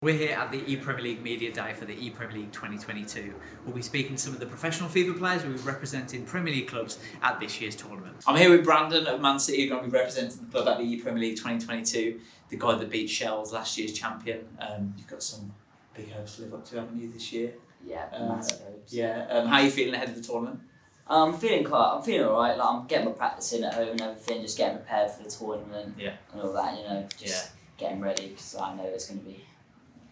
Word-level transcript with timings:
We're 0.00 0.14
here 0.16 0.36
at 0.38 0.52
the 0.52 0.62
E-Premier 0.70 1.02
League 1.02 1.24
Media 1.24 1.52
Day 1.52 1.72
for 1.74 1.84
the 1.84 1.92
E-Premier 1.92 2.36
League 2.42 2.52
2022. 2.52 3.34
We'll 3.66 3.74
be 3.74 3.82
speaking 3.82 4.14
to 4.14 4.22
some 4.22 4.32
of 4.32 4.38
the 4.38 4.46
professional 4.46 4.88
FIFA 4.88 5.18
players 5.18 5.42
who 5.42 5.48
will 5.48 5.56
be 5.58 5.64
representing 5.64 6.24
Premier 6.24 6.54
League 6.54 6.68
clubs 6.68 7.00
at 7.20 7.40
this 7.40 7.60
year's 7.60 7.74
tournament. 7.74 8.14
I'm 8.24 8.36
here 8.36 8.48
with 8.48 8.62
Brandon 8.62 9.08
of 9.08 9.20
Man 9.20 9.40
City, 9.40 9.62
who's 9.62 9.70
going 9.70 9.82
to 9.82 9.90
be 9.90 9.96
representing 9.98 10.38
the 10.38 10.46
club 10.52 10.68
at 10.68 10.78
the 10.78 10.84
E-Premier 10.84 11.20
League 11.20 11.34
2022, 11.38 12.20
the 12.48 12.56
guy 12.56 12.76
that 12.76 12.88
beat 12.90 13.08
Shellzz, 13.10 13.52
last 13.52 13.76
year's 13.76 13.92
champion. 13.92 14.46
Um, 14.60 14.94
you've 14.96 15.08
got 15.08 15.20
some 15.20 15.52
big 15.96 16.12
hopes 16.12 16.36
to 16.36 16.42
live 16.42 16.54
up 16.54 16.64
to, 16.66 16.76
haven't 16.76 16.96
you, 16.96 17.10
this 17.12 17.32
year? 17.32 17.54
Yeah, 17.84 18.04
Uh, 18.12 18.36
massive 18.36 18.60
hopes. 18.60 18.92
Yeah. 18.94 19.26
Um, 19.28 19.48
how 19.48 19.56
are 19.56 19.62
you 19.64 19.70
feeling 19.72 19.94
ahead 19.94 20.10
of 20.10 20.14
the 20.14 20.22
tournament? 20.22 20.60
I'm 21.08 21.34
feeling 21.34 21.64
quite. 21.64 21.96
I'm 21.96 22.02
feeling 22.04 22.28
alright. 22.28 22.56
Like 22.56 22.68
I'm 22.68 22.86
getting 22.86 23.06
my 23.06 23.12
practice 23.14 23.52
in 23.52 23.64
at 23.64 23.74
home 23.74 23.88
and 23.88 24.00
everything. 24.02 24.42
Just 24.42 24.58
getting 24.58 24.76
prepared 24.78 25.10
for 25.10 25.24
the 25.24 25.30
tournament. 25.30 25.96
Yeah. 25.98 26.12
And 26.32 26.42
all 26.42 26.52
that, 26.52 26.78
you 26.78 26.84
know. 26.84 27.04
Just 27.18 27.24
Yeah. 27.46 27.50
Getting 27.78 28.00
ready 28.00 28.28
because 28.28 28.54
I 28.54 28.76
know 28.76 28.84
it's 28.84 29.08
going 29.08 29.20
to 29.20 29.26
be 29.26 29.44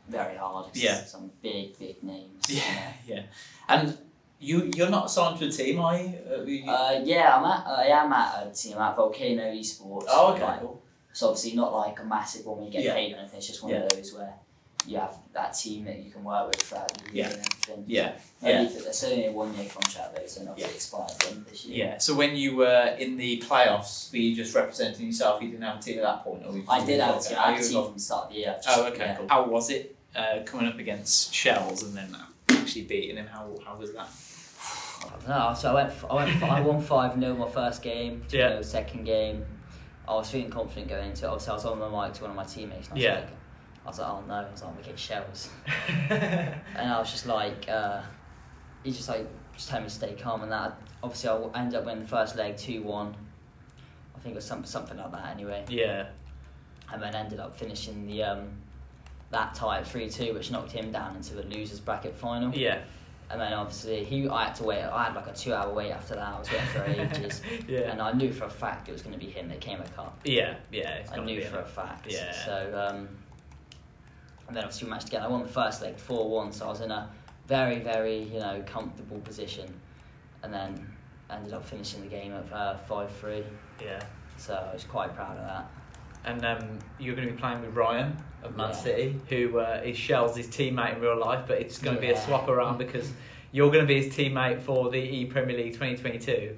very 0.09 0.37
hard. 0.37 0.67
Yeah. 0.75 1.05
Some 1.05 1.31
big, 1.43 1.79
big 1.79 2.03
names. 2.03 2.45
Yeah, 2.49 2.93
yeah. 3.07 3.23
And 3.69 3.97
you, 4.39 4.71
you're 4.77 4.91
not 4.91 5.11
signed 5.11 5.39
to 5.41 5.47
a 5.47 5.51
team, 5.51 5.81
are 5.81 5.97
you? 5.99 6.13
Uh, 6.31 6.43
you- 6.43 6.71
Uh, 6.71 7.01
yeah, 7.05 7.37
I'm 7.37 7.45
at. 7.45 7.67
I 7.67 7.87
am 7.87 8.13
at 8.13 8.47
a 8.47 8.51
team 8.55 8.79
at 8.79 8.95
Volcano 8.97 9.43
Esports. 9.53 10.05
oh, 10.09 10.33
okay, 10.35 10.45
Like, 10.45 10.61
cool. 10.61 10.83
It's 11.11 11.23
obviously 11.23 11.55
not 11.57 11.73
like 11.73 11.99
a 12.01 12.05
massive 12.05 12.45
one 12.45 12.63
you 12.65 12.71
get 12.71 12.83
Yeah. 12.85 12.95
paid 12.95 13.15
or 13.15 13.17
anything. 13.17 13.39
It's 13.39 13.47
just 13.47 13.63
one 13.63 13.73
Yeah. 13.73 13.79
of 13.81 13.89
those 13.89 14.13
where 14.15 14.35
you 14.87 14.99
have 14.99 15.17
that 15.33 15.53
team 15.55 15.85
that 15.85 15.99
you 15.99 16.11
can 16.11 16.23
work 16.25 16.49
with 16.49 16.63
throughout 16.63 16.89
the 16.93 17.15
year 17.15 17.25
Yeah. 17.25 17.33
and 17.33 17.39
everything. 17.39 17.85
Yeah, 17.87 18.13
yeah. 18.43 18.69
for, 18.69 18.89
it's 18.89 19.05
only 19.05 19.27
a 19.27 19.33
one 19.33 19.55
year 19.57 19.69
contract 19.69 20.17
though, 20.17 20.27
so 20.27 20.43
not 20.45 20.59
Yeah. 20.59 20.67
to 20.67 20.75
expire 20.75 21.07
at 21.11 21.19
the 21.19 21.29
end 21.29 21.37
of 21.39 21.51
this 21.51 21.65
year. 21.67 21.87
Yeah. 21.87 21.99
So 21.99 22.15
when 22.15 22.37
you 22.37 22.57
were 22.57 22.97
in 22.99 23.17
the 23.17 23.41
playoffs, 23.47 24.11
were 24.13 24.19
you 24.19 24.35
just 24.37 24.55
representing 24.55 25.07
yourself? 25.07 25.43
You 25.43 25.49
didn't 25.51 25.65
have 25.65 25.79
a 25.79 25.83
team 25.83 25.99
at 25.99 26.03
that 26.05 26.25
point, 26.25 26.45
or 26.47 26.55
I 26.69 26.85
did 26.85 27.01
have 27.01 27.17
a 27.17 27.21
team. 27.21 27.39
I 27.39 27.53
had 27.53 27.61
a 27.65 27.69
team 27.69 27.85
from 27.85 27.95
the 27.95 28.01
start 28.01 28.25
of 28.27 28.33
the 28.33 28.39
year. 28.39 28.57
Just- 28.63 28.79
Oh, 28.79 28.87
okay, 28.87 28.99
yeah. 29.05 29.17
cool. 29.17 29.29
How 29.29 29.45
was 29.47 29.71
it 29.71 29.97
uh, 30.15 30.39
coming 30.45 30.67
up 30.69 30.79
against 30.79 31.33
Shellzz 31.33 31.83
and 31.85 31.95
then 31.97 32.17
actually 32.51 32.83
beating 32.83 33.17
him? 33.17 33.27
How, 33.27 33.51
how 33.65 33.77
was 33.77 33.93
that? 33.93 34.09
No, 35.29 35.55
so 35.59 35.71
I 35.71 35.75
went. 35.75 35.93
I 36.11 36.15
went. 36.15 36.43
I 36.43 36.61
won 36.61 36.81
five 36.81 37.19
0 37.19 37.35
my 37.37 37.49
first 37.49 37.83
game. 37.83 38.25
Yeah. 38.31 38.49
0 38.51 38.63
second 38.63 39.05
game. 39.05 39.45
I 40.09 40.15
was 40.15 40.31
feeling 40.31 40.51
confident 40.51 40.89
going 40.89 41.11
into 41.11 41.25
it. 41.27 41.29
Obviously, 41.29 41.51
I 41.51 41.55
was 41.55 41.65
on 41.65 41.79
the 41.81 41.89
mic 41.91 42.13
to 42.15 42.23
one 42.23 42.31
of 42.31 42.37
my 42.37 42.45
teammates. 42.45 42.89
And 42.89 42.93
I 42.93 42.95
was 42.95 43.03
Yeah. 43.05 43.15
Like, 43.17 43.29
I 43.87 43.89
was 43.89 43.99
like, 44.01 44.09
oh 44.09 44.25
no, 44.27 44.35
I 44.35 44.51
was 44.51 44.63
like, 44.63 44.77
we 44.77 44.83
get 44.83 44.97
Shellzz, 44.97 45.49
and 46.11 46.91
I 46.93 46.99
was 46.99 47.11
just 47.13 47.25
like, 47.27 47.69
uh, 47.69 48.03
he 48.83 48.91
just 48.91 49.09
like 49.09 49.27
just 49.55 49.69
told 49.71 49.85
me 49.85 49.89
to 49.89 49.95
stay 49.95 50.15
calm 50.21 50.43
and 50.43 50.51
that. 50.51 50.77
Obviously, 51.05 51.31
I 51.31 51.61
ended 51.61 51.77
up 51.79 51.85
winning 51.87 52.03
the 52.03 52.09
first 52.09 52.35
leg 52.37 52.57
two 52.57 52.83
one. 52.83 53.15
I 54.17 54.19
think 54.19 54.33
it 54.33 54.37
was 54.37 54.45
some, 54.45 54.65
something 54.65 54.97
like 54.97 55.13
that 55.13 55.31
anyway, 55.31 55.65
yeah. 55.69 56.07
and 56.93 57.01
then 57.01 57.15
ended 57.15 57.39
up 57.39 57.57
finishing 57.57 58.09
the 58.09 58.25
um, 58.25 58.49
that 59.31 59.55
tie 59.55 59.79
at 59.79 59.87
three 59.87 60.11
two, 60.11 60.35
which 60.35 60.51
knocked 60.51 60.73
him 60.73 60.91
down 60.91 61.15
into 61.15 61.35
the 61.35 61.45
losers 61.45 61.79
bracket 61.79 62.17
final. 62.17 62.53
Yeah. 62.53 62.81
And 63.29 63.41
then 63.41 63.53
obviously 63.53 64.05
he, 64.05 64.29
I 64.29 64.47
had 64.47 64.55
to 64.57 64.65
wait. 64.65 64.83
I 64.83 65.05
had 65.05 65.15
like 65.15 65.27
a 65.27 65.33
two-hour 65.33 65.73
wait 65.73 65.91
after 65.91 66.15
that. 66.15 66.35
I 66.35 66.39
was 66.39 66.49
waiting 66.51 66.67
for 66.69 66.85
ages, 67.19 67.43
Yeah. 67.69 67.91
and 67.91 68.01
I 68.01 68.13
knew 68.13 68.33
for 68.33 68.45
a 68.45 68.51
fact 68.51 68.89
it 68.89 68.93
was 68.93 69.03
going 69.03 69.19
to 69.19 69.25
be 69.25 69.31
him 69.31 69.49
that 69.49 69.61
came 69.61 69.81
a 69.81 69.89
cup. 69.89 70.21
Yeah. 70.25 70.55
Yeah. 70.71 71.03
I 71.13 71.19
knew 71.19 71.41
for 71.43 71.59
a 71.59 71.65
fact. 71.65 72.07
Yeah. 72.09 72.33
So, 72.45 72.89
um, 72.89 73.09
and 74.49 74.57
then 74.57 74.65
obviously 74.65 74.87
we 74.87 74.91
matched 74.91 75.09
again. 75.09 75.23
I 75.23 75.29
won 75.29 75.43
the 75.43 75.49
first 75.49 75.83
leg 75.83 75.97
four-one, 75.97 76.53
so 76.53 76.67
I 76.67 76.69
was 76.69 76.81
in 76.81 76.91
a 76.91 77.09
very, 77.47 77.79
very 77.79 78.23
you 78.25 78.39
know 78.39 78.63
comfortable 78.67 79.19
position, 79.21 79.73
and 80.43 80.53
then 80.53 80.87
ended 81.31 81.53
up 81.53 81.65
finishing 81.65 82.03
the 82.03 82.09
game 82.09 82.33
at 82.33 82.53
uh, 82.53 82.77
five-three. 82.77 83.45
Yeah. 83.83 84.01
So 84.37 84.55
I 84.55 84.73
was 84.73 84.85
quite 84.85 85.15
proud 85.15 85.37
of 85.39 85.45
that. 85.47 85.71
And 86.25 86.45
um, 86.45 86.79
you're 86.99 87.15
going 87.15 87.29
to 87.29 87.35
be 87.35 87.41
playing 87.41 87.63
with 87.63 87.75
Ryan 87.75 88.17
of 88.43 88.57
Man 88.57 88.71
Yeah. 88.71 88.77
City, 88.77 89.21
who 89.29 89.59
uh, 89.61 89.81
is 89.85 89.97
Shellzz's 89.97 90.37
his 90.37 90.49
teammate 90.49 90.97
in 90.97 91.01
real 91.01 91.19
life, 91.19 91.45
but 91.47 91.61
it's 91.61 91.79
going 91.79 91.95
to 91.97 92.01
be 92.01 92.11
a 92.11 92.21
swap 92.21 92.49
around 92.49 92.79
because 92.79 93.13
you're 93.53 93.71
going 93.71 93.87
to 93.87 93.89
be 93.89 94.03
his 94.03 94.15
teammate 94.15 94.61
for 94.61 94.91
the 94.91 94.99
E 94.99 95.25
Premier 95.27 95.57
League 95.57 95.73
2022. 95.75 96.57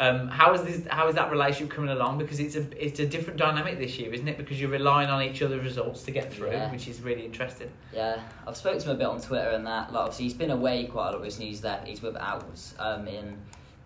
Um, 0.00 0.28
how 0.28 0.54
is 0.54 0.62
this? 0.62 0.86
How 0.88 1.08
is 1.08 1.14
that 1.16 1.30
relationship 1.30 1.74
coming 1.76 1.90
along? 1.90 2.16
Because 2.16 2.40
it's 2.40 2.56
a 2.56 2.64
it's 2.84 2.98
a 3.00 3.06
different 3.06 3.38
dynamic 3.38 3.78
this 3.78 3.98
year, 3.98 4.10
isn't 4.14 4.26
it? 4.26 4.38
Because 4.38 4.58
you're 4.58 4.70
relying 4.70 5.10
on 5.10 5.22
each 5.22 5.42
other's 5.42 5.62
results 5.62 6.04
to 6.04 6.10
get 6.10 6.32
through, 6.32 6.52
Yeah. 6.52 6.72
which 6.72 6.88
is 6.88 7.02
really 7.02 7.26
interesting. 7.26 7.70
Yeah, 7.94 8.18
I've 8.48 8.56
spoken 8.56 8.80
to 8.80 8.86
him 8.90 8.96
a 8.96 8.98
bit 8.98 9.06
on 9.06 9.20
Twitter 9.20 9.50
and 9.50 9.66
that. 9.66 9.92
Like, 9.92 10.00
obviously, 10.04 10.24
he's 10.24 10.34
been 10.34 10.50
away 10.52 10.86
quite 10.86 11.10
a 11.10 11.12
lot 11.12 11.20
recently. 11.20 11.48
He's 11.50 11.60
there. 11.60 11.82
He's 11.84 12.00
with 12.00 12.16
Alps 12.16 12.74
um, 12.78 13.06
in 13.08 13.36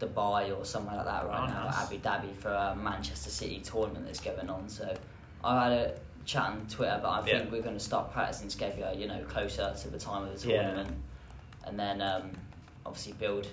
Dubai 0.00 0.56
or 0.56 0.64
somewhere 0.64 0.94
like 0.96 1.06
that 1.06 1.26
right 1.26 1.40
Oh, 1.42 1.52
now, 1.52 1.64
nice. 1.64 1.78
Abu 1.86 1.98
Dhabi 1.98 2.32
for 2.36 2.50
a 2.50 2.76
Manchester 2.76 3.30
City 3.30 3.58
tournament 3.64 4.06
that's 4.06 4.20
going 4.20 4.48
on. 4.48 4.68
So 4.68 4.94
I 5.42 5.64
had 5.64 5.72
a 5.72 5.94
chat 6.24 6.44
on 6.44 6.64
Twitter, 6.70 7.00
but 7.02 7.10
I 7.10 7.22
think 7.22 7.44
Yeah. 7.46 7.50
we're 7.50 7.62
going 7.62 7.74
to 7.76 7.84
start 7.84 8.12
practicing 8.12 8.46
together. 8.48 8.92
You 8.96 9.08
know, 9.08 9.20
closer 9.24 9.74
to 9.82 9.88
the 9.90 9.98
time 9.98 10.28
of 10.28 10.40
the 10.40 10.48
Yeah. 10.48 10.62
tournament, 10.62 10.96
and 11.66 11.76
then 11.76 12.00
um, 12.00 12.30
obviously 12.86 13.14
build 13.14 13.48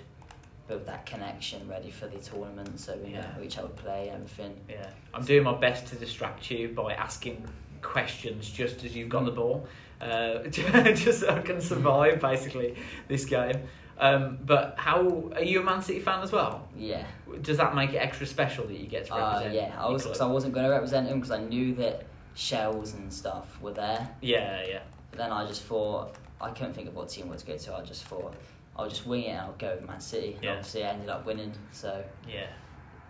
build 0.72 0.86
that 0.86 1.04
connection 1.06 1.68
ready 1.68 1.90
for 1.90 2.06
the 2.06 2.18
tournament. 2.18 2.78
So 2.80 2.96
we 2.96 3.12
Yeah. 3.12 3.20
know 3.36 3.42
each 3.44 3.58
other 3.58 3.68
play 3.68 4.10
everything. 4.10 4.54
Yeah, 4.68 4.86
I'm 5.14 5.24
doing 5.24 5.42
my 5.44 5.54
best 5.54 5.86
to 5.88 5.96
distract 5.96 6.50
you 6.50 6.68
by 6.68 6.94
asking 6.94 7.46
questions 7.82 8.48
just 8.50 8.84
as 8.84 8.94
you've 8.96 9.08
got 9.08 9.24
the 9.24 9.32
ball, 9.32 9.66
uh, 10.00 10.38
just 10.48 11.20
so 11.20 11.28
I 11.28 11.40
can 11.40 11.60
survive 11.60 12.20
basically 12.20 12.76
this 13.08 13.24
game. 13.24 13.62
Um, 13.98 14.38
but 14.44 14.74
how 14.78 15.30
are 15.36 15.42
you 15.42 15.60
a 15.60 15.64
Man 15.64 15.82
City 15.82 16.00
fan 16.00 16.22
as 16.22 16.32
well? 16.32 16.66
Yeah. 16.76 17.04
Does 17.42 17.58
that 17.58 17.74
make 17.74 17.92
it 17.92 17.98
extra 17.98 18.26
special 18.26 18.66
that 18.66 18.76
you 18.76 18.86
get 18.86 19.06
to 19.06 19.14
Uh, 19.14 19.50
yeah, 19.52 19.74
I 19.78 19.88
was 19.90 20.02
because 20.04 20.20
I 20.20 20.26
wasn't 20.26 20.54
going 20.54 20.64
to 20.64 20.70
represent 20.72 21.06
him 21.08 21.18
because 21.20 21.30
I 21.30 21.38
knew 21.38 21.74
that 21.76 22.04
Shellzz 22.34 22.94
and 22.94 23.12
stuff 23.12 23.60
were 23.60 23.72
there. 23.74 24.08
Yeah, 24.22 24.64
yeah, 24.66 24.80
But 25.10 25.18
then 25.18 25.30
I 25.32 25.46
just 25.46 25.62
thought 25.64 26.14
I 26.40 26.50
couldn't 26.50 26.72
think 26.72 26.88
of 26.88 26.96
what 26.96 27.10
team 27.10 27.26
I 27.28 27.32
was 27.32 27.42
to 27.42 27.48
go 27.52 27.56
to. 27.58 27.74
I 27.76 27.82
just 27.84 28.04
thought 28.04 28.34
I'll 28.76 28.88
just 28.88 29.06
wing 29.06 29.24
it 29.24 29.28
and 29.30 29.40
I'll 29.40 29.52
go 29.52 29.76
with 29.78 29.86
Man 29.86 30.00
City. 30.00 30.34
And 30.34 30.44
Yeah. 30.44 30.50
Obviously, 30.52 30.84
I 30.84 30.88
ended 30.90 31.08
up 31.08 31.26
winning. 31.26 31.52
So 31.72 32.02
yeah. 32.28 32.46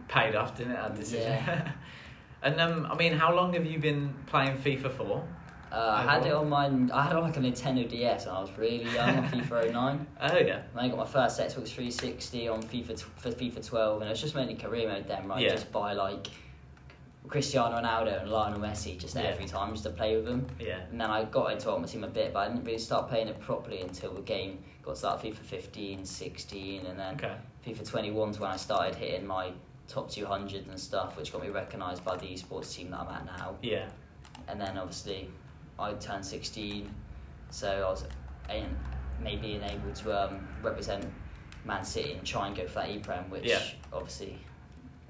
Paid 0.09 0.35
off, 0.35 0.57
didn't 0.57 0.73
it? 0.73 0.77
That 0.77 0.95
decision. 0.97 1.31
Yeah. 1.31 1.73
and 2.43 2.61
um, 2.61 2.87
I 2.91 2.97
mean, 2.97 3.13
how 3.13 3.35
long 3.35 3.53
have 3.55 3.65
you 3.65 3.79
been 3.79 4.15
playing 4.27 4.57
FIFA 4.59 4.91
for? 4.97 5.25
uh, 5.71 5.77
I 5.97 6.03
had 6.03 6.27
it 6.27 6.33
on 6.35 6.49
my 6.51 6.67
I 6.93 7.03
had 7.05 7.17
on 7.17 7.23
like 7.23 7.37
a 7.39 7.41
Nintendo 7.41 7.89
DS 7.89 8.27
and 8.27 8.37
I 8.37 8.41
was 8.43 8.51
really 8.59 8.85
young 8.93 9.17
on 9.19 9.29
FIFA 9.31 9.73
09. 9.73 10.07
Oh 10.21 10.37
yeah, 10.39 10.63
And 10.73 10.81
I 10.81 10.89
got 10.89 10.99
my 10.99 11.07
first 11.07 11.41
Xbox 11.41 11.69
360 11.69 12.49
on 12.49 12.63
FIFA 12.63 13.01
for 13.01 13.31
FIFA 13.31 13.67
12, 13.67 14.01
and 14.03 14.09
it 14.09 14.13
was 14.13 14.21
just 14.21 14.35
mainly 14.35 14.55
career 14.57 14.87
mode 14.89 15.07
then, 15.09 15.27
right? 15.29 15.41
Yeah. 15.41 15.51
Just 15.51 15.73
by 15.73 15.95
like 15.95 16.27
Cristiano 17.29 17.77
Ronaldo 17.81 18.21
and 18.21 18.31
Lionel 18.31 18.59
Messi 18.61 18.99
just 18.99 19.15
Yeah. 19.15 19.23
every 19.23 19.47
time 19.47 19.71
just 19.71 19.85
to 19.85 19.91
play 19.91 20.17
with 20.17 20.27
them. 20.27 20.47
yeah, 20.61 20.81
And 20.91 21.01
then 21.01 21.09
I 21.11 21.25
got 21.25 21.53
into 21.53 21.71
Ultimate 21.71 21.89
Team 21.89 22.05
a 22.05 22.09
bit, 22.09 22.33
but 22.35 22.41
I 22.41 22.49
didn't 22.49 22.65
really 22.65 22.79
start 22.79 23.09
playing 23.09 23.29
it 23.29 23.41
properly 23.41 23.81
until 23.81 24.13
the 24.13 24.21
game 24.23 24.59
got 24.83 24.97
to 24.97 25.07
like 25.07 25.23
FIFA 25.23 25.35
15, 25.37 26.05
16, 26.05 26.87
and 26.87 26.99
then 26.99 27.15
okay, 27.15 27.37
FIFA 27.67 27.89
21 27.89 28.33
's 28.35 28.41
when 28.41 28.51
I 28.51 28.57
started 28.57 28.95
hitting 28.97 29.27
my 29.27 29.53
top 29.89 30.11
200 30.11 30.67
and 30.67 30.79
stuff, 30.81 31.17
which 31.17 31.33
got 31.33 31.43
me 31.43 31.49
recognised 31.49 32.05
by 32.05 32.17
the 32.17 32.27
esports 32.27 32.75
team 32.75 32.91
that 32.91 33.01
I'm 33.01 33.09
at 33.15 33.25
now. 33.27 33.57
yeah, 33.63 33.89
And 34.49 34.61
then 34.61 34.79
obviously 34.79 35.31
I 35.79 35.93
turned 35.95 36.25
16, 36.25 36.93
so 37.51 37.69
I 37.69 37.91
was 37.91 38.05
maybe 39.21 39.61
able 39.63 39.93
to 39.93 40.25
um, 40.31 40.49
represent 40.63 41.05
Man 41.65 41.85
City 41.85 42.13
and 42.15 42.27
try 42.27 42.47
and 42.49 42.57
go 42.57 42.67
for 42.67 42.81
that 42.81 42.91
E-Prem, 42.91 43.31
which 43.31 43.45
Yeah. 43.47 43.61
obviously 43.93 44.39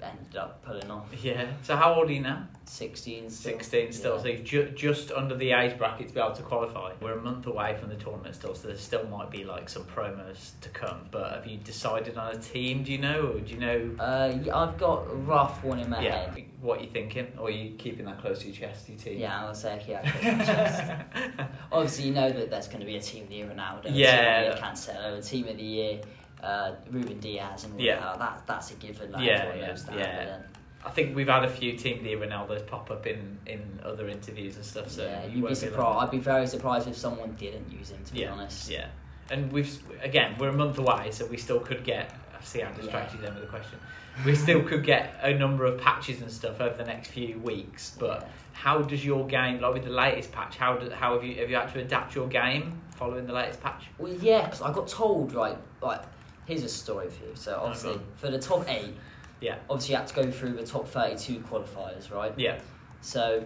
ended 0.03 0.35
up 0.35 0.63
pulling 0.63 0.89
off. 0.91 1.07
yeah. 1.23 1.47
So 1.63 1.75
how 1.75 1.93
old 1.95 2.09
are 2.09 2.13
you 2.13 2.21
now? 2.21 2.47
16 2.65 3.29
still. 3.29 3.51
16 3.51 3.91
still, 3.91 4.15
Yeah. 4.15 4.21
so 4.21 4.27
you've 4.29 4.43
ju- 4.45 4.69
just 4.75 5.11
under 5.11 5.35
the 5.35 5.51
age 5.51 5.77
bracket 5.77 6.07
to 6.07 6.13
be 6.13 6.19
able 6.19 6.31
to 6.33 6.41
qualify. 6.43 6.93
We're 7.01 7.17
a 7.17 7.21
month 7.21 7.45
away 7.45 7.75
from 7.75 7.89
the 7.89 7.95
tournament 7.95 8.35
still, 8.35 8.55
so 8.55 8.67
there 8.69 8.77
still 8.77 9.05
might 9.07 9.29
be 9.29 9.43
like 9.43 9.67
some 9.69 9.83
promos 9.83 10.51
to 10.61 10.69
come. 10.69 11.07
But 11.11 11.33
have 11.33 11.45
you 11.45 11.57
decided 11.57 12.17
on 12.17 12.33
a 12.33 12.39
team? 12.39 12.83
Do 12.83 12.91
you 12.91 12.97
know, 12.99 13.33
or 13.35 13.39
do 13.39 13.53
you 13.53 13.59
know? 13.59 13.91
Uh, 13.99 14.33
yeah, 14.43 14.55
I've 14.57 14.77
got 14.77 15.07
a 15.11 15.15
rough 15.15 15.61
one 15.63 15.79
in 15.79 15.89
my 15.89 16.01
yeah, 16.01 16.31
head. 16.33 16.43
what 16.61 16.79
are 16.79 16.83
you 16.83 16.89
thinking, 16.89 17.27
or 17.37 17.47
are 17.47 17.51
you 17.51 17.75
keeping 17.75 18.05
that 18.05 18.19
close 18.21 18.39
to 18.39 18.47
your 18.47 18.55
chest? 18.55 18.87
Your 18.87 18.97
team? 18.97 19.19
Yeah, 19.19 19.45
I'll 19.45 19.53
say 19.53 19.83
yeah. 19.87 20.09
close 20.09 20.23
to 20.23 20.31
my 20.37 20.45
chest. 20.45 21.49
Obviously, 21.71 22.05
you 22.05 22.13
know 22.13 22.29
that 22.31 22.49
there's 22.49 22.67
going 22.67 22.79
to 22.79 22.85
be 22.85 22.95
a 22.95 23.01
team 23.01 23.23
of 23.23 23.29
the 23.29 23.35
year 23.35 23.45
Ronaldo, 23.47 23.89
Yeah. 23.91 24.39
a 24.39 24.43
team 24.43 24.51
of 24.51 24.55
the 24.55 24.61
year 24.61 24.71
Cancelo, 24.71 25.17
a 25.17 25.21
team 25.21 25.47
of 25.49 25.57
the 25.57 25.63
year 25.63 26.01
uh, 26.43 26.75
Ruben 26.91 27.19
Dias, 27.19 27.63
and 27.63 27.73
all 27.73 27.79
Yeah. 27.81 27.99
that. 27.99 28.19
that. 28.19 28.43
That's 28.47 28.71
a 28.71 28.75
given. 28.75 29.11
Like, 29.11 29.23
Yeah, 29.25 29.53
yeah, 29.55 29.73
that. 29.73 29.97
yeah. 29.97 30.37
I 30.85 30.89
think 30.89 31.15
we've 31.15 31.29
had 31.29 31.45
a 31.45 31.49
few 31.49 31.77
Team 31.77 32.03
D 32.03 32.13
Ronaldos 32.15 32.67
pop 32.67 32.91
up 32.91 33.07
in, 33.07 33.37
in 33.45 33.79
other 33.85 34.09
interviews 34.09 34.57
and 34.57 34.65
stuff. 34.65 34.89
So 34.89 35.05
yeah, 35.05 35.25
you 35.25 35.39
you'd 35.39 35.47
be 35.47 35.55
surprised. 35.55 35.95
like- 35.95 36.03
I'd 36.07 36.11
be 36.11 36.19
very 36.19 36.45
surprised 36.47 36.87
if 36.89 36.97
someone 36.97 37.31
didn't 37.39 37.71
use 37.71 37.89
him. 37.91 38.03
To 38.03 38.13
be 38.13 38.19
yeah, 38.19 38.31
honest. 38.33 38.69
yeah. 38.69 38.87
And 39.31 39.49
we've 39.53 39.79
again, 40.01 40.35
we're 40.37 40.49
a 40.49 40.53
month 40.53 40.77
away, 40.77 41.09
so 41.11 41.25
we 41.25 41.37
still 41.37 41.59
could 41.61 41.83
get. 41.85 42.11
I 42.37 42.43
see, 42.43 42.61
I'm 42.61 42.73
distracted 42.75 43.21
then 43.21 43.33
with 43.33 43.43
the 43.43 43.49
question. 43.49 43.79
We 44.25 44.35
still 44.35 44.61
could 44.61 44.83
get 44.83 45.15
a 45.23 45.33
number 45.33 45.65
of 45.65 45.79
patches 45.79 46.21
and 46.21 46.29
stuff 46.29 46.59
over 46.61 46.75
the 46.75 46.83
next 46.83 47.07
few 47.07 47.39
weeks. 47.39 47.95
But 47.97 48.21
Yeah. 48.23 48.27
how 48.51 48.81
does 48.81 49.03
your 49.05 49.25
game, 49.25 49.61
like 49.61 49.73
with 49.73 49.85
the 49.85 49.89
latest 49.89 50.33
patch, 50.33 50.57
how 50.57 50.75
do, 50.75 50.89
how 50.91 51.13
have 51.13 51.23
you 51.23 51.35
have 51.39 51.49
you 51.49 51.55
had 51.55 51.71
to 51.73 51.79
adapt 51.79 52.13
your 52.13 52.27
game 52.27 52.81
following 52.93 53.25
the 53.25 53.33
latest 53.33 53.63
patch? 53.63 53.85
Well, 53.97 54.11
yeah, 54.11 54.43
because 54.43 54.61
I 54.61 54.73
got 54.73 54.89
told 54.89 55.33
right. 55.33 55.57
Like, 55.81 56.01
here's 56.45 56.63
a 56.63 56.69
story 56.69 57.09
for 57.09 57.23
you. 57.25 57.31
So 57.35 57.59
obviously, 57.61 57.93
go 57.95 58.01
for 58.15 58.29
the 58.31 58.39
top 58.39 58.67
eight, 58.69 58.95
Yeah, 59.41 59.55
obviously 59.69 59.93
you 59.93 59.97
had 59.99 60.07
to 60.07 60.15
go 60.15 60.31
through 60.31 60.53
the 60.53 60.65
top 60.65 60.87
thirty-two 60.87 61.39
qualifiers, 61.41 62.11
right? 62.11 62.33
yeah, 62.37 62.59
So, 63.01 63.43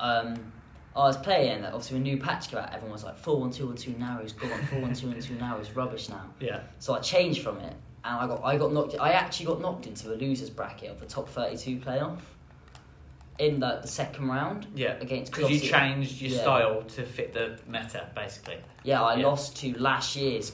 um, 0.00 0.52
I 0.94 1.00
was 1.06 1.16
playing. 1.16 1.64
Obviously, 1.64 1.94
when 1.98 2.02
a 2.06 2.10
new 2.10 2.18
patch 2.18 2.50
came 2.50 2.58
out, 2.58 2.68
everyone 2.72 2.92
was 2.92 3.04
like, 3.04 3.16
"Four 3.16 3.40
one 3.40 3.50
two 3.50 3.66
one 3.66 3.76
two 3.76 3.94
now 3.98 4.20
is 4.20 4.32
gone. 4.32 4.50
Four 4.70 4.80
one 4.80 4.92
two 4.94 5.08
one 5.08 5.20
two 5.20 5.34
now 5.36 5.58
is 5.58 5.74
rubbish 5.74 6.08
now." 6.10 6.24
yeah. 6.40 6.60
So 6.80 6.94
I 6.94 7.00
changed 7.00 7.42
from 7.42 7.58
it, 7.60 7.74
and 8.04 8.16
I 8.20 8.26
got 8.26 8.44
I 8.44 8.58
got 8.58 8.72
knocked. 8.72 8.96
I 9.00 9.12
actually 9.12 9.46
got 9.46 9.60
knocked 9.62 9.86
into 9.86 10.08
the 10.08 10.16
losers 10.16 10.50
bracket 10.50 10.90
of 10.90 11.00
the 11.00 11.06
top 11.06 11.28
thirty-two 11.30 11.78
playoff 11.78 12.18
in 13.38 13.58
the, 13.58 13.78
the 13.80 13.88
second 13.88 14.28
round. 14.28 14.66
Yeah, 14.74 14.92
Against 15.00 15.32
because 15.32 15.50
you 15.50 15.58
changed 15.60 16.20
your 16.20 16.32
yeah. 16.32 16.42
style 16.42 16.82
to 16.82 17.04
fit 17.06 17.32
the 17.32 17.58
meta, 17.66 18.08
basically. 18.14 18.58
Yeah, 18.84 19.02
I 19.02 19.14
Yeah. 19.16 19.26
lost 19.28 19.56
to 19.62 19.72
last 19.78 20.14
year's, 20.14 20.52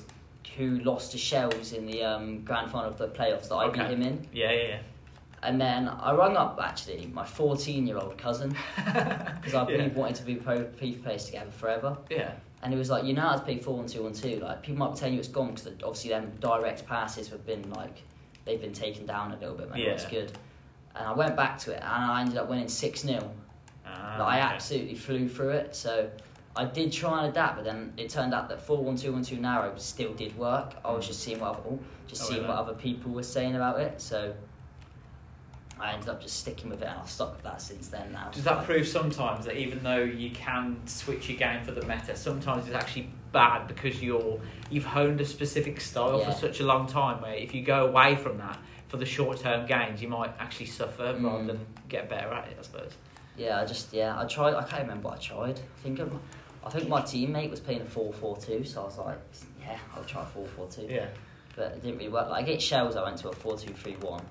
who 0.58 0.80
lost 0.80 1.12
to 1.12 1.18
Shellzz 1.18 1.72
in 1.72 1.86
the 1.86 2.02
um, 2.02 2.42
grand 2.44 2.70
final 2.70 2.90
of 2.90 2.98
the 2.98 3.08
playoffs 3.08 3.48
that 3.48 3.54
I 3.54 3.68
beat 3.70 3.86
him 3.94 4.02
in. 4.02 4.26
Yeah, 4.32 4.50
yeah, 4.52 4.78
And 5.44 5.60
then 5.60 5.88
I 5.88 6.12
rung 6.12 6.36
up 6.36 6.58
actually 6.60 7.06
my 7.14 7.24
14 7.24 7.86
year 7.86 7.96
old 7.96 8.18
cousin 8.18 8.50
because 8.76 9.54
I've 9.54 9.70
yeah. 9.70 9.76
been 9.78 9.94
wanting 9.94 10.16
to 10.16 10.24
be 10.24 10.34
pro 10.34 10.64
FIFA 10.64 11.02
players 11.04 11.24
together 11.26 11.50
forever. 11.52 11.96
yeah, 12.10 12.32
And 12.62 12.72
he 12.72 12.78
was 12.78 12.90
like, 12.90 13.04
you 13.04 13.12
know 13.14 13.22
how 13.22 13.36
to 13.36 13.40
play 13.42 13.58
4 13.58 13.74
1 13.76 13.86
2 13.86 14.02
1 14.02 14.12
2. 14.12 14.40
Like, 14.40 14.62
people 14.62 14.78
might 14.84 14.92
be 14.94 14.98
telling 14.98 15.14
you 15.14 15.20
it's 15.20 15.28
gone 15.28 15.54
because 15.54 15.68
obviously 15.84 16.10
them 16.10 16.32
direct 16.40 16.84
passes 16.86 17.28
have 17.28 17.46
been 17.46 17.70
like, 17.70 18.02
they've 18.44 18.60
been 18.60 18.72
taken 18.72 19.06
down 19.06 19.30
a 19.32 19.36
little 19.38 19.54
bit, 19.54 19.70
man. 19.70 19.78
It's 19.80 20.06
good. 20.06 20.32
And 20.96 21.06
I 21.06 21.12
went 21.12 21.36
back 21.36 21.58
to 21.60 21.70
it 21.70 21.76
and 21.82 22.04
I 22.12 22.20
ended 22.22 22.36
up 22.36 22.48
winning 22.48 22.68
6 22.68 23.00
0. 23.02 23.30
Ah, 23.86 24.16
Like, 24.18 24.28
I 24.34 24.38
okay. 24.44 24.54
absolutely 24.54 24.96
flew 24.96 25.28
through 25.28 25.50
it. 25.50 25.76
So 25.76 26.10
I 26.58 26.64
did 26.64 26.92
try 26.92 27.20
and 27.20 27.28
adapt, 27.28 27.54
but 27.56 27.64
then 27.64 27.92
it 27.96 28.10
turned 28.10 28.34
out 28.34 28.48
that 28.48 28.60
4 28.60 28.82
1 28.82 28.96
2 28.96 29.12
1 29.12 29.22
2 29.22 29.36
narrow 29.36 29.72
still 29.76 30.12
did 30.12 30.36
work. 30.36 30.74
I 30.84 30.90
was 30.92 31.06
just 31.06 31.20
seeing 31.22 31.38
what 31.38 31.50
other, 31.50 31.60
oh, 31.70 31.78
just 32.08 32.22
Oh, 32.22 32.24
seeing 32.26 32.40
really? 32.42 32.48
what 32.52 32.58
other 32.58 32.74
people 32.74 33.12
were 33.12 33.22
saying 33.22 33.54
about 33.54 33.78
it. 33.80 34.00
So 34.00 34.34
I 35.80 35.92
ended 35.92 36.08
up 36.08 36.20
just 36.20 36.40
sticking 36.40 36.68
with 36.70 36.82
it, 36.82 36.86
and 36.88 36.98
I've 36.98 37.08
stuck 37.08 37.34
with 37.34 37.44
that 37.44 37.62
since 37.62 37.86
then. 37.88 38.10
Now 38.12 38.30
Does 38.32 38.42
that 38.42 38.64
prove 38.64 38.88
sometimes 38.88 39.44
that 39.44 39.56
even 39.56 39.84
though 39.84 40.02
you 40.02 40.30
can 40.30 40.84
switch 40.86 41.28
your 41.28 41.38
game 41.38 41.62
for 41.62 41.70
the 41.70 41.82
meta, 41.86 42.16
sometimes 42.16 42.66
it's 42.66 42.74
actually 42.74 43.08
bad 43.30 43.68
because 43.68 44.02
you're 44.02 44.40
you've 44.70 44.84
honed 44.86 45.20
a 45.20 45.24
specific 45.24 45.80
style 45.80 46.18
Yeah. 46.18 46.24
for 46.32 46.32
such 46.32 46.58
a 46.58 46.64
long 46.64 46.88
time. 46.88 47.22
Where 47.22 47.34
if 47.34 47.54
you 47.54 47.62
go 47.62 47.86
away 47.86 48.16
from 48.16 48.36
that 48.38 48.58
for 48.88 48.96
the 48.96 49.06
short 49.06 49.38
term 49.38 49.66
gains, 49.66 50.02
you 50.02 50.08
might 50.08 50.32
actually 50.40 50.66
suffer 50.66 51.12
Mm. 51.14 51.22
rather 51.24 51.44
than 51.44 51.66
get 51.88 52.08
better 52.08 52.32
at 52.32 52.48
it. 52.48 52.56
I 52.58 52.62
suppose. 52.62 52.94
Yeah, 53.36 53.60
I 53.60 53.64
just 53.64 53.92
yeah, 53.92 54.18
I 54.20 54.24
tried. 54.24 54.54
I 54.54 54.64
can't 54.64 54.82
remember 54.82 55.10
what 55.10 55.18
I 55.18 55.20
tried. 55.20 55.60
I 55.60 55.82
think 55.84 56.00
I'm, 56.00 56.18
I 56.64 56.70
think 56.70 56.88
my 56.88 57.00
teammate 57.02 57.50
was 57.50 57.60
playing 57.60 57.82
a 57.82 57.84
four 57.86 58.12
four 58.12 58.36
two, 58.36 58.64
so 58.64 58.82
I 58.82 58.84
was 58.84 58.98
like, 58.98 59.18
yeah, 59.60 59.78
I'll 59.96 60.04
try 60.04 60.24
four 60.24 60.46
four 60.46 60.66
two. 60.68 60.86
Yeah. 60.88 61.06
But 61.56 61.72
it 61.72 61.82
didn't 61.82 61.98
really 61.98 62.10
work. 62.10 62.28
Like 62.28 62.44
against 62.44 62.70
Shellzz, 62.70 62.96
I 62.96 63.02
went 63.04 63.18
to 63.18 63.28
a 63.28 63.32
four 63.32 63.56
two 63.56 63.72
three 63.72 63.96
one, 63.96 64.24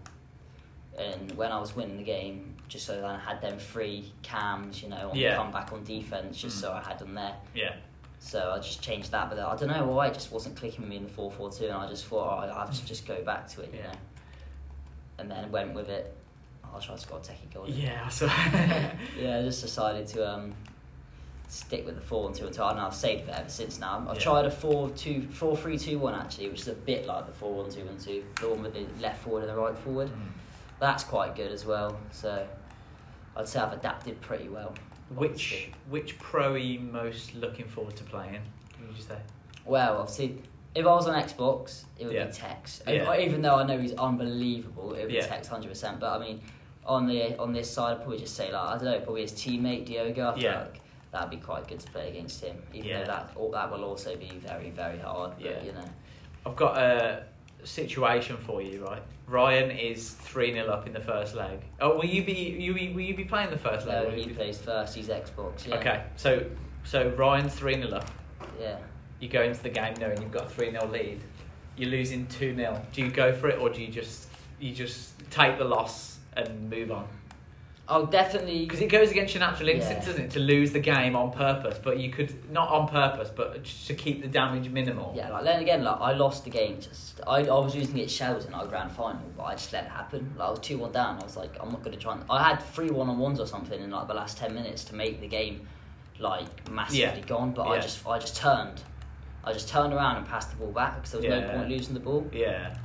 and 0.98 1.32
when 1.34 1.52
I 1.52 1.60
was 1.60 1.76
winning 1.76 1.98
the 1.98 2.04
game, 2.04 2.56
just 2.68 2.86
so 2.86 2.96
that 2.96 3.06
I 3.06 3.18
had 3.18 3.42
them 3.42 3.58
three 3.60 4.12
cams, 4.24 4.82
you 4.84 4.90
know, 4.90 5.10
on 5.12 5.16
Yeah. 5.18 5.32
the 5.32 5.38
comeback 5.38 5.72
on 5.74 5.84
defense, 5.84 6.38
just 6.38 6.58
Mm. 6.58 6.62
so 6.62 6.72
I 6.74 6.82
had 6.84 7.00
them 7.00 7.14
there. 7.14 7.36
Yeah. 7.56 7.74
So 8.20 8.52
I 8.52 8.58
just 8.60 8.82
changed 8.82 9.12
that, 9.12 9.30
but 9.30 9.40
I 9.40 9.56
don't 9.56 9.70
know 9.70 9.86
why 9.88 10.08
it 10.08 10.14
just 10.14 10.32
wasn't 10.32 10.56
clicking 10.58 10.82
with 10.82 10.90
me 10.90 10.98
in 10.98 11.04
the 11.04 11.10
four 11.10 11.32
four 11.32 11.52
two, 11.52 11.66
and 11.66 11.74
I 11.76 11.88
just 11.88 12.06
thought 12.06 12.44
oh, 12.46 12.52
I 12.52 12.60
have 12.60 12.72
to 12.78 12.86
just 12.86 13.06
go 13.08 13.22
back 13.24 13.48
to 13.50 13.62
it, 13.62 13.72
you 13.74 13.80
Yeah. 13.80 13.88
know. 13.92 13.98
And 15.20 15.32
then 15.32 15.52
went 15.52 15.74
with 15.74 15.90
it. 15.90 16.16
I'll 16.64 16.80
try 16.82 16.96
to 16.96 17.02
score 17.02 17.18
a 17.18 17.22
techie 17.22 17.52
goal. 17.54 17.66
Yeah. 17.70 18.08
So. 18.10 18.28
Yeah, 19.18 19.40
I 19.40 19.42
just 19.44 19.62
decided 19.64 20.06
to 20.10 20.30
um, 20.32 20.54
stick 21.48 21.86
with 21.86 21.96
the 21.96 22.02
four 22.02 22.28
and 22.28 22.36
two 22.36 22.46
and 22.46 22.54
two. 22.54 22.62
I 22.64 22.74
know 22.76 22.88
I've 22.88 22.94
saved 22.96 23.30
it 23.30 23.36
ever 23.36 23.50
since 23.50 23.80
now. 23.80 24.06
I've 24.10 24.16
Yeah. 24.18 24.22
tried 24.22 24.46
a 24.46 24.52
four 24.52 24.90
two 24.92 25.28
four 25.30 25.56
three 25.56 25.78
two 25.78 25.98
one 26.00 26.14
actually, 26.14 26.50
which 26.50 26.62
is 26.62 26.68
a 26.68 26.74
bit 26.74 27.06
like 27.06 27.26
the 27.26 27.32
four 27.34 27.54
one 27.54 27.70
two 27.72 27.86
one 27.86 27.98
two, 27.98 28.24
the 28.42 28.50
one 28.50 28.64
with 28.64 28.74
the 28.74 28.86
left 29.02 29.24
forward 29.24 29.44
and 29.44 29.50
the 29.52 29.56
right 29.62 29.78
forward. 29.78 30.10
Mm. 30.10 30.32
That's 30.80 31.04
quite 31.04 31.36
good 31.36 31.52
as 31.52 31.66
well. 31.66 31.98
So 32.12 32.46
I'd 33.36 33.48
say 33.48 33.60
I've 33.60 33.74
adapted 33.74 34.20
pretty 34.22 34.50
well. 34.50 34.74
Which 35.16 35.30
obviously. 35.32 35.74
which 35.90 36.20
pro 36.20 36.54
are 36.54 36.58
you 36.58 36.80
most 36.82 37.34
looking 37.34 37.66
forward 37.66 37.96
to 37.96 38.04
playing? 38.04 38.42
Would 38.86 38.98
you 38.98 39.02
say? 39.04 39.18
Well, 39.66 39.98
obviously, 40.00 40.42
if 40.76 40.86
I 40.86 40.90
was 40.90 41.08
on 41.08 41.22
Xbox, 41.22 41.86
it 41.98 42.06
would 42.06 42.14
Yeah. 42.14 42.26
be 42.26 42.32
Tekkz. 42.32 42.82
Yeah. 42.88 43.18
Even 43.18 43.42
though 43.42 43.56
I 43.56 43.64
know 43.64 43.80
he's 43.80 43.94
unbelievable, 43.94 44.94
it 44.94 45.04
would 45.04 45.08
be. 45.10 45.16
Tekkz 45.22 45.48
hundred 45.48 45.70
percent. 45.70 46.00
But 46.02 46.20
I 46.20 46.20
mean, 46.20 46.42
on 46.86 47.08
the 47.08 47.38
on 47.40 47.54
this 47.54 47.70
side, 47.72 47.92
I'd 47.94 47.98
probably 48.02 48.20
just 48.20 48.36
say 48.36 48.52
like 48.52 48.62
I 48.62 48.74
don't 48.76 48.84
know, 48.86 49.00
probably 49.00 49.22
his 49.22 49.32
teammate 49.32 49.86
Diogo. 49.86 50.34
I 50.36 50.36
Yeah. 50.36 50.60
like 50.60 50.82
that'd 51.12 51.30
be 51.30 51.38
quite 51.38 51.68
good 51.68 51.80
to 51.80 51.92
play 51.92 52.10
against 52.10 52.44
him. 52.44 52.62
Even 52.74 52.90
Yeah. 52.90 53.00
though 53.00 53.06
that 53.06 53.52
that 53.52 53.72
will 53.72 53.84
also 53.84 54.16
be 54.16 54.30
very 54.46 54.70
very 54.70 55.00
hard. 55.00 55.32
But, 55.38 55.46
Yeah. 55.46 55.64
you 55.64 55.72
know. 55.74 55.86
I've 56.46 56.56
got 56.56 56.78
a 56.78 57.24
situation 57.64 58.38
for 58.38 58.62
you, 58.62 58.86
right? 58.86 59.02
Ryan 59.28 59.72
is 59.72 60.12
three 60.12 60.54
0 60.54 60.68
up 60.72 60.88
in 60.88 60.94
the 60.94 61.00
first 61.02 61.36
leg. 61.36 61.60
Oh, 61.82 61.98
will 61.98 62.06
you 62.06 62.24
be 62.24 62.34
you 62.34 62.74
be, 62.74 62.94
will 62.94 63.02
you 63.02 63.16
be 63.16 63.26
playing 63.26 63.50
the 63.50 63.58
first 63.58 63.86
leg? 63.88 64.08
No, 64.08 64.16
he 64.16 64.30
plays 64.30 64.58
first. 64.60 64.96
He's 64.96 65.10
Xbox. 65.10 65.68
Yeah. 65.68 65.76
Okay, 65.76 66.04
so 66.16 66.46
so 66.84 67.10
Ryan's 67.10 67.54
three 67.54 67.76
0 67.76 67.90
up. 67.94 68.10
Yeah. 68.60 68.78
You 69.20 69.28
go 69.30 69.42
into 69.42 69.62
the 69.64 69.70
game 69.70 69.96
knowing 70.00 70.22
you've 70.22 70.32
got 70.32 70.46
a 70.46 70.50
three 70.50 70.72
0 70.72 70.88
lead. 70.88 71.22
You're 71.76 71.90
losing 71.90 72.26
two 72.28 72.56
0 72.56 72.82
Do 72.94 73.02
you 73.02 73.10
go 73.12 73.34
for 73.34 73.50
it 73.50 73.60
or 73.60 73.70
do 73.70 73.82
you 73.82 73.88
just 73.92 74.30
you 74.60 74.74
just 74.74 75.14
take 75.30 75.58
the 75.58 75.66
loss 75.66 76.20
and 76.34 76.70
move 76.70 76.92
on? 76.92 77.08
I'll 77.90 78.06
definitely. 78.06 78.66
Because 78.66 78.82
it 78.82 78.88
goes 78.90 79.12
against 79.12 79.34
your 79.34 79.40
natural 79.40 79.70
instinct, 79.70 80.02
Yeah. 80.04 80.08
doesn't 80.10 80.26
it, 80.26 80.32
to 80.32 80.40
lose 80.40 80.74
the 80.74 80.80
game 80.80 81.16
on 81.16 81.32
purpose? 81.32 81.80
But 81.82 82.00
you 82.00 82.10
could 82.12 82.52
not 82.52 82.70
on 82.70 82.88
purpose, 82.88 83.30
but 83.34 83.64
just 83.64 83.88
to 83.88 83.94
keep 83.94 84.22
the 84.22 84.28
damage 84.28 84.70
minimal. 84.70 85.14
Yeah, 85.16 85.30
like 85.30 85.46
then 85.46 85.62
again, 85.62 85.84
like 85.84 86.00
I 86.02 86.12
lost 86.14 86.44
the 86.44 86.50
game. 86.50 86.82
Just 86.82 87.22
I, 87.26 87.40
I 87.46 87.60
was 87.60 87.76
using 87.76 87.98
it 87.98 88.10
Shellzz 88.10 88.46
in 88.48 88.54
our 88.54 88.66
grand 88.68 88.92
final, 88.92 89.22
but 89.38 89.44
I 89.44 89.54
just 89.54 89.72
let 89.72 89.86
it 89.86 89.90
happen. 89.92 90.34
Like 90.38 90.48
I 90.48 90.52
was 90.52 90.60
two 90.60 90.78
one 90.80 90.92
down. 90.92 91.20
I 91.20 91.24
was 91.24 91.38
like, 91.38 91.56
I'm 91.62 91.72
not 91.72 91.82
gonna 91.84 91.96
try. 91.98 92.14
And, 92.14 92.24
I 92.30 92.44
had 92.44 92.62
three 92.62 92.90
one 92.90 93.10
on 93.10 93.18
ones 93.20 93.40
or 93.40 93.48
something 93.48 93.82
in 93.82 93.90
like 93.92 94.08
the 94.08 94.14
last 94.14 94.38
ten 94.38 94.54
minutes 94.54 94.84
to 94.86 94.96
make 94.96 95.22
the 95.22 95.28
game 95.28 95.66
like 96.20 96.70
massively 96.70 97.00
Yeah. 97.02 97.20
gone. 97.22 97.52
But 97.52 97.68
I 97.68 97.80
just 97.80 98.06
I 98.06 98.20
just 98.20 98.36
turned. 98.36 98.82
I 99.46 99.54
just 99.54 99.70
turned 99.70 99.94
around 99.94 100.18
and 100.18 100.28
passed 100.28 100.50
the 100.50 100.58
ball 100.58 100.74
back 100.74 100.96
because 100.96 101.12
there 101.12 101.22
was 101.22 101.30
Yeah. 101.30 101.48
no 101.48 101.58
point 101.60 101.70
losing 101.70 101.94
the 101.94 102.02
ball. 102.02 102.28
Yeah. 102.34 102.76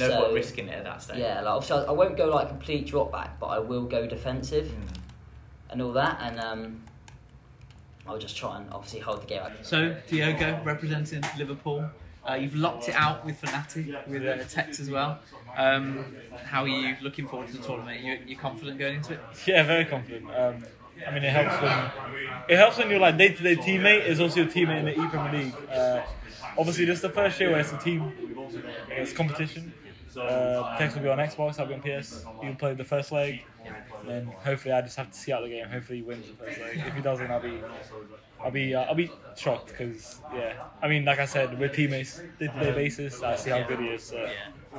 No 0.00 0.08
So- 0.08 0.20
point 0.22 0.34
risking 0.34 0.68
it 0.68 0.74
at 0.74 0.84
that 0.84 1.02
stage. 1.02 1.18
Yeah, 1.18 1.40
like 1.42 1.54
obviously 1.54 1.78
I, 1.84 1.90
I 1.90 1.92
won't 1.92 2.16
go 2.16 2.26
like 2.26 2.48
complete 2.48 2.86
drop 2.86 3.12
back, 3.12 3.38
but 3.38 3.46
I 3.46 3.58
will 3.58 3.84
go 3.84 4.06
defensive 4.06 4.66
Mm. 4.66 4.96
and 5.70 5.82
all 5.82 5.92
that, 5.92 6.18
and 6.22 6.40
um, 6.40 6.82
I'll 8.06 8.18
just 8.18 8.36
try 8.36 8.56
and 8.58 8.66
obviously 8.72 9.00
hold 9.00 9.22
the 9.22 9.26
game. 9.26 9.42
out. 9.42 9.52
So, 9.62 9.96
Diogo, 10.08 10.60
representing 10.64 11.22
Liverpool, 11.38 11.88
uh, 12.28 12.34
you've 12.34 12.56
locked 12.56 12.88
it 12.88 12.94
out 12.96 13.24
with 13.24 13.40
Fnatic, 13.40 14.06
with 14.08 14.22
uh, 14.26 14.36
Tekkz 14.44 14.80
as 14.80 14.90
well. 14.90 15.18
Um, 15.56 16.04
how 16.44 16.62
are 16.62 16.68
you 16.68 16.96
looking 17.02 17.26
forward 17.26 17.48
to 17.48 17.56
the 17.56 17.62
tournament? 17.62 18.00
You, 18.02 18.18
you 18.26 18.36
confident 18.36 18.78
going 18.78 18.96
into 18.96 19.14
it? 19.14 19.20
Yeah, 19.46 19.62
very 19.64 19.84
confident. 19.84 20.26
Um, 20.34 20.64
I 21.06 21.12
mean, 21.12 21.24
it 21.24 21.30
helps 21.32 21.60
when 21.62 21.90
it 22.48 22.56
helps 22.56 22.78
when 22.78 22.90
your 22.90 23.00
like 23.00 23.16
day 23.16 23.28
to 23.30 23.42
day 23.42 23.56
teammate 23.56 24.06
is 24.06 24.20
also 24.20 24.40
your 24.42 24.50
teammate 24.50 24.78
in 24.80 24.84
the 24.86 24.92
E 24.92 25.08
Premier 25.08 25.32
League. 25.44 25.54
Uh, 25.72 26.02
obviously, 26.58 26.84
this 26.84 26.96
is 26.96 27.02
the 27.02 27.08
first 27.10 27.40
year 27.40 27.50
where 27.50 27.60
it's 27.60 27.72
a 27.72 27.78
team, 27.78 28.12
it's 28.90 29.12
competition. 29.12 29.72
Uh, 30.16 30.76
Tekkz 30.78 30.94
will 30.94 31.02
be 31.02 31.08
on 31.08 31.18
Xbox, 31.18 31.58
I'll 31.58 31.66
be 31.66 31.74
on 31.74 31.80
PS. 31.80 32.24
He'll 32.42 32.54
play 32.54 32.74
the 32.74 32.84
first 32.84 33.12
leg, 33.12 33.44
and 33.64 34.08
then 34.08 34.26
hopefully 34.26 34.72
I 34.72 34.80
just 34.82 34.96
have 34.96 35.10
to 35.10 35.18
see 35.18 35.32
out 35.32 35.42
the 35.42 35.48
game. 35.48 35.66
Hopefully 35.68 35.98
he 35.98 36.02
wins 36.02 36.26
the 36.26 36.34
first 36.34 36.60
leg. 36.60 36.82
If 36.86 36.94
he 36.94 37.02
doesn't, 37.02 37.30
I'll 37.30 37.40
be, 37.40 37.60
I'll 38.42 38.50
be, 38.50 38.74
uh, 38.74 38.82
I'll 38.82 38.94
be 38.94 39.10
shocked 39.36 39.68
because 39.68 40.20
yeah. 40.34 40.54
I 40.82 40.88
mean, 40.88 41.04
like 41.04 41.18
I 41.18 41.26
said, 41.26 41.58
we're 41.58 41.68
teammates 41.68 42.20
day 42.38 42.48
to 42.48 42.60
day 42.60 42.72
basis. 42.72 43.22
I 43.22 43.36
see 43.36 43.50
how 43.50 43.62
good 43.62 43.78
he 43.80 43.88
is. 43.88 44.02
So, 44.02 44.28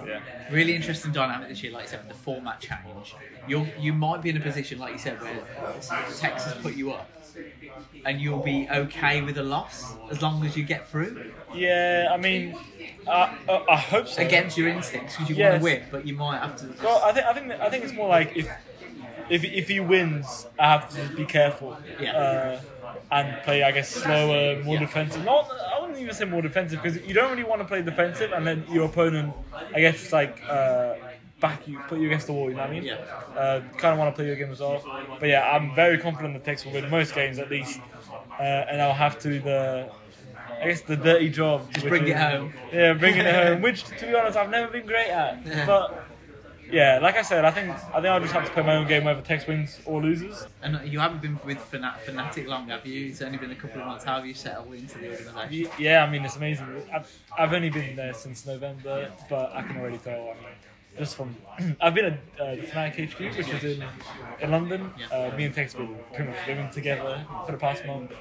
yeah. 0.06 0.20
Really 0.52 0.76
interesting 0.76 1.12
dynamic 1.12 1.50
this 1.50 1.62
year, 1.64 1.72
like 1.72 1.84
you 1.84 1.90
said, 1.90 2.00
with 2.00 2.10
the 2.10 2.24
format 2.24 2.60
change. 2.60 3.16
You 3.48 3.68
you 3.80 3.94
might 3.94 4.22
be 4.22 4.30
in 4.30 4.38
a 4.38 4.40
position, 4.40 4.80
like 4.80 4.94
you 4.94 5.00
said, 5.00 5.22
where 5.22 5.44
Texas 6.18 6.54
put 6.62 6.76
you 6.76 6.92
up, 6.92 7.10
and 8.06 8.20
you'll 8.22 8.40
be 8.40 8.68
okay 8.72 9.22
with 9.22 9.38
a 9.38 9.44
loss 9.44 9.96
as 10.10 10.22
long 10.22 10.44
as 10.46 10.56
you 10.58 10.64
get 10.64 10.90
through 10.90 11.22
Yeah, 11.54 12.10
I 12.12 12.18
mean, 12.18 12.56
I, 13.08 13.30
I, 13.50 13.64
I 13.72 13.78
hope 13.78 14.08
so. 14.08 14.22
against 14.22 14.58
your 14.58 14.68
instincts 14.68 15.16
because 15.16 15.30
you 15.30 15.36
Yes. 15.36 15.52
want 15.52 15.62
to 15.62 15.64
win, 15.64 15.84
but 15.92 16.08
you 16.08 16.14
might 16.16 16.40
have 16.40 16.56
to. 16.58 16.66
Just, 16.68 16.82
Well, 16.84 17.02
I 17.04 17.12
think 17.12 17.26
I 17.26 17.34
think 17.34 17.52
I 17.52 17.70
think 17.70 17.84
it's 17.84 17.94
more 17.94 18.08
like 18.08 18.32
if 18.36 18.48
if 19.30 19.44
if 19.44 19.68
he 19.68 19.80
wins, 19.80 20.48
I 20.60 20.72
have 20.72 20.90
to 20.90 20.96
just 20.96 21.16
be 21.16 21.26
careful. 21.26 21.78
Yeah. 22.00 22.12
Uh, 22.18 22.62
and 23.14 23.44
play, 23.44 23.62
I 23.62 23.72
guess, 23.72 23.90
slower, 23.92 24.62
more 24.64 24.76
Yeah. 24.76 24.80
defensive. 24.86 25.26
Not, 25.26 25.50
I 25.76 25.82
wouldn't 25.82 26.00
even 26.00 26.14
say 26.14 26.24
more 26.24 26.42
defensive 26.42 26.82
because 26.82 26.98
you 27.06 27.14
don't 27.14 27.30
really 27.30 27.44
want 27.44 27.62
to 27.62 27.68
play 27.68 27.82
defensive 27.82 28.32
and 28.32 28.48
then 28.48 28.64
your 28.70 28.86
opponent, 28.86 29.34
I 29.76 29.82
guess, 29.82 30.14
like 30.14 30.42
uh, 30.48 30.94
back 31.42 31.68
you, 31.68 31.80
put 31.90 32.00
you 32.00 32.08
against 32.08 32.28
the 32.28 32.34
wall. 32.34 32.50
You 32.50 32.56
know 32.56 32.62
what 32.62 32.70
I 32.70 32.74
mean? 32.74 32.84
Yeah. 32.84 32.94
Uh, 33.36 33.62
kind 33.78 33.94
of 33.94 34.00
want 34.00 34.14
to 34.14 34.16
play 34.16 34.28
your 34.28 34.38
game 34.38 34.52
as 34.52 34.62
well. 34.62 34.82
But 35.20 35.28
yeah, 35.28 35.52
I'm 35.52 35.76
very 35.76 35.98
confident 35.98 36.42
the 36.42 36.52
Tekkz 36.52 36.66
will 36.66 36.72
win 36.72 36.90
most 36.90 37.14
games 37.14 37.40
at 37.40 37.50
least, 37.50 37.82
uh, 38.40 38.44
and 38.44 38.82
I'll 38.82 38.94
have 38.94 39.20
to 39.20 39.30
do 39.30 39.42
the. 39.42 39.92
I 40.62 40.66
guess 40.66 40.82
the 40.82 40.96
dirty 40.96 41.30
job. 41.30 41.74
Just 41.74 41.88
bring 41.88 42.08
it 42.08 42.16
home. 42.16 42.54
Yeah, 42.72 42.94
bringing 42.94 43.22
it 43.22 43.34
home. 43.34 43.62
Which, 43.68 43.84
to 43.84 44.06
be 44.06 44.14
honest, 44.14 44.38
I've 44.38 44.52
never 44.52 44.72
been 44.72 44.86
great 44.86 45.10
at. 45.10 45.66
But 45.66 46.08
yeah, 46.72 47.00
like 47.02 47.16
I 47.18 47.22
said, 47.22 47.46
I 47.46 47.52
think 47.52 47.70
I 47.70 47.96
think 47.96 48.06
I'll 48.06 48.20
just 48.20 48.34
have 48.34 48.46
to 48.46 48.52
play 48.52 48.64
my 48.64 48.76
own 48.76 48.88
game 48.88 49.04
whether 49.04 49.22
Tekkz 49.22 49.48
wins 49.48 49.80
or 49.86 50.02
loses. 50.02 50.48
And 50.62 50.80
you 50.88 51.00
haven't 51.00 51.22
been 51.22 51.40
with 51.46 51.58
Fnatic 51.72 52.48
long, 52.48 52.68
have 52.70 52.86
you? 52.86 53.08
It's 53.08 53.22
only 53.22 53.38
been 53.38 53.52
a 53.52 53.56
couple 53.56 53.82
of 53.82 53.88
months. 53.88 54.06
How 54.06 54.16
have 54.16 54.26
you 54.26 54.34
settled 54.34 54.74
into 54.74 54.98
the 54.98 55.10
organisation? 55.10 55.72
Yeah, 55.78 56.04
I 56.04 56.10
mean 56.10 56.24
it's 56.24 56.38
amazing. 56.38 56.68
I've, 56.94 57.12
I've 57.38 57.54
only 57.54 57.70
been 57.70 57.96
there 57.96 58.14
since 58.14 58.46
November, 58.46 59.12
but 59.30 59.52
I 59.54 59.64
can 59.64 59.78
already 59.78 59.98
tell. 59.98 60.22
I 60.22 60.34
mean, 60.34 60.54
just 60.98 61.16
from 61.16 61.36
I've 61.82 61.94
been 61.94 62.06
at 62.06 62.20
uh, 62.40 62.56
the 62.56 62.62
Fnatic 62.62 63.12
HQ, 63.12 63.38
which 63.38 63.50
is 63.50 63.64
in 63.64 63.84
in 64.40 64.52
London. 64.52 64.92
Uh, 65.12 65.32
me 65.38 65.46
and 65.46 65.56
Tekkz 65.56 65.74
have 65.74 65.78
been 65.88 65.98
pretty 66.14 66.32
much 66.32 66.48
living 66.48 66.70
together 66.70 67.26
for 67.46 67.52
the 67.52 67.58
past 67.58 67.86
month, 67.86 68.12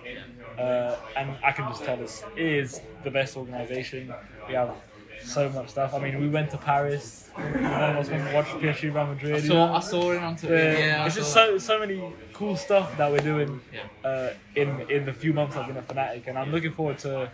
uh, 0.59 0.97
and 1.17 1.37
I 1.45 1.53
can 1.53 1.69
just 1.69 1.85
tell 1.85 1.97
this 1.97 2.25
is 2.37 2.81
the 3.05 3.11
best 3.11 3.37
organisation. 3.37 4.13
We 4.49 4.55
have 4.55 4.75
so 5.23 5.49
much 5.51 5.69
stuff. 5.71 5.93
I 5.95 5.99
mean, 5.99 6.19
we 6.21 6.29
went 6.29 6.51
to 6.53 6.59
Paris. 6.59 7.31
Of 7.37 7.43
us 7.45 8.09
went 8.09 8.27
to 8.29 8.35
watch 8.35 8.47
PSG 8.47 8.95
Real 8.95 9.07
Madrid. 9.07 9.37
I 9.37 9.41
saw. 9.47 9.77
I 9.77 9.81
saw 9.81 10.13
it 10.13 10.19
on 10.23 10.37
Twitter. 10.37 10.73
Yeah, 10.79 11.07
it's 11.07 11.15
just 11.17 11.33
so 11.33 11.59
so 11.59 11.79
many 11.79 12.03
cool 12.33 12.57
stuff 12.57 12.97
that 12.97 13.11
we're 13.11 13.19
doing 13.21 13.61
uh, 14.05 14.31
in 14.55 14.69
in 14.91 15.05
the 15.05 15.13
few 15.13 15.33
months 15.33 15.57
I've 15.57 15.67
been 15.67 15.77
a 15.77 15.83
Fnatic, 15.83 16.27
and 16.27 16.39
I'm 16.39 16.51
looking 16.53 16.73
forward 16.73 16.99
to 17.01 17.31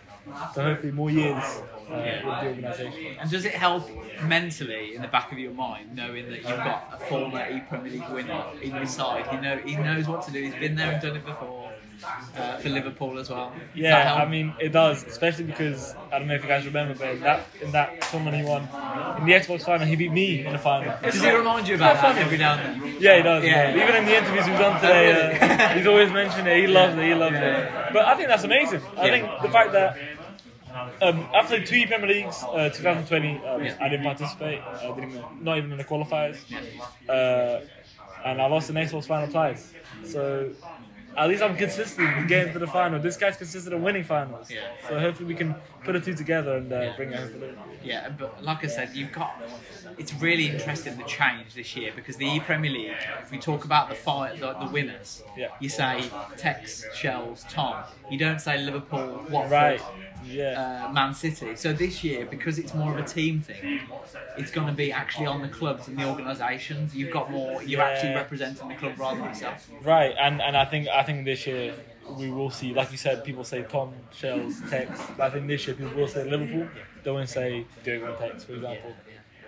to 0.53 0.61
hopefully 0.63 0.91
more 0.91 1.09
years 1.09 1.43
uh, 1.43 1.61
with 1.89 2.23
the 2.23 2.47
organisation. 2.47 3.17
And 3.19 3.29
does 3.31 3.45
it 3.45 3.53
help 3.53 3.89
mentally 4.23 4.95
in 4.95 5.01
the 5.01 5.07
back 5.07 5.31
of 5.31 5.39
your 5.39 5.53
mind 5.53 5.95
knowing 5.95 6.29
that 6.29 6.37
you've 6.37 6.45
got 6.45 6.89
a 6.93 6.97
former 7.05 7.45
E 7.49 7.61
Premier 7.69 7.91
League 7.93 8.09
winner 8.09 8.43
in 8.61 8.75
your 8.75 8.85
side? 8.87 9.27
He 9.27 9.37
know 9.37 9.57
he 9.57 9.75
knows 9.75 10.07
what 10.07 10.23
to 10.23 10.31
do. 10.31 10.41
He's 10.41 10.55
been 10.55 10.75
there 10.75 10.91
and 10.91 11.01
done 11.01 11.15
it 11.15 11.25
before 11.25 11.71
uh, 12.37 12.57
for 12.57 12.69
Liverpool 12.69 13.17
as 13.17 13.29
well. 13.29 13.49
Does 13.49 13.59
Yeah. 13.83 14.13
I 14.13 14.27
mean 14.29 14.53
it 14.59 14.69
does, 14.69 15.03
especially 15.03 15.45
because 15.45 15.95
I 16.11 16.19
don't 16.19 16.27
know 16.27 16.35
if 16.35 16.43
you 16.43 16.47
guys 16.47 16.65
remember, 16.65 16.93
but 16.93 17.09
in 17.09 17.21
that 17.21 17.47
in 17.61 17.71
that 17.71 18.01
tournament 18.01 18.35
he 18.37 18.43
won 18.43 18.63
in 19.19 19.25
the 19.25 19.33
Xbox 19.33 19.63
final, 19.63 19.87
he 19.87 19.95
beat 19.95 20.11
me 20.11 20.45
in 20.45 20.51
the 20.53 20.59
final. 20.59 20.93
does 21.01 21.19
he 21.21 21.29
remind 21.31 21.67
you 21.67 21.75
about 21.75 21.95
that 21.95 22.01
funny. 22.01 22.19
every 22.19 22.37
now 22.37 22.53
and 22.55 22.81
then? 22.83 22.97
Yeah, 22.99 23.17
he 23.17 23.23
does. 23.23 23.43
Yeah. 23.43 23.75
Yeah. 23.75 23.83
Even 23.83 23.95
in 23.95 24.05
the 24.05 24.15
interviews 24.17 24.45
we've 24.45 24.59
done 24.59 24.79
today, 24.81 25.39
uh, 25.39 25.69
he's 25.69 25.87
always 25.87 26.11
mentioned 26.11 26.47
it. 26.47 26.57
He 26.59 26.67
loves 26.67 26.95
it. 26.97 27.03
He 27.03 27.13
loves 27.15 27.35
it. 27.35 27.69
But 27.93 28.05
I 28.05 28.15
think 28.15 28.27
that's 28.27 28.43
amazing. 28.43 28.81
I 28.97 29.05
Yeah. 29.07 29.11
think 29.27 29.41
the 29.41 29.49
fact 29.49 29.71
that 29.71 29.97
um, 31.01 31.27
after 31.33 31.63
two 31.63 31.85
Premier 31.87 32.07
Leagues, 32.07 32.43
uh, 32.43 32.69
2020, 32.69 33.41
um, 33.45 33.63
Yeah. 33.63 33.75
I 33.79 33.89
didn't 33.89 34.05
participate. 34.05 34.61
I 34.61 34.87
didn't 34.95 35.09
even, 35.11 35.23
not 35.41 35.57
even 35.57 35.71
in 35.71 35.77
the 35.77 35.83
qualifiers, 35.83 36.37
uh, 37.09 37.61
and 38.25 38.41
I 38.41 38.45
lost 38.47 38.67
the 38.67 38.73
Xbox 38.73 39.05
final 39.05 39.27
twice. 39.31 39.73
So. 40.05 40.51
At 41.17 41.29
least 41.29 41.41
I'm 41.41 41.57
consistent 41.57 42.15
in 42.15 42.27
getting 42.27 42.53
to 42.53 42.59
the 42.59 42.67
final. 42.67 42.99
This 42.99 43.17
guy's 43.17 43.37
consistent 43.37 43.73
in 43.73 43.81
winning 43.81 44.03
finals. 44.03 44.51
Yeah. 44.51 44.59
So 44.87 44.99
hopefully 44.99 45.27
we 45.27 45.33
can 45.33 45.55
put 45.83 45.93
the 45.93 45.99
two 45.99 46.13
together 46.13 46.57
and 46.57 46.71
uh, 46.71 46.93
bring 46.95 47.11
it 47.11 47.17
home 47.17 47.29
for. 47.29 47.55
Yeah, 47.83 48.09
but 48.09 48.43
like 48.43 48.63
I 48.63 48.67
said, 48.67 48.91
you've 48.93 49.11
got. 49.11 49.31
It's 49.97 50.13
really 50.15 50.47
interesting 50.47 50.97
the 50.97 51.03
change 51.03 51.53
this 51.55 51.75
year 51.75 51.91
because 51.95 52.17
the 52.17 52.25
E 52.25 52.39
Premier 52.39 52.71
League. 52.71 52.95
If 53.23 53.31
we 53.31 53.37
talk 53.37 53.65
about 53.65 53.89
the 53.89 53.95
five, 53.95 54.39
the, 54.39 54.53
the 54.53 54.67
winners, 54.67 55.23
Yeah. 55.37 55.47
you 55.59 55.69
say 55.69 56.01
Tekkz, 56.37 56.85
Shellzz, 56.93 57.45
Tom. 57.49 57.83
You 58.09 58.17
don't 58.17 58.39
say 58.39 58.57
Liverpool, 58.59 59.23
Watford, 59.29 59.51
Right. 59.51 59.81
Yeah. 60.25 60.85
uh, 60.89 60.91
Man 60.91 61.13
City. 61.13 61.55
So 61.55 61.71
this 61.73 62.03
year, 62.03 62.25
because 62.25 62.59
it's 62.59 62.73
more 62.73 62.91
of 62.97 63.03
a 63.03 63.07
team 63.07 63.39
thing, 63.41 63.81
it's 64.37 64.51
going 64.51 64.67
to 64.67 64.73
be 64.73 64.91
actually 64.91 65.27
on 65.27 65.41
the 65.41 65.47
clubs 65.47 65.87
and 65.87 65.97
the 65.97 66.07
organisations. 66.07 66.95
You've 66.95 67.13
got 67.13 67.31
more. 67.31 67.63
You're 67.63 67.79
Yeah. 67.81 67.87
actually 67.89 68.15
representing 68.15 68.67
the 68.67 68.75
club 68.75 68.99
rather 68.99 69.19
than 69.19 69.29
yourself. 69.29 69.69
Right, 69.83 70.13
and, 70.19 70.41
and 70.41 70.57
I 70.57 70.65
think 70.65 70.87
I 70.89 71.03
think 71.03 71.25
this 71.25 71.47
year 71.47 71.73
we 72.09 72.29
will 72.31 72.49
see, 72.49 72.73
like 72.73 72.91
you 72.91 72.97
said, 72.97 73.23
people 73.23 73.43
say 73.43 73.63
Tom, 73.63 73.93
Shellzz, 74.13 74.61
Tekkz. 74.69 75.19
I 75.19 75.29
think 75.29 75.47
this 75.47 75.67
year 75.67 75.75
people 75.75 75.93
will 75.95 76.07
say 76.07 76.23
Liverpool. 76.29 76.67
They 77.03 77.11
won't 77.11 77.29
say 77.29 77.65
Diogo 77.83 78.07
and 78.07 78.15
Tekkz, 78.17 78.45
for 78.45 78.53
example. 78.53 78.93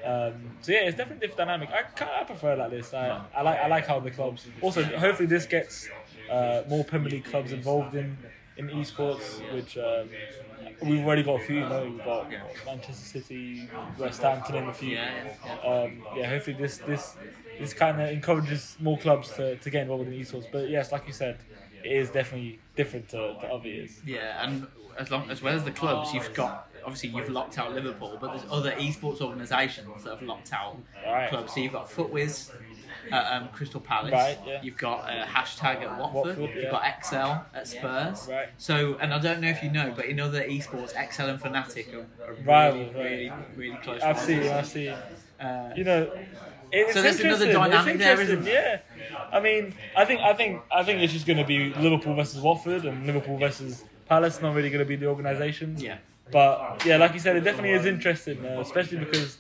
Um, 0.04 0.52
so 0.62 0.72
yeah, 0.72 0.80
it's 0.88 0.98
definitely 0.98 1.28
different 1.28 1.48
dynamic. 1.48 1.70
I 1.72 1.84
kind 1.84 2.12
I 2.22 2.24
prefer 2.24 2.56
like 2.56 2.72
this. 2.72 2.94
I, 2.94 3.22
I 3.36 3.42
like 3.42 3.60
I 3.60 3.68
like 3.68 3.88
how 3.88 4.00
the 4.00 4.12
clubs. 4.12 4.48
Also, 4.62 4.84
hopefully 4.84 5.28
this 5.28 5.46
gets 5.46 5.90
uh, 6.32 6.64
more 6.70 6.84
Premier 6.84 7.10
League 7.10 7.26
clubs 7.26 7.52
involved 7.52 7.96
in 7.96 8.18
in 8.58 8.68
esports, 8.70 9.42
which. 9.54 9.78
Um, 9.78 10.10
We've 10.82 11.06
already 11.06 11.24
got 11.24 11.42
a 11.42 11.44
few, 11.44 11.58
you 11.58 11.68
know. 11.68 11.84
We've 11.84 12.06
got 12.06 12.32
Manchester 12.66 13.20
City, 13.20 13.70
West 13.98 14.22
Ham, 14.22 14.42
to 14.44 14.54
name 14.54 14.70
a 14.70 14.74
few. 14.74 14.98
Um, 14.98 16.04
yeah, 16.16 16.30
hopefully 16.30 16.56
this 16.56 16.78
this 16.78 17.18
this 17.60 17.74
kind 17.74 18.02
of 18.02 18.10
encourages 18.10 18.78
more 18.80 18.98
clubs 18.98 19.30
to, 19.34 19.58
to 19.58 19.70
get 19.70 19.82
involved 19.82 20.08
in 20.08 20.14
esports. 20.14 20.46
But 20.50 20.70
yes, 20.70 20.94
like 20.94 21.06
you 21.06 21.12
said, 21.12 21.38
it 21.84 21.92
is 21.92 22.10
definitely 22.12 22.60
different 22.78 23.10
to, 23.10 23.18
to 23.18 23.48
other 23.48 23.68
years. 23.68 24.00
Yeah, 24.06 24.42
and 24.46 24.68
as 24.98 25.12
long 25.12 25.30
as 25.30 25.42
well 25.42 25.54
as 25.54 25.66
the 25.66 25.72
clubs, 25.72 26.14
you've 26.14 26.34
got 26.34 26.69
obviously 26.90 27.10
you've 27.10 27.30
locked 27.30 27.60
out 27.60 27.74
Liverpool, 27.74 28.18
but 28.20 28.32
there's 28.32 28.52
other 28.52 28.72
esports 28.72 29.22
organisations 29.22 30.04
that 30.04 30.10
have 30.10 30.22
locked 30.24 30.52
out 30.54 30.78
Right. 31.06 31.30
clubs. 31.30 31.54
So 31.54 31.60
you've 31.60 31.74
got 31.74 31.88
Futwiz, 31.90 32.52
uh, 33.12 33.30
um, 33.32 33.50
Crystal 33.50 33.80
Palace. 33.80 34.12
Right, 34.12 34.40
yeah. 34.46 34.60
You've 34.64 34.78
got 34.78 35.02
uh, 35.08 35.24
hashtag 35.26 35.84
at 35.84 36.00
Watford. 36.00 36.40
Watford, 36.40 36.56
You've 36.56 36.72
got 36.72 36.84
Excel 36.86 37.46
at 37.54 37.68
Spurs. 37.68 38.28
Right. 38.28 38.50
So, 38.58 38.98
and 39.02 39.14
I 39.14 39.20
don't 39.20 39.40
know 39.40 39.50
if 39.50 39.62
you 39.62 39.70
know, 39.70 39.94
but 39.96 40.06
in 40.06 40.20
other 40.20 40.42
esports, 40.42 40.94
Excel 41.00 41.30
and 41.30 41.40
Fnatic 41.40 41.94
are, 41.94 42.08
are 42.28 42.72
really, 42.74 42.92
really, 42.96 43.32
really 43.56 43.78
close. 43.84 44.02
I've 44.02 44.20
seen. 44.20 44.44
I've 44.48 44.66
seen. 44.68 44.96
Uh, 45.40 45.72
You 45.76 45.84
know, 45.84 46.12
it's 46.72 46.94
So 46.94 47.02
there's 47.04 47.20
another 47.20 47.52
dynamic 47.52 47.98
there, 48.00 48.20
isn't 48.20 48.46
Yeah, 48.46 48.80
I 49.32 49.40
mean, 49.40 49.74
I 49.96 50.06
think, 50.06 50.22
I 50.22 50.34
think, 50.34 50.62
I 50.72 50.84
think 50.84 51.02
it's 51.02 51.14
just 51.14 51.26
going 51.28 51.38
to 51.38 51.46
be 51.46 51.74
Liverpool 51.76 52.16
versus 52.16 52.42
Watford 52.42 52.86
and 52.86 53.06
Liverpool 53.06 53.38
versus 53.38 53.84
Palace. 54.08 54.42
Not 54.42 54.56
really 54.56 54.70
going 54.72 54.86
to 54.86 54.92
be 54.94 54.96
the 54.96 55.08
organisations. 55.08 55.82
Yeah. 55.82 55.98
But 56.32 56.68
yeah, 56.86 56.98
like 56.98 57.14
you 57.14 57.20
said, 57.20 57.36
it 57.36 57.42
definitely 57.42 57.72
is 57.74 57.86
interesting, 57.86 58.46
uh, 58.46 58.60
especially 58.60 58.98
because, 58.98 59.38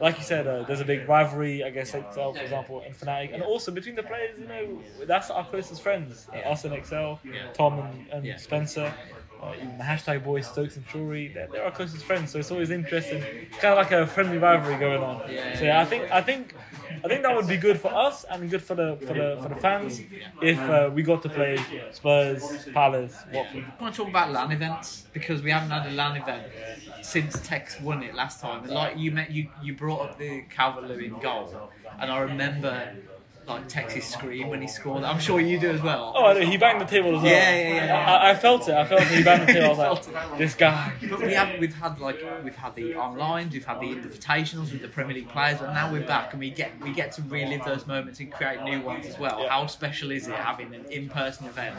like 0.00 0.18
you 0.18 0.24
said, 0.24 0.46
uh, 0.46 0.64
there's 0.64 0.80
a 0.80 0.84
big 0.84 1.08
rivalry. 1.08 1.62
I 1.64 1.70
guess 1.70 1.94
Excel, 1.94 2.34
for 2.34 2.44
example, 2.44 2.82
and 2.86 2.96
Fnatic, 2.96 3.34
and 3.34 3.42
also 3.42 3.72
between 3.72 3.94
the 3.96 4.02
players, 4.02 4.38
you 4.38 4.46
know, 4.46 4.84
that's 5.06 5.30
our 5.30 5.46
closest 5.46 5.82
friends. 5.82 6.28
Uh, 6.32 6.38
us 6.40 6.64
and 6.64 6.74
Excel, 6.74 7.22
Tom 7.52 7.78
and, 7.78 8.06
and 8.10 8.26
Yeah. 8.28 8.36
Spencer. 8.36 8.94
Uh, 9.40 9.54
even 9.60 9.78
the 9.78 9.84
hashtag 9.84 10.24
boys, 10.24 10.48
Stokes 10.48 10.76
and 10.76 10.86
Shuri, 10.88 11.28
they're, 11.28 11.48
they're 11.52 11.62
our 11.64 11.70
closest 11.70 12.04
friends, 12.04 12.32
so 12.32 12.40
it's 12.40 12.50
always 12.50 12.70
interesting. 12.70 13.28
Kind 13.58 13.72
of 13.72 13.78
like 13.78 13.92
a 13.92 14.06
friendly 14.06 14.36
rivalry 14.38 14.76
going 14.76 15.02
on. 15.02 15.22
So 15.52 15.64
yeah, 15.64 15.80
I 15.80 15.84
think 15.84 16.08
I 16.10 16.22
think 16.22 16.56
I 17.04 17.08
think 17.08 17.22
that 17.22 17.34
would 17.34 17.46
be 17.46 17.56
good 17.56 17.80
for 17.80 17.88
us 17.88 18.24
and 18.30 18.50
good 18.50 18.62
for 18.62 18.74
the 18.74 18.96
for 19.06 19.14
the 19.14 19.38
for 19.42 19.48
the 19.48 19.54
fans 19.56 20.00
if 20.42 20.58
uh, 20.58 20.90
we 20.92 21.02
got 21.02 21.22
to 21.22 21.28
play 21.28 21.58
Spurs, 21.92 22.68
Palace, 22.72 23.16
Watford. 23.32 23.64
I 23.78 23.82
want 23.82 23.94
to 23.94 23.98
talk 24.02 24.08
about 24.08 24.30
LAN 24.32 24.52
events 24.52 25.06
because 25.12 25.42
we 25.42 25.50
haven't 25.50 25.70
had 25.70 25.86
a 25.86 25.94
LAN 25.94 26.16
event 26.16 26.44
since 27.02 27.36
Tekkz 27.36 27.80
won 27.80 28.02
it 28.02 28.14
last 28.14 28.40
time. 28.40 28.64
And 28.64 28.72
like 28.72 28.96
you 28.98 29.10
met, 29.10 29.30
you 29.30 29.48
you 29.62 29.74
brought 29.74 30.00
up 30.08 30.18
the 30.18 30.42
Calvert 30.50 30.84
Lewin 30.84 31.18
goal, 31.20 31.70
and 32.00 32.10
I 32.10 32.18
remember 32.20 32.92
like 33.48 33.68
Tekkz's 33.68 34.04
scream 34.04 34.48
when 34.48 34.60
he 34.60 34.68
scored. 34.68 35.04
I'm 35.04 35.18
sure 35.20 35.40
you 35.40 35.58
do 35.58 35.70
as 35.70 35.82
well. 35.82 36.12
Oh, 36.16 36.26
I 36.26 36.34
know, 36.34 36.40
he 36.40 36.56
banged 36.56 36.80
the 36.80 36.84
table 36.84 37.16
as 37.16 37.22
well. 37.22 37.32
Yeah, 37.32 37.56
yeah, 37.56 37.68
yeah, 37.74 37.84
yeah. 37.86 38.10
I, 38.12 38.30
I 38.30 38.34
felt 38.34 38.68
it. 38.68 38.74
I 38.74 38.84
felt 38.84 39.02
it. 39.02 39.08
He 39.08 39.22
banged 39.22 39.48
the 39.48 39.52
table. 39.52 39.80
I 39.80 39.88
was 39.90 40.08
like, 40.08 40.38
this 40.38 40.54
guy. 40.54 40.92
But 41.08 41.20
we 41.20 41.34
have 41.34 41.58
we've 41.58 41.74
had 41.74 41.98
like 42.00 42.20
we've 42.44 42.56
had 42.56 42.74
the 42.74 42.94
online, 42.94 43.50
we've 43.50 43.64
had 43.64 43.80
the 43.80 43.86
invitationals 43.86 44.72
with 44.72 44.82
the 44.82 44.88
Premier 44.88 45.14
League 45.14 45.28
players, 45.28 45.60
and 45.60 45.72
now 45.74 45.90
we're 45.92 46.06
back 46.06 46.32
and 46.32 46.40
we 46.40 46.50
get 46.50 46.72
we 46.82 46.92
get 46.92 47.12
to 47.12 47.22
relive 47.22 47.64
those 47.64 47.86
moments 47.86 48.20
and 48.20 48.30
create 48.32 48.62
new 48.62 48.80
ones 48.80 49.06
as 49.06 49.18
well. 49.18 49.40
Yeah. 49.40 49.50
How 49.50 49.66
special 49.66 50.10
is 50.10 50.28
it 50.28 50.34
having 50.34 50.74
an 50.74 50.84
in-person 50.90 51.46
event 51.46 51.76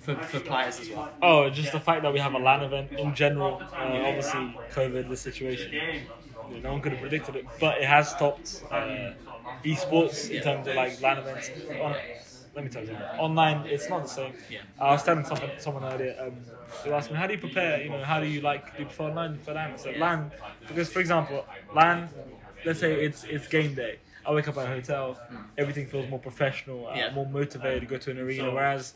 for, 0.00 0.14
for 0.16 0.40
players 0.40 0.80
as 0.80 0.88
well? 0.90 1.10
Oh, 1.22 1.50
just 1.50 1.72
the 1.72 1.80
fact 1.80 2.02
that 2.02 2.12
we 2.12 2.18
have 2.18 2.34
a 2.34 2.38
LAN 2.38 2.62
event 2.62 2.92
in 2.92 3.14
general. 3.14 3.62
Uh, 3.72 4.02
obviously, 4.06 4.56
COVID, 4.72 5.08
the 5.08 5.16
situation. 5.16 5.72
you 5.72 5.80
know, 6.56 6.60
no 6.62 6.72
one 6.72 6.80
could 6.80 6.92
have 6.92 7.00
predicted 7.00 7.36
it, 7.36 7.46
but 7.60 7.78
it 7.78 7.84
has 7.84 8.10
stopped 8.10 8.62
uh, 8.70 9.12
esports 9.64 10.30
in 10.30 10.40
terms 10.40 10.66
of 10.66 10.74
like 10.74 11.00
LAN 11.00 11.18
events. 11.18 11.50
On, 11.78 11.96
let 12.54 12.64
me 12.64 12.70
tell 12.70 12.82
you 12.82 12.88
something. 12.88 13.06
Online, 13.16 13.66
it's 13.68 13.88
not 13.88 14.02
the 14.02 14.08
same. 14.08 14.34
Yeah. 14.48 14.60
I 14.78 14.90
was 14.92 15.02
telling 15.04 15.24
someone, 15.24 15.52
someone 15.58 15.84
earlier. 15.84 16.16
Um, 16.20 16.44
they 16.82 16.90
asked 16.92 17.10
me, 17.10 17.16
how 17.16 17.26
do 17.26 17.34
you 17.34 17.38
prepare? 17.40 17.82
You 17.82 17.90
know, 17.90 18.02
how 18.04 18.20
do 18.20 18.26
you 18.26 18.40
like 18.40 18.76
do 18.76 18.82
you 18.82 18.86
prefer 18.86 19.04
online 19.04 19.38
for 19.38 19.52
LAN? 19.54 19.76
So 19.78 19.92
LAN, 19.92 20.32
because 20.66 20.90
for 20.90 21.00
example, 21.00 21.46
LAN, 21.72 22.10
let's 22.64 22.80
say 22.80 22.94
it's 22.94 23.24
it's 23.24 23.46
game 23.48 23.74
day. 23.74 23.98
I 24.24 24.32
wake 24.32 24.48
up 24.48 24.56
at 24.58 24.66
a 24.66 24.68
hotel, 24.68 25.20
everything 25.58 25.86
feels 25.86 26.08
more 26.08 26.18
professional, 26.18 26.88
uh, 26.88 26.94
Yeah. 26.96 27.10
more 27.12 27.26
motivated 27.26 27.80
to 27.82 27.86
go 27.86 27.98
to 27.98 28.10
an 28.10 28.18
arena. 28.18 28.50
Whereas 28.50 28.94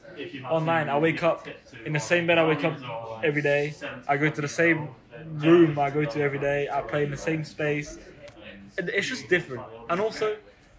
online, 0.49 0.89
I 0.89 0.99
wake 0.99 1.23
up 1.23 1.49
in 1.85 1.93
the 1.93 2.01
same 2.01 2.27
bed 2.27 2.39
I 2.39 2.45
wake 2.45 2.65
up 2.65 2.79
every 3.23 3.43
day. 3.43 3.75
I 4.07 4.17
go 4.17 4.29
to 4.31 4.41
the 4.41 4.49
same 4.49 4.95
room 5.25 5.79
I 5.79 5.91
go 5.91 6.05
to 6.05 6.21
every 6.23 6.39
day. 6.39 6.69
I 6.73 6.83
play 6.83 7.05
in 7.05 7.11
the 7.11 7.17
same 7.17 7.45
space. 7.45 7.99
It's 8.79 9.09
just 9.09 9.29
different. 9.29 9.65
And 9.89 10.01
also, 10.01 10.37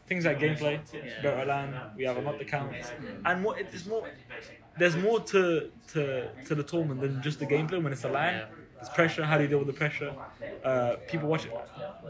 things 0.08 0.26
like 0.26 0.40
gameplay, 0.40 0.80
better 1.22 1.46
LAN, 1.46 1.74
we 1.96 2.04
have 2.06 2.18
a 2.18 2.22
lot 2.22 2.38
that 2.40 2.48
counts. 2.48 2.92
And 3.26 3.42
more, 3.42 3.58
it's 3.58 3.86
more, 3.86 4.08
there's 4.78 4.96
more 4.96 5.20
to 5.22 5.72
to 5.94 6.30
to 6.46 6.56
the 6.56 6.64
tournament 6.64 7.02
than 7.02 7.22
just 7.22 7.40
the 7.40 7.46
gameplay 7.46 7.82
when 7.82 7.92
it's 7.94 8.04
a 8.04 8.10
LAN. 8.10 8.34
Yeah. 8.36 8.46
There's 8.76 8.90
pressure. 8.90 9.24
How 9.26 9.38
do 9.38 9.44
you 9.44 9.50
deal 9.50 9.58
with 9.58 9.66
the 9.68 9.74
pressure? 9.74 10.14
Uh, 10.64 10.98
people 11.08 11.28
watch 11.28 11.46
it. 11.46 11.52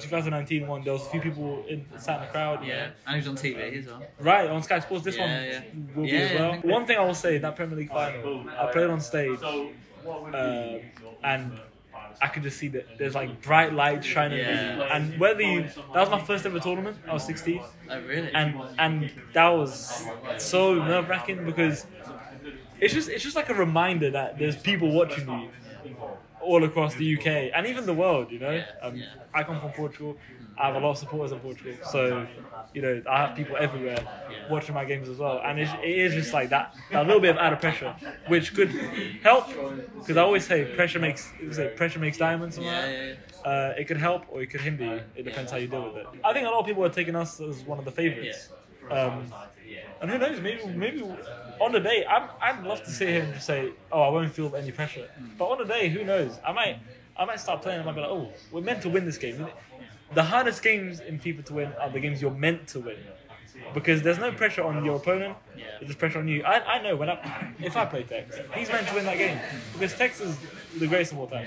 2019 0.02 0.68
one. 0.68 0.84
There 0.84 0.92
was 0.92 1.08
a 1.08 1.10
few 1.10 1.22
people 1.22 1.64
in 1.70 1.86
sat 1.98 2.20
in 2.20 2.26
the 2.26 2.32
crowd. 2.34 2.66
Yeah, 2.66 2.90
and 3.06 3.16
he 3.16 3.20
was 3.22 3.28
on 3.30 3.38
TV 3.38 3.80
as 3.80 3.86
well. 3.88 4.04
Right 4.20 4.50
on 4.50 4.62
Sky 4.64 4.80
Sports. 4.82 5.06
This 5.06 5.16
Yeah, 5.16 5.22
one 5.24 5.46
yeah. 5.46 5.62
will 5.96 6.04
be 6.04 6.18
as 6.18 6.38
well. 6.38 6.54
One 6.76 6.86
thing 6.86 6.98
I 6.98 7.06
will 7.06 7.14
say 7.14 7.38
that 7.38 7.56
Premier 7.56 7.78
League 7.78 7.88
final, 7.90 8.46
I 8.50 8.66
played 8.74 8.90
on 8.90 9.00
stage, 9.00 9.40
uh, 9.42 10.80
and 11.24 11.52
I 12.22 12.28
could 12.28 12.44
just 12.44 12.58
see 12.58 12.68
that 12.70 12.98
there's 12.98 13.16
like 13.16 13.42
bright 13.42 13.74
lights 13.74 14.06
shining. 14.06 14.40
Yeah. 14.40 14.96
And 14.96 15.20
whether 15.20 15.42
you, 15.42 15.64
that 15.94 16.02
was 16.02 16.10
my 16.10 16.22
first 16.22 16.46
ever 16.46 16.60
tournament. 16.60 16.98
I 17.08 17.14
was 17.14 17.24
16 17.26 17.62
Oh 17.90 18.02
really? 18.02 18.32
and 18.34 18.56
and 18.80 19.12
that 19.34 19.50
was 19.50 20.06
so 20.38 20.74
nerve 20.76 21.08
wracking 21.10 21.46
because 21.46 21.86
it's 22.80 22.94
just 22.94 23.10
it's 23.10 23.24
just 23.24 23.36
like 23.36 23.50
a 23.50 23.54
reminder 23.54 24.12
that 24.12 24.38
there's 24.38 24.56
people 24.56 24.92
watching 24.92 25.30
you 25.30 25.50
all 26.48 26.64
across 26.64 26.96
the 26.96 27.08
UK 27.18 27.28
and 27.56 27.68
even 27.68 27.86
the 27.86 27.94
world. 27.94 28.32
You 28.32 28.40
know, 28.40 28.52
Yeah, 28.52 28.66
um, 28.82 28.96
yeah. 28.96 29.06
I 29.34 29.44
come 29.44 29.60
from 29.60 29.72
Portugal. 29.72 30.18
I 30.60 30.68
have 30.68 30.76
a 30.76 30.80
lot 30.80 30.92
of 30.92 30.98
supporters 30.98 31.32
in 31.34 31.40
Portugal, 31.40 31.74
so 31.92 32.26
you 32.74 32.82
know 32.82 32.96
I 33.08 33.18
have 33.28 33.36
people 33.36 33.56
everywhere 33.60 34.00
watching 34.50 34.74
my 34.74 34.86
games 34.86 35.08
as 35.08 35.20
well, 35.20 35.40
and 35.46 35.60
it's, 35.60 35.72
it 35.84 35.96
is 36.06 36.16
just 36.16 36.34
like 36.34 36.50
that 36.50 36.74
a 36.92 37.04
little 37.04 37.20
bit 37.20 37.30
of 37.36 37.38
added 37.38 37.60
pressure, 37.60 37.94
which 38.28 38.56
could 38.56 38.72
help 39.22 39.46
because 40.00 40.18
I 40.18 40.22
always 40.22 40.46
say 40.48 40.66
pressure 40.76 40.98
makes 40.98 41.32
say 41.52 41.68
pressure 41.76 42.00
makes 42.00 42.18
diamonds. 42.18 42.58
yeah. 42.58 43.14
Uh, 43.46 43.74
it 43.78 43.86
could 43.88 43.98
help 43.98 44.24
or 44.30 44.42
it 44.42 44.48
could 44.48 44.62
hinder 44.62 44.84
you. 44.84 45.02
It 45.16 45.24
depends 45.30 45.52
how 45.52 45.58
you 45.58 45.68
deal 45.68 45.86
with 45.88 45.98
it. 45.98 46.08
I 46.24 46.34
think 46.34 46.48
a 46.48 46.50
lot 46.50 46.62
of 46.62 46.66
people 46.66 46.84
are 46.84 46.90
taking 47.02 47.16
us 47.16 47.40
as 47.40 47.62
one 47.64 47.78
of 47.78 47.86
the 47.86 47.92
favourites. 47.92 48.50
Um, 48.90 49.32
and 50.02 50.10
who 50.10 50.18
knows? 50.18 50.42
Maybe 50.42 50.66
maybe 50.66 51.04
on 51.62 51.72
the 51.72 51.80
day, 51.80 52.06
I'm, 52.06 52.30
I'd 52.42 52.64
love 52.64 52.84
to 52.84 52.92
sit 52.92 53.10
here 53.10 53.24
and 53.24 53.34
just 53.34 53.46
say, 53.46 53.72
oh, 53.92 54.02
I 54.02 54.10
won't 54.10 54.32
feel 54.32 54.56
any 54.56 54.72
pressure. 54.72 55.10
But 55.38 55.46
on 55.46 55.58
the 55.60 55.66
day, 55.66 55.90
who 55.90 56.04
knows? 56.04 56.40
I 56.46 56.52
might 56.52 56.80
I 57.18 57.26
might 57.26 57.40
start 57.40 57.62
playing. 57.62 57.80
and 57.80 57.90
I 57.90 57.92
might 57.92 57.96
be 57.96 58.02
like, 58.02 58.12
oh, 58.12 58.30
we're 58.52 58.62
meant 58.62 58.82
to 58.84 58.90
win 58.90 59.06
this 59.06 59.18
game. 59.18 59.48
The 60.14 60.24
hardest 60.24 60.62
games 60.62 61.00
in 61.00 61.20
FIFA 61.20 61.46
to 61.46 61.54
win 61.54 61.74
are 61.82 61.90
the 61.90 62.00
games 62.00 62.22
you're 62.22 62.32
meant 62.32 62.68
to 62.70 62.80
win. 62.80 62.98
Because 63.74 64.02
there's 64.04 64.20
no 64.20 64.32
pressure 64.32 64.64
on 64.64 64.86
your 64.86 64.98
opponent, 64.98 65.36
there's 65.82 65.96
pressure 65.96 66.20
on 66.20 66.28
you. 66.28 66.44
I, 66.44 66.76
I 66.78 66.82
know 66.84 66.96
when 66.96 67.10
I 67.10 67.54
if 67.60 67.76
I 67.76 67.86
play 67.86 68.04
Tekkz, 68.04 68.54
he's 68.54 68.70
meant 68.70 68.88
to 68.88 68.94
win 68.94 69.06
that 69.06 69.18
game 69.18 69.40
because 69.74 69.94
Tekkz 69.94 70.22
is 70.22 70.38
the 70.78 70.88
greatest 70.88 71.14
of 71.14 71.20
all 71.20 71.28
time. 71.28 71.46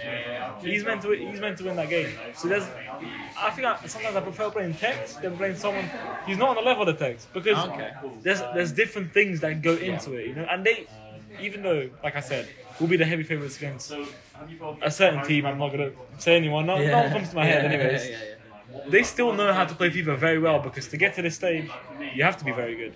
He's 0.62 0.84
meant 0.84 1.02
to 1.02 1.10
he's 1.12 1.40
meant 1.40 1.58
to 1.58 1.64
win 1.64 1.76
that 1.76 1.88
game. 1.90 2.10
So 2.34 2.48
there's, 2.48 2.64
I 3.38 3.50
think 3.50 3.66
I, 3.66 3.76
sometimes 3.86 4.16
I 4.16 4.20
prefer 4.20 4.50
playing 4.50 4.74
Tekkz 4.74 5.20
than 5.20 5.36
playing 5.36 5.56
someone 5.56 5.84
who's 6.26 6.38
not 6.38 6.50
on 6.50 6.54
the 6.56 6.62
level 6.62 6.88
of 6.88 6.98
the 6.98 7.04
Tekkz 7.04 7.26
because 7.32 7.58
Okay. 7.70 7.90
there's 8.22 8.40
there's 8.54 8.72
different 8.72 9.12
things 9.12 9.40
that 9.40 9.62
go 9.62 9.74
into 9.74 10.14
it, 10.14 10.28
you 10.28 10.34
know. 10.34 10.46
And 10.50 10.64
they, 10.64 10.86
even 11.40 11.62
though 11.62 11.90
like 12.02 12.16
I 12.16 12.20
said, 12.20 12.48
we'll 12.78 12.88
be 12.88 12.96
the 12.96 13.04
heavy 13.04 13.22
favorites 13.22 13.56
against 13.58 13.92
a 14.82 14.90
certain 14.90 15.22
team. 15.24 15.46
I'm 15.46 15.58
not 15.58 15.70
gonna 15.70 15.92
say 16.18 16.36
anyone. 16.36 16.66
Not, 16.66 16.80
not 16.80 17.04
what 17.04 17.12
comes 17.12 17.28
to 17.30 17.36
my 17.36 17.44
head, 17.44 17.64
Yeah, 17.64 17.70
anyways 17.78 18.08
yeah, 18.10 18.16
yeah. 18.74 18.80
they 18.88 19.02
still 19.02 19.32
know 19.32 19.52
how 19.52 19.64
to 19.64 19.74
play 19.74 19.90
FIFA 19.90 20.16
very 20.16 20.38
well 20.38 20.60
because 20.60 20.88
to 20.88 20.96
get 20.96 21.14
to 21.16 21.22
this 21.22 21.34
stage, 21.36 21.68
you 22.14 22.24
have 22.24 22.36
to 22.38 22.44
be 22.44 22.52
very 22.52 22.74
good. 22.76 22.94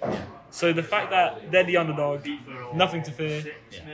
So 0.54 0.72
the 0.72 0.84
fact 0.84 1.10
that 1.10 1.50
they're 1.50 1.64
the 1.64 1.78
underdog, 1.78 2.24
nothing 2.72 3.02
to 3.02 3.10
fear, 3.10 3.42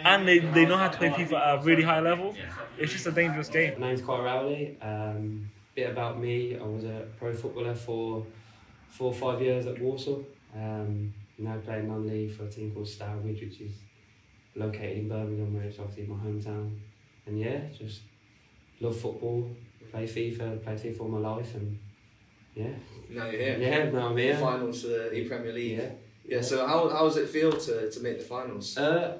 and 0.04 0.28
they, 0.28 0.40
they 0.40 0.66
know 0.66 0.76
how 0.76 0.88
to 0.88 0.98
play 0.98 1.08
FIFA 1.08 1.32
at 1.32 1.58
a 1.58 1.62
really 1.64 1.82
high 1.82 2.00
level, 2.00 2.36
it's 2.76 2.92
just 2.92 3.06
a 3.06 3.12
dangerous 3.12 3.48
game. 3.48 3.80
My 3.80 3.88
name's 3.88 4.02
Kyle 4.02 4.20
Rowley. 4.20 4.76
Um, 4.82 5.48
bit 5.74 5.88
about 5.88 6.20
me, 6.20 6.58
I 6.58 6.62
was 6.62 6.84
a 6.84 7.06
pro 7.18 7.32
footballer 7.32 7.74
for 7.74 8.26
four 8.90 9.06
or 9.06 9.14
five 9.14 9.40
years 9.40 9.64
at 9.64 9.80
Walsall. 9.80 10.22
Um, 10.54 11.14
now 11.38 11.56
playing 11.64 11.88
non-league 11.88 12.32
for 12.32 12.44
a 12.44 12.48
team 12.50 12.72
called 12.72 12.88
Stourbridge, 12.88 13.40
which 13.40 13.58
is 13.62 13.72
located 14.54 14.98
in 14.98 15.08
Birmingham, 15.08 15.54
where 15.54 15.62
it's 15.64 15.78
obviously 15.78 16.14
my 16.14 16.16
hometown. 16.22 16.76
And 17.24 17.40
yeah, 17.40 17.60
just 17.72 18.02
love 18.80 19.00
football, 19.00 19.50
play 19.90 20.04
FIFA, 20.04 20.62
play 20.62 20.74
FIFA 20.74 21.00
all 21.00 21.08
my 21.08 21.18
life, 21.20 21.54
and 21.54 21.78
yeah, 22.54 22.72
Now 23.08 23.30
you're 23.30 23.40
here. 23.40 23.58
yeah, 23.58 23.90
now 23.90 24.08
I'm 24.08 24.16
here. 24.18 24.36
Finals 24.36 24.82
for 24.82 25.08
the 25.08 25.24
Premier 25.26 25.54
League. 25.54 25.78
Yeah. 25.78 25.88
Yeah. 26.24 26.40
So 26.40 26.66
how, 26.66 26.88
how 26.88 27.04
does 27.04 27.16
it 27.16 27.28
feel 27.28 27.52
to, 27.52 27.90
to 27.90 28.00
make 28.00 28.18
the 28.18 28.24
finals? 28.24 28.76
Uh, 28.76 29.18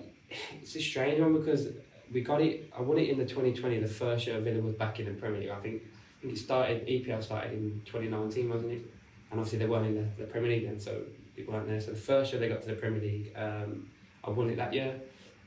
it's 0.61 0.77
a 0.77 0.81
strange 0.81 1.21
one 1.21 1.33
because 1.33 1.69
we 2.13 2.21
got 2.21 2.41
it. 2.41 2.73
I 2.77 2.83
won 2.83 2.99
it 2.99 3.09
in 3.09 3.19
the 3.19 3.25
2020, 3.25 3.79
the 3.79 3.89
first 3.89 4.27
year 4.27 4.41
Villa 4.41 4.61
was 4.61 4.75
back 4.75 5.01
in 5.01 5.07
the 5.07 5.13
Premier 5.13 5.41
League. 5.41 5.51
I 5.51 5.61
think, 5.61 5.83
I 5.83 6.23
think 6.23 6.35
it 6.35 6.39
started. 6.39 6.87
EPL 6.87 7.23
started 7.23 7.53
in 7.53 7.83
2019, 7.85 8.49
wasn't 8.49 8.73
it? 8.73 8.83
And 9.31 9.39
obviously 9.39 9.59
they 9.59 9.67
weren't 9.67 9.87
in 9.87 9.95
the, 9.95 10.23
the 10.23 10.31
Premier 10.31 10.51
League 10.51 10.67
then, 10.67 10.81
so 10.81 11.03
it 11.37 11.51
weren't 11.51 11.69
there. 11.69 11.81
So 11.81 11.93
the 11.93 11.97
first 11.97 12.33
year 12.33 12.41
they 12.41 12.49
got 12.49 12.63
to 12.63 12.69
the 12.69 12.75
Premier 12.75 13.01
League, 13.01 13.33
um, 13.37 13.89
I 14.25 14.31
won 14.31 14.51
it 14.51 14.57
that 14.57 14.73
year, 14.73 15.01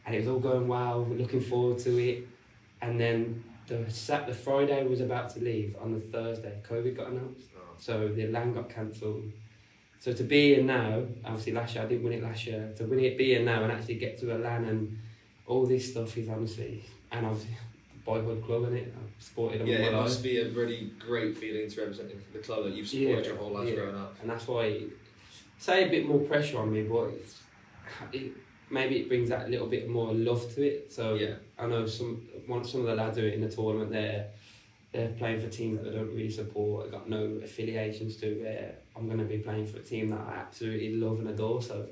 and 0.06 0.16
it 0.16 0.20
was 0.20 0.28
all 0.28 0.40
going 0.40 0.68
well. 0.68 1.06
Looking 1.06 1.42
forward 1.42 1.80
to 1.80 1.98
it, 1.98 2.28
and 2.82 3.00
then 3.00 3.44
the 3.68 3.90
sat 3.90 4.26
the 4.26 4.34
Friday 4.34 4.86
was 4.86 5.02
about 5.02 5.30
to 5.32 5.40
leave 5.40 5.76
on 5.82 5.94
the 5.94 6.00
Thursday. 6.00 6.58
COVID 6.68 6.96
got 6.96 7.08
announced, 7.10 7.48
so 7.78 8.08
the 8.08 8.28
LAN 8.28 8.54
got 8.54 8.70
cancelled. 8.70 9.32
So 10.04 10.12
to 10.12 10.24
be 10.26 10.54
here 10.56 10.64
now, 10.66 11.02
obviously 11.24 11.54
last 11.54 11.76
year 11.76 11.86
I 11.86 11.88
didn't 11.88 12.04
win 12.04 12.12
it 12.12 12.22
last 12.22 12.46
year. 12.46 12.74
To 12.76 12.84
win 12.84 13.00
it, 13.00 13.18
be 13.18 13.28
here 13.28 13.42
now, 13.42 13.64
and 13.64 13.72
actually 13.72 13.96
get 13.96 14.20
to 14.20 14.36
a 14.36 14.38
LAN 14.38 14.66
and 14.66 15.00
all 15.48 15.66
this 15.66 15.92
stuff 15.92 16.18
is 16.18 16.28
honestly, 16.28 16.84
and 17.14 17.26
obviously 17.26 17.56
boyhood 18.04 18.44
club 18.44 18.66
in 18.66 18.76
it. 18.76 18.94
I've 18.98 19.24
supported 19.24 19.62
them 19.62 19.68
Yeah, 19.68 19.78
it 19.78 19.94
must 19.94 20.16
life, 20.16 20.24
be 20.24 20.40
a 20.42 20.50
really 20.50 20.92
great 21.00 21.38
feeling 21.38 21.70
to 21.70 21.80
represent 21.80 22.34
the 22.34 22.40
club 22.40 22.66
that 22.66 22.74
you've 22.74 22.86
supported 22.86 23.24
Yeah, 23.24 23.32
your 23.32 23.38
whole 23.38 23.52
life 23.52 23.70
yeah. 23.70 23.76
growing 23.76 23.96
up. 23.96 24.18
and 24.20 24.30
that's 24.30 24.46
why 24.46 24.82
say 25.58 25.88
a 25.88 25.90
bit 25.90 26.06
more 26.06 26.20
pressure 26.20 26.60
on 26.60 26.74
me, 26.74 26.84
but 26.84 27.06
it's, 27.12 27.40
it, 28.12 28.34
maybe 28.70 28.98
it 28.98 29.08
brings 29.08 29.30
that 29.30 29.50
little 29.50 29.68
bit 29.68 29.88
more 29.90 30.14
love 30.14 30.54
to 30.56 30.64
it. 30.64 30.92
So 30.92 31.14
Yeah. 31.14 31.36
I 31.58 31.66
know 31.68 31.86
some 31.86 32.28
one 32.46 32.66
some 32.66 32.82
of 32.82 32.88
the 32.88 32.96
lads 32.96 33.18
are 33.20 33.30
in 33.30 33.40
the 33.40 33.48
tournament 33.50 33.90
there. 33.90 34.32
They're 34.92 35.14
playing 35.18 35.40
for 35.40 35.48
teams 35.48 35.82
that 35.82 35.94
I 35.94 35.96
don't 35.96 36.10
really 36.14 36.30
support. 36.30 36.88
I've 36.88 36.92
got 36.92 37.10
no 37.10 37.40
affiliations 37.42 38.18
to. 38.18 38.36
Where 38.44 38.76
I'm 38.96 39.08
going 39.08 39.20
to 39.20 39.26
be 39.26 39.38
playing 39.40 39.66
for 39.68 39.78
a 39.78 39.82
team 39.82 40.10
that 40.10 40.20
I 40.20 40.36
absolutely 40.36 40.96
love 40.96 41.20
and 41.20 41.30
adore. 41.30 41.62
So 41.62 41.88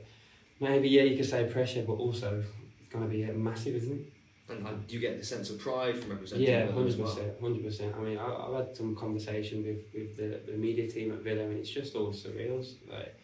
maybe 0.60 0.90
yeah, 0.90 1.04
you 1.04 1.18
could 1.18 1.26
say 1.26 1.46
pressure, 1.46 1.84
but 1.86 1.94
also 1.94 2.44
it's 2.80 2.90
going 2.90 3.04
to 3.04 3.10
be 3.10 3.26
uh, 3.26 3.34
massive, 3.34 3.76
isn't 3.76 3.92
it? 3.92 4.14
And, 4.50 4.86
do 4.86 4.96
you 4.96 5.00
get 5.00 5.18
the 5.18 5.26
sense 5.26 5.50
of 5.50 5.60
pride 5.60 5.98
from 5.98 6.12
representing 6.12 6.46
Yeah, 6.46 6.66
them 6.66 6.74
hundred 6.74 6.90
as 6.90 6.98
well? 6.98 7.08
percent, 7.08 7.34
hundred 7.40 7.64
percent. 7.64 7.96
I 7.98 8.02
mean, 8.02 8.18
I, 8.18 8.26
I've 8.26 8.54
had 8.54 8.76
some 8.76 8.96
conversation 8.96 9.64
with, 9.64 9.80
with 9.94 10.18
the, 10.18 10.52
the 10.52 10.58
media 10.58 10.90
team 10.90 11.14
at 11.14 11.20
Villa, 11.20 11.44
and 11.44 11.58
it's 11.58 11.70
just 11.70 11.96
all 11.96 12.12
surreal. 12.12 12.60
Like 12.90 13.16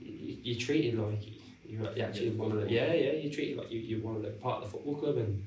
you, 0.00 0.36
you're 0.42 0.60
treated 0.60 0.98
like 0.98 1.22
you're 1.66 1.88
actually 2.04 2.30
one 2.30 2.52
of 2.52 2.60
the 2.60 2.70
yeah 2.70 2.92
yeah 2.92 3.12
you're 3.12 3.32
treated 3.32 3.58
like 3.58 3.70
you, 3.70 3.80
you're 3.80 4.00
one 4.00 4.16
of 4.16 4.22
the 4.22 4.30
part 4.30 4.62
of 4.62 4.64
the 4.64 4.70
football 4.70 4.96
club, 4.96 5.16
and 5.16 5.44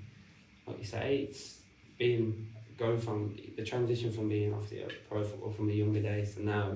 like 0.68 0.80
you 0.80 0.86
say, 0.86 1.28
it's 1.30 1.60
been 1.98 2.48
going 2.78 3.00
from 3.00 3.38
the 3.56 3.64
transition 3.64 4.12
from 4.12 4.28
being 4.28 4.54
off 4.54 4.70
the 4.70 4.84
pro 5.08 5.24
football 5.24 5.52
from 5.52 5.68
the 5.68 5.74
younger 5.76 6.02
days 6.02 6.36
to 6.36 6.44
now 6.46 6.76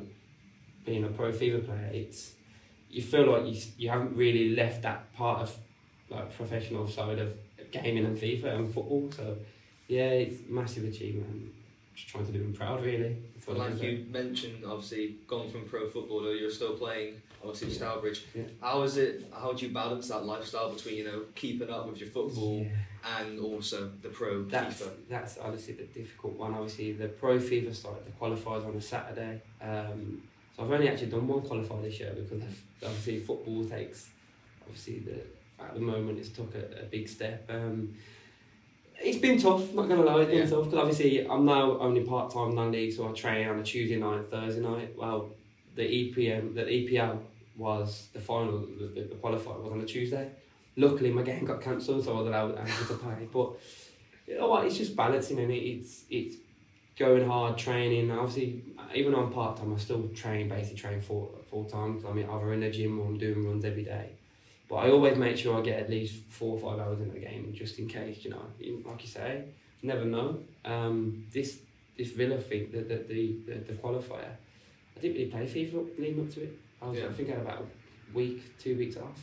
being 0.87 1.03
a 1.03 1.09
pro 1.09 1.31
FIFA 1.31 1.65
player. 1.65 1.89
It's 1.93 2.31
you 2.89 3.01
feel 3.03 3.29
like 3.31 3.45
you 3.53 3.61
you 3.77 3.89
haven't 3.89 4.15
really 4.15 4.55
left 4.55 4.81
that 4.83 5.13
part 5.13 5.41
of 5.43 5.55
like 6.09 6.33
professional 6.35 6.87
side 6.87 7.19
of 7.19 7.33
gaming 7.71 8.05
and 8.05 8.17
FIFA 8.17 8.55
and 8.55 8.73
football. 8.73 9.11
So 9.15 9.37
yeah, 9.87 10.09
it's 10.23 10.39
a 10.49 10.51
massive 10.51 10.85
achievement. 10.85 11.51
Just 11.93 12.09
trying 12.09 12.25
to 12.27 12.31
do 12.31 12.39
them 12.39 12.53
proud, 12.53 12.83
really. 12.83 13.17
But 13.45 13.57
like 13.57 13.81
you 13.81 14.05
mentioned, 14.09 14.63
obviously 14.65 15.15
gone 15.27 15.49
from 15.49 15.65
pro 15.65 15.87
football, 15.89 16.21
though 16.23 16.31
you're 16.31 16.51
still 16.51 16.75
playing 16.75 17.21
obviously 17.43 17.69
Yeah. 17.69 17.75
Stourbridge. 17.75 18.21
Yeah. 18.35 18.43
How 18.61 18.81
is 18.83 18.97
it? 18.97 19.25
How 19.33 19.51
do 19.53 19.65
you 19.65 19.73
balance 19.73 20.07
that 20.09 20.25
lifestyle 20.25 20.71
between 20.73 20.95
you 20.97 21.03
know 21.05 21.21
keeping 21.35 21.69
up 21.69 21.87
with 21.89 21.99
your 21.99 22.09
football 22.09 22.59
Yeah. 22.63 23.19
and 23.19 23.39
also 23.39 23.91
the 24.01 24.09
pro 24.09 24.43
That's 24.43 24.81
FIFA? 24.81 24.89
that's 25.09 25.37
obviously 25.39 25.73
the 25.73 25.83
difficult 25.99 26.33
one. 26.37 26.53
Obviously, 26.53 26.93
the 26.93 27.07
pro 27.09 27.37
FIFA 27.39 27.75
start 27.75 28.05
the 28.05 28.11
qualifiers 28.11 28.65
on 28.65 28.75
a 28.75 28.81
Saturday. 28.81 29.41
Um, 29.61 30.21
so 30.57 30.63
I've 30.63 30.71
only 30.71 30.89
actually 30.89 31.07
done 31.07 31.27
one 31.27 31.41
qualifier 31.41 31.83
this 31.83 31.99
year 31.99 32.13
because 32.17 32.41
obviously 32.83 33.19
football 33.19 33.63
takes 33.65 34.09
obviously 34.63 34.99
the 34.99 35.63
at 35.63 35.73
the 35.75 35.79
moment 35.79 36.19
it's 36.19 36.29
took 36.29 36.53
a, 36.55 36.81
a 36.81 36.85
big 36.85 37.07
step. 37.07 37.45
Um, 37.49 37.93
it's 38.99 39.19
been 39.19 39.39
tough, 39.39 39.73
not 39.73 39.87
gonna 39.87 40.01
lie, 40.03 40.21
it's 40.21 40.29
been 40.31 40.39
Yeah. 40.39 40.45
tough 40.49 40.65
because 40.65 40.79
obviously 40.79 41.27
I'm 41.29 41.45
now 41.45 41.77
only 41.79 42.01
part 42.01 42.31
time 42.33 42.55
non 42.55 42.71
league, 42.71 42.91
so 42.93 43.07
I 43.07 43.11
train 43.13 43.47
on 43.47 43.59
a 43.59 43.63
Tuesday 43.63 43.97
night, 43.97 44.29
Thursday 44.31 44.61
night. 44.61 44.95
Well, 44.97 45.29
the 45.75 45.83
EPM, 45.83 46.55
the 46.55 46.63
EPL 46.63 47.19
was 47.55 48.07
the 48.13 48.19
final, 48.19 48.59
the, 48.59 48.85
the, 48.87 49.01
the 49.09 49.15
qualifier 49.15 49.61
was 49.61 49.71
on 49.71 49.81
a 49.81 49.85
Tuesday. 49.85 50.29
Luckily, 50.75 51.11
my 51.11 51.21
game 51.23 51.45
got 51.45 51.61
cancelled, 51.61 52.05
so 52.05 52.13
I 52.15 52.19
was 52.19 52.27
allowed 52.27 52.51
able 52.51 52.87
to 52.87 52.93
play. 52.95 53.27
But 53.31 53.51
you 54.27 54.37
know 54.37 54.47
what? 54.47 54.65
It's 54.65 54.77
just 54.77 54.95
balancing, 54.95 55.39
and 55.39 55.51
it, 55.51 55.55
it's 55.63 56.03
it's 56.09 56.35
going 56.97 57.27
hard, 57.27 57.57
training. 57.57 58.11
Obviously, 58.11 58.63
even 58.93 59.13
on 59.13 59.31
part 59.31 59.57
time, 59.57 59.73
I 59.73 59.77
still 59.77 60.07
train, 60.09 60.49
basically 60.49 60.77
train 60.77 61.01
full 61.01 61.33
full 61.49 61.65
time. 61.65 62.03
I 62.07 62.13
mean, 62.13 62.27
either 62.29 62.53
in 62.53 62.61
the 62.61 62.69
gym 62.69 62.99
or 62.99 63.07
I'm 63.07 63.17
doing 63.17 63.47
runs 63.47 63.65
every 63.65 63.83
day. 63.83 64.09
But 64.69 64.75
I 64.77 64.89
always 64.91 65.17
make 65.17 65.37
sure 65.37 65.57
I 65.57 65.61
get 65.61 65.79
at 65.79 65.89
least 65.89 66.15
four 66.29 66.57
or 66.57 66.59
five 66.59 66.85
hours 66.85 66.99
in 66.99 67.13
the 67.13 67.19
game, 67.19 67.53
just 67.55 67.79
in 67.79 67.87
case. 67.87 68.25
You 68.25 68.31
know, 68.31 68.41
like 68.85 69.01
you 69.01 69.07
say, 69.09 69.45
you 69.81 69.87
never 69.87 70.05
know. 70.05 70.39
Um, 70.65 71.25
this 71.31 71.59
this 71.97 72.11
Villa 72.11 72.37
thing, 72.37 72.69
the 72.71 72.79
the, 72.79 72.95
the 73.07 73.35
the 73.45 73.53
the 73.59 73.73
qualifier, 73.73 74.31
I 74.97 74.99
didn't 74.99 75.15
really 75.15 75.31
play 75.31 75.45
FIFA 75.45 75.99
leading 75.99 76.21
up 76.25 76.33
to 76.33 76.43
it. 76.43 76.59
I 76.81 76.87
was 76.87 76.99
Yeah. 76.99 77.07
I 77.07 77.13
think 77.13 77.29
I 77.29 77.33
had 77.33 77.41
about 77.41 77.61
a 77.61 78.17
week, 78.17 78.57
two 78.59 78.77
weeks 78.77 78.97
off. 78.97 79.19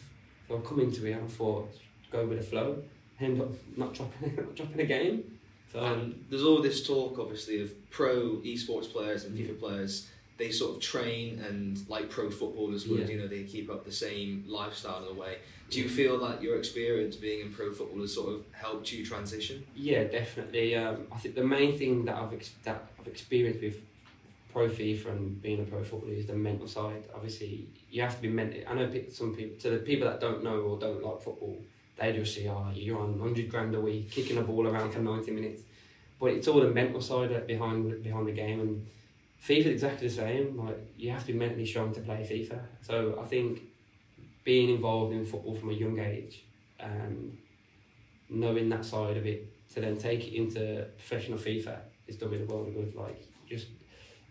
So 0.48 0.58
I 0.58 0.60
come 0.60 0.80
into 0.80 1.06
it 1.06 1.12
and 1.12 1.24
I 1.24 1.26
thought 1.26 1.70
go 2.10 2.26
with 2.26 2.38
the 2.38 2.44
flow, 2.44 2.82
end 3.20 3.40
up 3.40 3.50
not 3.76 3.94
dropping 3.94 4.34
not 4.36 4.54
dropping 4.54 4.80
a 4.80 4.86
game. 4.86 5.33
And 5.74 6.24
there's 6.30 6.44
all 6.44 6.62
this 6.62 6.86
talk, 6.86 7.18
obviously, 7.18 7.60
of 7.60 7.90
pro 7.90 8.36
esports 8.44 8.90
players 8.90 9.24
and 9.24 9.36
FIFA 9.36 9.58
players. 9.58 10.08
They 10.36 10.50
sort 10.50 10.76
of 10.76 10.82
train 10.82 11.40
and 11.40 11.80
like 11.88 12.10
pro 12.10 12.30
footballers 12.30 12.86
would, 12.88 13.00
Yeah. 13.00 13.06
you 13.08 13.18
know, 13.20 13.26
they 13.28 13.44
keep 13.44 13.70
up 13.70 13.84
the 13.84 13.92
same 13.92 14.44
lifestyle 14.48 15.02
in 15.08 15.16
a 15.16 15.20
way. 15.20 15.38
Do 15.70 15.80
you 15.80 15.88
feel 15.88 16.18
that 16.20 16.42
your 16.42 16.58
experience 16.58 17.16
being 17.16 17.40
in 17.40 17.52
pro 17.52 17.72
football 17.72 18.00
has 18.02 18.12
sort 18.14 18.34
of 18.34 18.44
helped 18.52 18.92
you 18.92 19.04
transition? 19.04 19.64
Yeah, 19.76 20.04
definitely. 20.04 20.76
Um, 20.76 21.06
I 21.12 21.18
think 21.18 21.34
the 21.34 21.44
main 21.44 21.76
thing 21.78 22.04
that 22.06 22.16
I've 22.16 22.32
ex- 22.32 22.52
that 22.64 22.82
I've 23.00 23.06
experienced 23.06 23.60
with 23.62 23.80
pro 24.52 24.68
FIFA 24.68 25.06
and 25.06 25.42
being 25.42 25.60
a 25.60 25.64
pro 25.64 25.82
footballer 25.82 26.12
is 26.14 26.26
the 26.26 26.34
mental 26.34 26.68
side. 26.68 27.02
Obviously, 27.14 27.66
you 27.90 28.02
have 28.02 28.14
to 28.16 28.22
be 28.22 28.28
mentally. 28.28 28.64
I 28.66 28.74
know 28.74 28.88
some 29.10 29.34
people, 29.34 29.56
to 29.60 29.70
the 29.70 29.78
people 29.78 30.06
that 30.08 30.20
don't 30.20 30.44
know 30.44 30.60
or 30.60 30.78
don't 30.78 31.02
like 31.02 31.20
football, 31.22 31.58
they 31.96 32.12
just 32.12 32.34
say, 32.34 32.48
"Oh, 32.48 32.70
you're 32.74 32.98
on 33.00 33.18
hundred 33.18 33.48
grand 33.50 33.74
a 33.74 33.80
week, 33.80 34.10
kicking 34.10 34.38
a 34.38 34.42
ball 34.42 34.66
around 34.66 34.92
for 34.92 35.00
ninety 35.00 35.30
minutes." 35.30 35.62
But 36.20 36.32
it's 36.32 36.48
all 36.48 36.60
the 36.60 36.70
mental 36.70 37.00
side 37.00 37.46
behind 37.46 38.02
behind 38.02 38.26
the 38.26 38.32
game, 38.32 38.60
and 38.60 38.86
FIFA's 39.42 39.66
exactly 39.66 40.08
the 40.08 40.14
same. 40.14 40.56
Like 40.56 40.78
you 40.96 41.10
have 41.10 41.24
to 41.26 41.32
be 41.32 41.38
mentally 41.38 41.66
strong 41.66 41.92
to 41.94 42.00
play 42.00 42.26
FIFA. 42.28 42.58
So 42.82 43.18
I 43.20 43.26
think 43.26 43.62
being 44.44 44.70
involved 44.70 45.12
in 45.12 45.24
football 45.24 45.54
from 45.54 45.70
a 45.70 45.72
young 45.72 45.98
age 45.98 46.44
and 46.78 47.36
knowing 48.28 48.68
that 48.68 48.84
side 48.84 49.16
of 49.16 49.26
it 49.26 49.50
to 49.72 49.80
then 49.80 49.96
take 49.96 50.26
it 50.26 50.34
into 50.34 50.86
professional 50.96 51.38
FIFA 51.38 51.78
is 52.06 52.16
done 52.16 52.30
me 52.30 52.38
the 52.38 52.44
world 52.44 52.68
of 52.68 52.74
good. 52.74 52.94
Like 52.94 53.26
just 53.48 53.68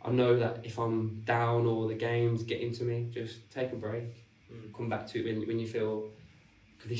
I 0.03 0.11
know 0.11 0.37
that 0.37 0.61
if 0.63 0.77
I'm 0.79 1.21
down 1.25 1.65
or 1.65 1.87
the 1.87 1.95
game's 1.95 2.43
getting 2.43 2.73
to 2.73 2.83
me, 2.83 3.09
just 3.13 3.49
take 3.51 3.71
a 3.71 3.75
break, 3.75 4.03
Mm. 4.51 4.73
come 4.75 4.89
back 4.89 5.07
to 5.07 5.19
it 5.19 5.25
when 5.25 5.47
when 5.47 5.59
you 5.59 5.67
feel. 5.67 6.09
Because 6.83 6.99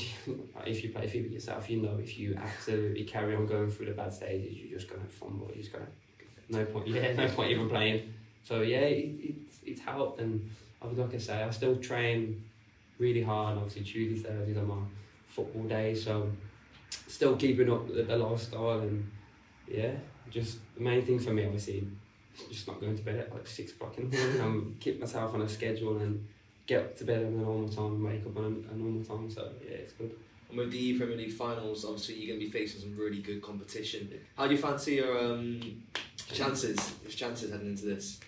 if, 0.66 0.82
you- 0.84 0.88
play 0.94 1.06
FIFA 1.06 1.32
yourself, 1.32 1.68
you 1.70 1.82
know 1.82 1.98
if 1.98 2.18
you 2.18 2.36
absolutely 2.36 3.04
carry 3.04 3.34
on 3.36 3.46
going 3.46 3.70
through 3.70 3.86
the 3.86 3.92
bad 3.92 4.12
stages, 4.12 4.56
you're 4.56 4.78
just 4.78 4.90
gonna 4.90 5.04
fumble. 5.08 5.48
You're 5.54 5.62
just 5.62 5.72
gonna 5.72 5.86
no 6.48 6.64
point. 6.64 6.88
Yeah, 6.88 7.12
no 7.12 7.28
point 7.28 7.50
even 7.50 7.68
playing. 7.68 8.12
So 8.42 8.62
yeah, 8.62 8.80
it, 8.80 9.14
it's 9.20 9.58
it's 9.64 9.80
helped, 9.80 10.20
and 10.20 10.50
I 10.82 10.86
was 10.86 10.98
like 10.98 11.14
I 11.14 11.18
say, 11.18 11.42
I 11.42 11.50
still 11.50 11.76
train 11.76 12.42
really 12.98 13.22
hard. 13.22 13.56
Obviously, 13.56 13.82
Tuesday, 13.82 14.28
Thursdays 14.28 14.56
are 14.56 14.62
my 14.62 14.82
football 15.28 15.64
day, 15.64 15.94
so 15.94 16.30
still 17.08 17.36
keeping 17.36 17.70
up 17.70 17.86
the, 17.92 18.02
the 18.02 18.16
lifestyle 18.16 18.80
and 18.80 19.10
yeah, 19.68 19.92
just 20.30 20.58
the 20.76 20.80
main 20.82 21.02
thing 21.04 21.18
for 21.18 21.32
me 21.32 21.44
obviously 21.44 21.86
just 22.50 22.66
not 22.66 22.80
going 22.80 22.96
to 22.96 23.02
bed 23.02 23.16
at 23.16 23.32
like 23.32 23.46
six 23.46 23.72
o'clock 23.72 23.96
in 23.98 24.10
the 24.10 24.16
morning. 24.16 24.40
I'm 24.40 24.76
keep 24.80 25.00
myself 25.00 25.34
on 25.34 25.42
a 25.42 25.48
schedule 25.48 25.98
and 25.98 26.26
get 26.66 26.80
up 26.80 26.96
to 26.98 27.04
bed 27.04 27.20
at 27.20 27.26
a 27.26 27.30
normal 27.30 27.68
time 27.68 27.92
and 27.96 28.04
wake 28.04 28.24
up 28.26 28.36
on 28.36 28.44
a, 28.44 28.72
a 28.72 28.76
normal 28.76 29.04
time. 29.04 29.30
So 29.30 29.50
yeah, 29.62 29.76
it's 29.76 29.92
good. 29.92 30.14
And 30.48 30.58
with 30.58 30.70
the 30.70 30.98
Premier 30.98 31.16
League 31.16 31.32
finals, 31.32 31.84
obviously 31.84 32.16
you're 32.16 32.36
going 32.36 32.40
to 32.40 32.46
be 32.46 32.52
facing 32.52 32.80
some 32.80 32.96
really 32.96 33.20
good 33.20 33.42
competition. 33.42 34.10
How 34.36 34.46
do 34.46 34.54
you 34.54 34.60
fancy 34.60 34.94
your 34.96 35.18
um, 35.18 35.82
chances? 36.32 36.94
Your 37.02 37.10
chances 37.10 37.50
heading 37.50 37.68
into 37.68 37.86
this? 37.86 38.20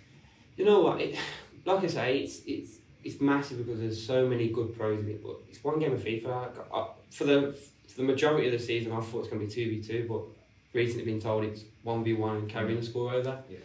You 0.56 0.64
know 0.64 0.80
what? 0.80 1.00
It, 1.00 1.18
like 1.64 1.84
I 1.84 1.86
say, 1.86 2.18
it's 2.18 2.40
it's 2.46 2.78
it's 3.04 3.20
massive 3.20 3.58
because 3.58 3.80
there's 3.80 4.04
so 4.04 4.26
many 4.26 4.48
good 4.48 4.76
pros 4.76 5.00
in 5.00 5.10
it. 5.10 5.22
But 5.22 5.36
it's 5.48 5.62
one 5.62 5.78
game 5.78 5.92
of 5.92 6.02
FIFA. 6.02 6.26
I, 6.72 6.76
I, 6.76 6.88
for 7.10 7.24
the 7.24 7.56
for 7.86 7.96
the 7.98 8.04
majority 8.04 8.46
of 8.46 8.52
the 8.52 8.58
season, 8.58 8.92
I 8.92 9.00
thought 9.00 9.20
it's 9.20 9.28
going 9.28 9.40
to 9.40 9.46
be 9.46 9.52
two 9.52 9.70
v 9.70 9.82
two, 9.82 10.06
but 10.08 10.22
recently 10.72 11.04
been 11.04 11.20
told 11.20 11.44
it's 11.44 11.62
one 11.82 12.02
v 12.02 12.14
one 12.14 12.36
and 12.36 12.48
carrying 12.48 12.80
the 12.80 12.86
score 12.86 13.12
over. 13.12 13.38
Yeah. 13.48 13.58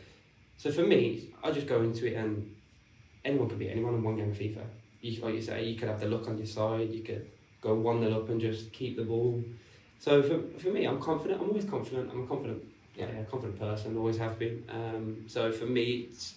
So 0.57 0.71
for 0.71 0.83
me, 0.83 1.29
I 1.43 1.51
just 1.51 1.67
go 1.67 1.81
into 1.81 2.05
it 2.05 2.15
and 2.15 2.55
anyone 3.23 3.49
can 3.49 3.57
beat 3.57 3.69
anyone 3.69 3.95
in 3.95 4.03
one 4.03 4.15
game 4.15 4.31
of 4.31 4.37
FIFA. 4.37 4.63
You, 5.01 5.21
like 5.21 5.35
you 5.35 5.41
say, 5.41 5.65
you 5.65 5.75
could 5.75 5.89
have 5.89 5.99
the 5.99 6.07
luck 6.07 6.27
on 6.27 6.37
your 6.37 6.47
side. 6.47 6.91
You 6.91 7.01
could 7.01 7.29
go 7.59 7.73
one 7.73 7.99
0 7.99 8.15
up 8.15 8.29
and 8.29 8.39
just 8.39 8.71
keep 8.71 8.97
the 8.97 9.03
ball. 9.03 9.43
So 9.99 10.21
for, 10.23 10.41
for 10.59 10.69
me, 10.69 10.85
I'm 10.85 10.99
confident. 10.99 11.41
I'm 11.41 11.49
always 11.49 11.65
confident. 11.65 12.09
I'm 12.11 12.23
a 12.23 12.27
confident, 12.27 12.63
yeah, 12.95 13.07
confident 13.29 13.59
person. 13.59 13.97
Always 13.97 14.17
have 14.17 14.37
been. 14.39 14.63
Um, 14.69 15.25
so 15.27 15.51
for 15.51 15.65
me, 15.65 16.07
it's 16.09 16.35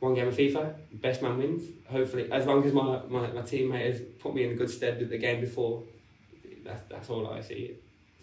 one 0.00 0.14
game 0.14 0.28
of 0.28 0.36
FIFA. 0.36 0.74
Best 0.92 1.22
man 1.22 1.38
wins. 1.38 1.64
Hopefully, 1.90 2.30
as 2.30 2.46
long 2.46 2.64
as 2.64 2.72
my, 2.72 3.00
my, 3.08 3.26
my 3.32 3.42
teammate 3.42 3.86
has 3.86 4.00
put 4.18 4.34
me 4.34 4.44
in 4.44 4.52
a 4.52 4.54
good 4.54 4.70
stead 4.70 4.98
with 4.98 5.10
the 5.10 5.18
game 5.18 5.40
before, 5.40 5.82
that's 6.64 6.82
that's 6.88 7.10
all 7.10 7.30
I 7.32 7.40
see. 7.40 7.74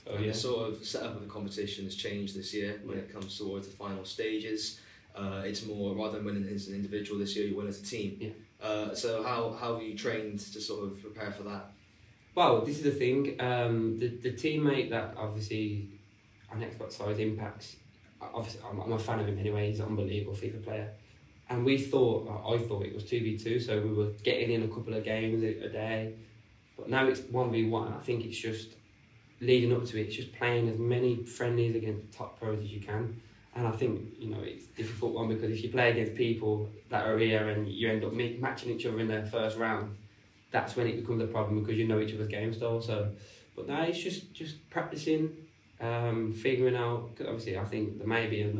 So 0.06 0.14
and 0.14 0.26
yeah. 0.26 0.32
the 0.32 0.38
sort 0.38 0.70
of 0.70 0.86
setup 0.86 1.16
of 1.16 1.22
the 1.22 1.28
competition 1.28 1.86
has 1.86 1.96
changed 1.96 2.38
this 2.38 2.54
year 2.54 2.82
when 2.86 2.98
it 2.98 3.12
comes 3.14 3.38
towards 3.38 3.68
the 3.68 3.76
final 3.76 4.06
stages. 4.06 4.80
Uh, 5.16 5.42
it's 5.46 5.66
more 5.66 5.96
rather 5.96 6.18
than 6.18 6.26
winning 6.26 6.48
as 6.54 6.68
an 6.68 6.76
individual 6.76 7.20
this 7.20 7.36
year, 7.36 7.48
you 7.48 7.56
win 7.58 7.68
as 7.68 7.82
a 7.82 7.86
team. 7.86 8.18
Yeah. 8.20 8.30
Uh, 8.62 8.96
so 8.96 9.24
how, 9.24 9.56
how 9.60 9.74
have 9.74 9.84
you 9.84 9.98
trained 9.98 10.40
to 10.40 10.62
sort 10.62 10.86
of 10.86 11.02
prepare 11.02 11.32
for 11.32 11.44
that? 11.44 11.72
Well, 12.34 12.62
this 12.62 12.78
is 12.78 12.84
the 12.84 12.92
thing. 12.92 13.36
Um, 13.42 14.00
the 14.00 14.08
the 14.08 14.32
teammate 14.32 14.90
that 14.92 15.16
obviously 15.18 15.90
on 16.52 16.62
Xbox 16.62 16.94
side 16.94 17.20
impacts. 17.20 17.76
Obviously, 18.22 18.62
I'm, 18.70 18.80
I'm 18.80 18.94
a 18.94 19.00
fan 19.00 19.20
of 19.20 19.28
him 19.28 19.40
anyway. 19.40 19.70
He's 19.70 19.80
an 19.80 19.88
unbelievable 19.88 20.36
FIFA 20.36 20.64
player, 20.64 20.94
and 21.50 21.66
we 21.66 21.78
thought 21.78 22.30
I 22.30 22.58
thought 22.60 22.86
it 22.86 22.94
was 22.94 23.04
two 23.04 23.20
v 23.20 23.38
two, 23.38 23.60
so 23.60 23.82
we 23.82 23.92
were 23.92 24.12
getting 24.24 24.52
in 24.52 24.64
a 24.64 24.68
couple 24.68 24.94
of 24.94 25.04
games 25.04 25.44
a, 25.44 25.66
a 25.66 25.70
day, 25.70 26.14
but 26.78 26.88
now 26.88 27.08
it's 27.08 27.22
one 27.22 27.52
v 27.52 27.66
one. 27.66 27.92
I 27.92 28.00
think 28.00 28.24
it's 28.26 28.38
just 28.38 28.76
leading 29.42 29.74
up 29.76 29.86
to 29.88 30.00
it. 30.00 30.08
It's 30.08 30.16
just 30.16 30.34
playing 30.34 30.70
as 30.70 30.78
many 30.78 31.24
friendlies 31.24 31.76
against 31.76 32.14
top 32.14 32.40
pros 32.40 32.60
as 32.60 32.72
you 32.72 32.80
can. 32.80 33.20
And 33.56 33.68
I 33.68 33.72
think 33.72 34.14
you 34.18 34.30
know 34.30 34.42
it's 34.42 34.66
a 34.66 34.78
difficult 34.78 35.14
one 35.14 35.28
because 35.28 35.52
if 35.52 35.64
you 35.64 35.70
play 35.70 35.92
against 35.92 36.16
people 36.16 36.70
that 36.90 37.06
are 37.06 37.18
here 37.18 37.50
and 37.50 37.68
you 37.68 37.90
end 37.90 38.04
up 38.04 38.14
matching 38.14 38.72
each 38.72 38.86
other 38.86 39.00
in 39.00 39.08
the 39.08 39.24
first 39.26 39.58
round, 39.58 39.98
that's 40.52 40.76
when 40.76 40.88
it 40.88 40.96
becomes 40.98 41.22
a 41.22 41.28
problem 41.28 41.62
because 41.62 41.78
you 41.78 41.88
know 41.88 42.00
each 42.00 42.14
other's 42.14 42.30
game 42.30 42.54
style. 42.54 42.82
So, 42.82 43.12
but 43.56 43.68
now 43.68 43.84
it's 43.84 44.00
just 44.00 44.34
just 44.34 44.70
practicing, 44.70 45.36
um, 45.82 46.34
figuring 46.34 46.76
out. 46.76 47.16
Cause 47.16 47.28
obviously, 47.28 47.58
I 47.58 47.66
think 47.66 47.98
there 47.98 48.08
may 48.08 48.28
be 48.28 48.42
a 48.42 48.54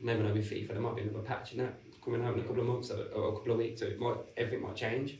never 0.00 0.22
know 0.22 0.32
with 0.32 0.50
FIFA. 0.50 0.68
There 0.68 0.80
might 0.80 0.96
be 0.96 1.02
another 1.02 1.20
patch 1.20 1.52
in 1.52 1.58
that 1.58 1.74
coming 2.04 2.24
out 2.24 2.34
in 2.34 2.40
a 2.40 2.42
couple 2.42 2.60
of 2.60 2.68
months 2.68 2.90
or, 2.90 3.04
or 3.14 3.30
a 3.30 3.32
couple 3.32 3.52
of 3.52 3.58
weeks. 3.58 3.80
So 3.80 3.86
it 3.86 3.98
might 3.98 4.16
everything 4.36 4.62
might 4.62 4.76
change. 4.76 5.18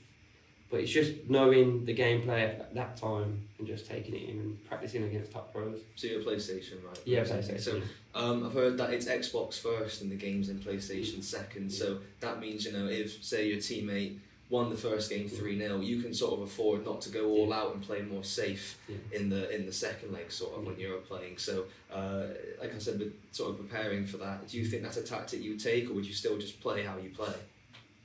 But 0.71 0.81
it's 0.81 0.91
just 0.91 1.13
knowing 1.29 1.85
the 1.85 1.95
gameplay 1.95 2.43
at 2.43 2.75
that 2.75 2.97
time 2.97 3.43
and 3.59 3.67
just 3.69 3.87
taking 3.87 4.17
it 4.17 4.29
in 4.29 4.39
and 4.41 4.65
practicing 4.69 5.05
against 5.05 5.31
top 5.31 5.53
pros. 5.53 5.79
So 5.95 6.09
you're 6.09 6.21
PlayStation, 6.23 6.85
right? 6.85 6.99
Yeah, 7.05 7.23
PlayStation. 7.23 7.61
So 7.61 7.81
um, 8.15 8.45
I've 8.45 8.53
heard 8.53 8.77
that 8.79 8.91
it's 8.93 9.07
Xbox 9.07 9.61
first 9.61 10.03
and 10.03 10.11
the 10.11 10.17
games 10.17 10.49
in 10.49 10.59
PlayStation 10.59 11.23
second. 11.23 11.71
So 11.73 11.99
that 12.21 12.41
means 12.41 12.65
you 12.65 12.73
know 12.73 12.87
if 12.89 13.23
say 13.25 13.47
your 13.49 13.59
teammate 13.59 14.19
won 14.49 14.71
the 14.71 14.77
first 14.77 15.11
game 15.11 15.29
three 15.29 15.59
0 15.59 15.81
you 15.81 16.01
can 16.01 16.15
sort 16.15 16.33
of 16.35 16.41
afford 16.43 16.85
not 16.85 17.01
to 17.01 17.09
go 17.11 17.31
all 17.31 17.53
out 17.53 17.75
and 17.75 17.83
play 17.83 18.01
more 18.03 18.23
safe 18.23 18.79
Yeah. 18.89 18.95
in 19.19 19.29
the 19.29 19.51
in 19.53 19.67
the 19.67 19.73
second 19.73 20.13
leg 20.13 20.31
sort 20.31 20.57
of 20.59 20.65
when 20.67 20.79
you're 20.79 20.99
playing. 20.99 21.39
So 21.39 21.65
uh, 21.93 22.27
like 22.61 22.75
I 22.75 22.79
said, 22.79 23.13
sort 23.33 23.51
of 23.51 23.57
preparing 23.59 24.05
for 24.07 24.17
that, 24.19 24.49
do 24.49 24.59
you 24.59 24.65
think 24.65 24.83
that's 24.83 24.97
a 24.97 25.03
tactic 25.03 25.43
you 25.43 25.57
take, 25.57 25.91
or 25.91 25.95
would 25.95 26.07
you 26.07 26.13
still 26.15 26.39
just 26.39 26.61
play 26.61 26.83
how 26.83 26.97
you 26.99 27.11
play? 27.11 27.33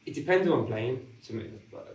It 0.05 0.15
depends 0.15 0.47
who 0.47 0.53
I'm 0.53 0.65
playing, 0.65 1.05
to, 1.27 1.33
me, 1.33 1.43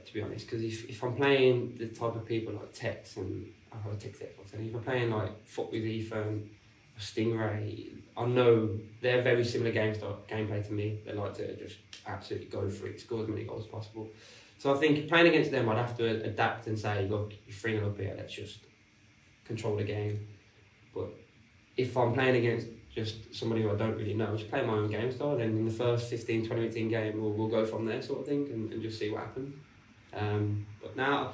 to 0.05 0.15
be 0.15 0.23
honest. 0.23 0.47
Because 0.47 0.63
if, 0.63 0.89
if 0.89 1.03
I'm 1.03 1.15
playing 1.15 1.77
the 1.79 1.89
type 1.89 2.15
of 2.15 2.25
people 2.25 2.55
like 2.55 2.73
Tekkz 2.73 3.17
and 3.17 3.53
I 3.73 3.77
have 3.79 3.93
a 3.93 3.97
Tekkz 3.97 4.23
Xbox, 4.23 4.53
and 4.55 4.69
if 4.69 4.75
I'm 4.75 4.83
playing 4.83 5.11
like 5.11 5.47
Futwiz 5.47 5.85
Ethan, 5.85 6.51
or 6.97 7.01
Stingray, 7.01 7.93
I 8.17 8.25
know 8.27 8.71
they're 9.03 9.23
very 9.23 9.45
similar 9.45 9.73
game 9.73 9.95
style, 9.95 10.21
gameplay 10.29 10.67
to 10.67 10.73
me. 10.73 11.01
They 11.05 11.13
like 11.13 11.35
to 11.35 11.57
just 11.57 11.77
absolutely 12.07 12.49
go 12.49 12.71
for 12.71 12.87
it, 12.87 13.01
score 13.01 13.23
as 13.23 13.29
many 13.29 13.45
goals 13.45 13.65
as 13.65 13.71
possible. 13.71 14.09
So 14.59 14.75
I 14.75 14.79
think 14.79 15.07
playing 15.09 15.27
against 15.29 15.51
them, 15.51 15.69
I'd 15.69 15.77
have 15.77 15.97
to 15.99 16.25
adapt 16.25 16.67
and 16.67 16.79
say, 16.79 17.07
look, 17.09 17.35
you're 17.47 17.55
3 17.55 17.73
0 17.73 17.89
up 17.89 17.99
here, 17.99 18.15
let's 18.17 18.33
just 18.33 18.61
control 19.45 19.77
the 19.77 19.85
game. 19.85 20.27
But 20.95 21.09
if 21.77 21.97
I'm 21.97 22.15
playing 22.15 22.37
against 22.37 22.69
just 22.97 23.35
somebody 23.35 23.63
who 23.63 23.71
I 23.71 23.77
don't 23.77 23.97
really 23.97 24.15
know, 24.15 24.35
just 24.37 24.51
play 24.51 24.65
my 24.65 24.73
own 24.73 24.91
game 24.91 25.13
style. 25.13 25.37
Then 25.37 25.51
in 25.51 25.67
the 25.67 25.71
first 25.71 26.09
15, 26.09 26.47
20 26.47 26.61
minute 26.63 26.77
in 26.77 26.89
game, 26.89 27.21
we'll, 27.21 27.31
we'll 27.33 27.49
go 27.49 27.65
from 27.67 27.85
there, 27.85 28.01
sort 28.01 28.21
of 28.21 28.27
thing, 28.27 28.49
and, 28.51 28.73
and 28.73 28.83
just 28.83 28.99
see 28.99 29.11
what 29.11 29.21
happens. 29.21 29.55
Um, 30.15 30.67
but 30.81 30.97
now, 30.97 31.33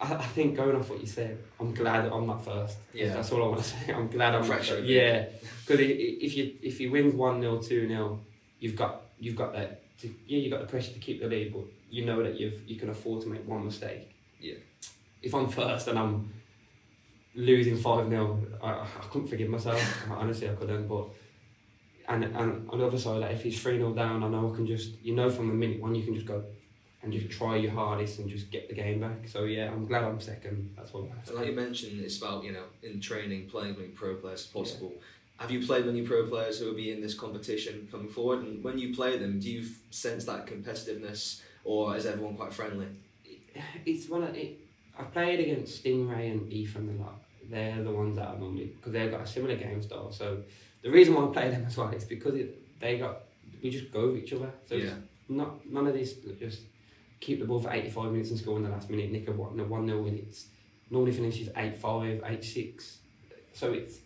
I, 0.00 0.14
I 0.14 0.24
think 0.26 0.56
going 0.56 0.76
off 0.76 0.88
what 0.88 1.00
you 1.00 1.08
said, 1.08 1.38
I'm 1.58 1.74
glad 1.74 2.04
that 2.04 2.12
I'm 2.12 2.26
not 2.26 2.44
first. 2.44 2.78
Yeah. 2.94 3.14
That's 3.14 3.32
all 3.32 3.42
I 3.42 3.48
want 3.48 3.62
to 3.62 3.68
say. 3.68 3.92
I'm 3.92 4.08
glad 4.08 4.34
I'm 4.36 4.42
not 4.42 4.50
Pressure, 4.50 4.76
first. 4.76 4.86
yeah. 4.86 5.26
Because 5.66 5.80
if 5.80 6.36
you 6.36 6.54
if 6.62 6.80
you 6.80 6.90
win 6.92 7.16
one 7.16 7.40
0 7.40 7.58
two 7.58 7.88
0 7.88 8.20
you've 8.60 8.76
got 8.76 9.02
you've 9.18 9.36
got 9.36 9.52
that. 9.54 9.80
To, 10.00 10.08
yeah, 10.26 10.38
you 10.38 10.50
got 10.50 10.60
the 10.60 10.66
pressure 10.66 10.92
to 10.92 10.98
keep 10.98 11.20
the 11.20 11.28
lead, 11.28 11.52
but 11.52 11.62
you 11.90 12.04
know 12.04 12.22
that 12.22 12.38
you've 12.38 12.60
you 12.68 12.76
can 12.76 12.90
afford 12.90 13.22
to 13.22 13.28
make 13.28 13.46
one 13.46 13.64
mistake. 13.64 14.10
Yeah. 14.40 14.54
If 15.20 15.34
I'm 15.34 15.48
first 15.48 15.86
and 15.88 15.98
I'm 15.98 16.32
losing 17.34 17.76
5 17.76 18.08
0, 18.08 18.46
I, 18.62 18.70
I 18.70 18.86
couldn't 19.10 19.28
forgive 19.28 19.48
myself. 19.48 20.08
Honestly, 20.10 20.48
I 20.48 20.54
couldn't. 20.54 20.88
But 20.88 21.06
and, 22.08 22.24
and 22.24 22.68
on 22.68 22.78
the 22.78 22.86
other 22.86 22.98
side, 22.98 23.20
like 23.20 23.32
if 23.32 23.42
he's 23.42 23.60
3 23.60 23.78
0 23.78 23.94
down, 23.94 24.22
I 24.22 24.28
know 24.28 24.52
I 24.52 24.56
can 24.56 24.66
just, 24.66 25.00
you 25.02 25.14
know, 25.14 25.30
from 25.30 25.48
the 25.48 25.54
minute 25.54 25.80
one, 25.80 25.94
you 25.94 26.04
can 26.04 26.14
just 26.14 26.26
go 26.26 26.44
and 27.02 27.12
just 27.12 27.30
try 27.30 27.56
your 27.56 27.72
hardest 27.72 28.18
and 28.20 28.30
just 28.30 28.50
get 28.50 28.68
the 28.68 28.74
game 28.74 29.00
back. 29.00 29.28
So 29.28 29.44
yeah, 29.44 29.70
I'm 29.70 29.86
glad 29.86 30.04
I'm 30.04 30.20
second. 30.20 30.74
That's 30.76 30.92
all 30.92 31.08
I 31.10 31.14
have 31.16 31.24
to 31.24 31.30
And 31.30 31.38
like 31.40 31.48
you 31.48 31.56
mentioned, 31.56 32.00
it's 32.00 32.18
about 32.18 32.44
you 32.44 32.52
know 32.52 32.64
in 32.82 33.00
training 33.00 33.48
playing 33.48 33.76
many 33.76 33.88
pro 33.88 34.14
players 34.16 34.40
as 34.40 34.46
possible. 34.46 34.94
Have 35.38 35.50
you 35.50 35.66
played 35.66 35.86
many 35.86 36.02
pro 36.02 36.28
players 36.28 36.60
who 36.60 36.66
will 36.66 36.74
be 36.74 36.92
in 36.92 37.00
this 37.00 37.14
competition 37.14 37.88
coming 37.90 38.08
forward? 38.08 38.40
And 38.40 38.62
when 38.62 38.78
you 38.78 38.94
play 38.94 39.18
them, 39.18 39.40
do 39.40 39.50
you 39.50 39.66
sense 39.90 40.24
that 40.26 40.46
competitiveness, 40.46 41.40
or 41.64 41.96
is 41.96 42.06
everyone 42.06 42.36
quite 42.36 42.52
friendly? 42.52 42.86
It's 43.84 44.08
one 44.08 44.22
of 44.22 44.36
it. 44.36 44.60
I've 45.02 45.12
played 45.12 45.40
against 45.40 45.84
Stingray 45.84 46.30
and 46.30 46.52
Ethan 46.52 46.96
a 46.98 47.02
lot. 47.02 47.20
They're 47.50 47.82
the 47.82 47.90
ones 47.90 48.16
that 48.16 48.28
I 48.28 48.36
normally 48.38 48.66
because 48.76 48.92
they've 48.92 49.10
got 49.10 49.22
a 49.22 49.26
similar 49.26 49.56
game 49.56 49.82
style. 49.82 50.12
So 50.12 50.38
the 50.82 50.90
reason 50.90 51.14
why 51.14 51.24
I 51.24 51.32
play 51.32 51.50
them 51.50 51.64
as 51.66 51.76
well 51.76 51.88
is 51.88 52.04
because 52.04 52.34
it, 52.34 52.80
they 52.80 52.98
got 52.98 53.22
we 53.62 53.70
just 53.70 53.92
go 53.92 54.08
with 54.08 54.22
each 54.22 54.32
other. 54.32 54.50
So 54.66 54.76
it's 54.76 54.86
Yeah. 54.86 54.94
not 55.28 55.66
none 55.66 55.86
of 55.86 55.94
this 55.94 56.14
just 56.38 56.62
keep 57.20 57.40
the 57.40 57.46
ball 57.46 57.60
for 57.60 57.72
eighty 57.72 57.90
five 57.90 58.10
minutes 58.12 58.30
and 58.30 58.38
score 58.38 58.56
in 58.56 58.64
the 58.64 58.70
last 58.70 58.90
minute. 58.90 59.10
Nick 59.10 59.28
a 59.28 59.32
one 59.32 59.58
a 59.58 59.64
one 59.64 59.86
0 59.86 60.02
win. 60.02 60.18
It's 60.18 60.46
normally 60.90 61.12
finishes 61.12 61.48
eight 61.56 61.76
five, 61.76 62.22
eight 62.26 62.44
six. 62.44 62.98
So 63.52 63.72
it's 63.72 63.98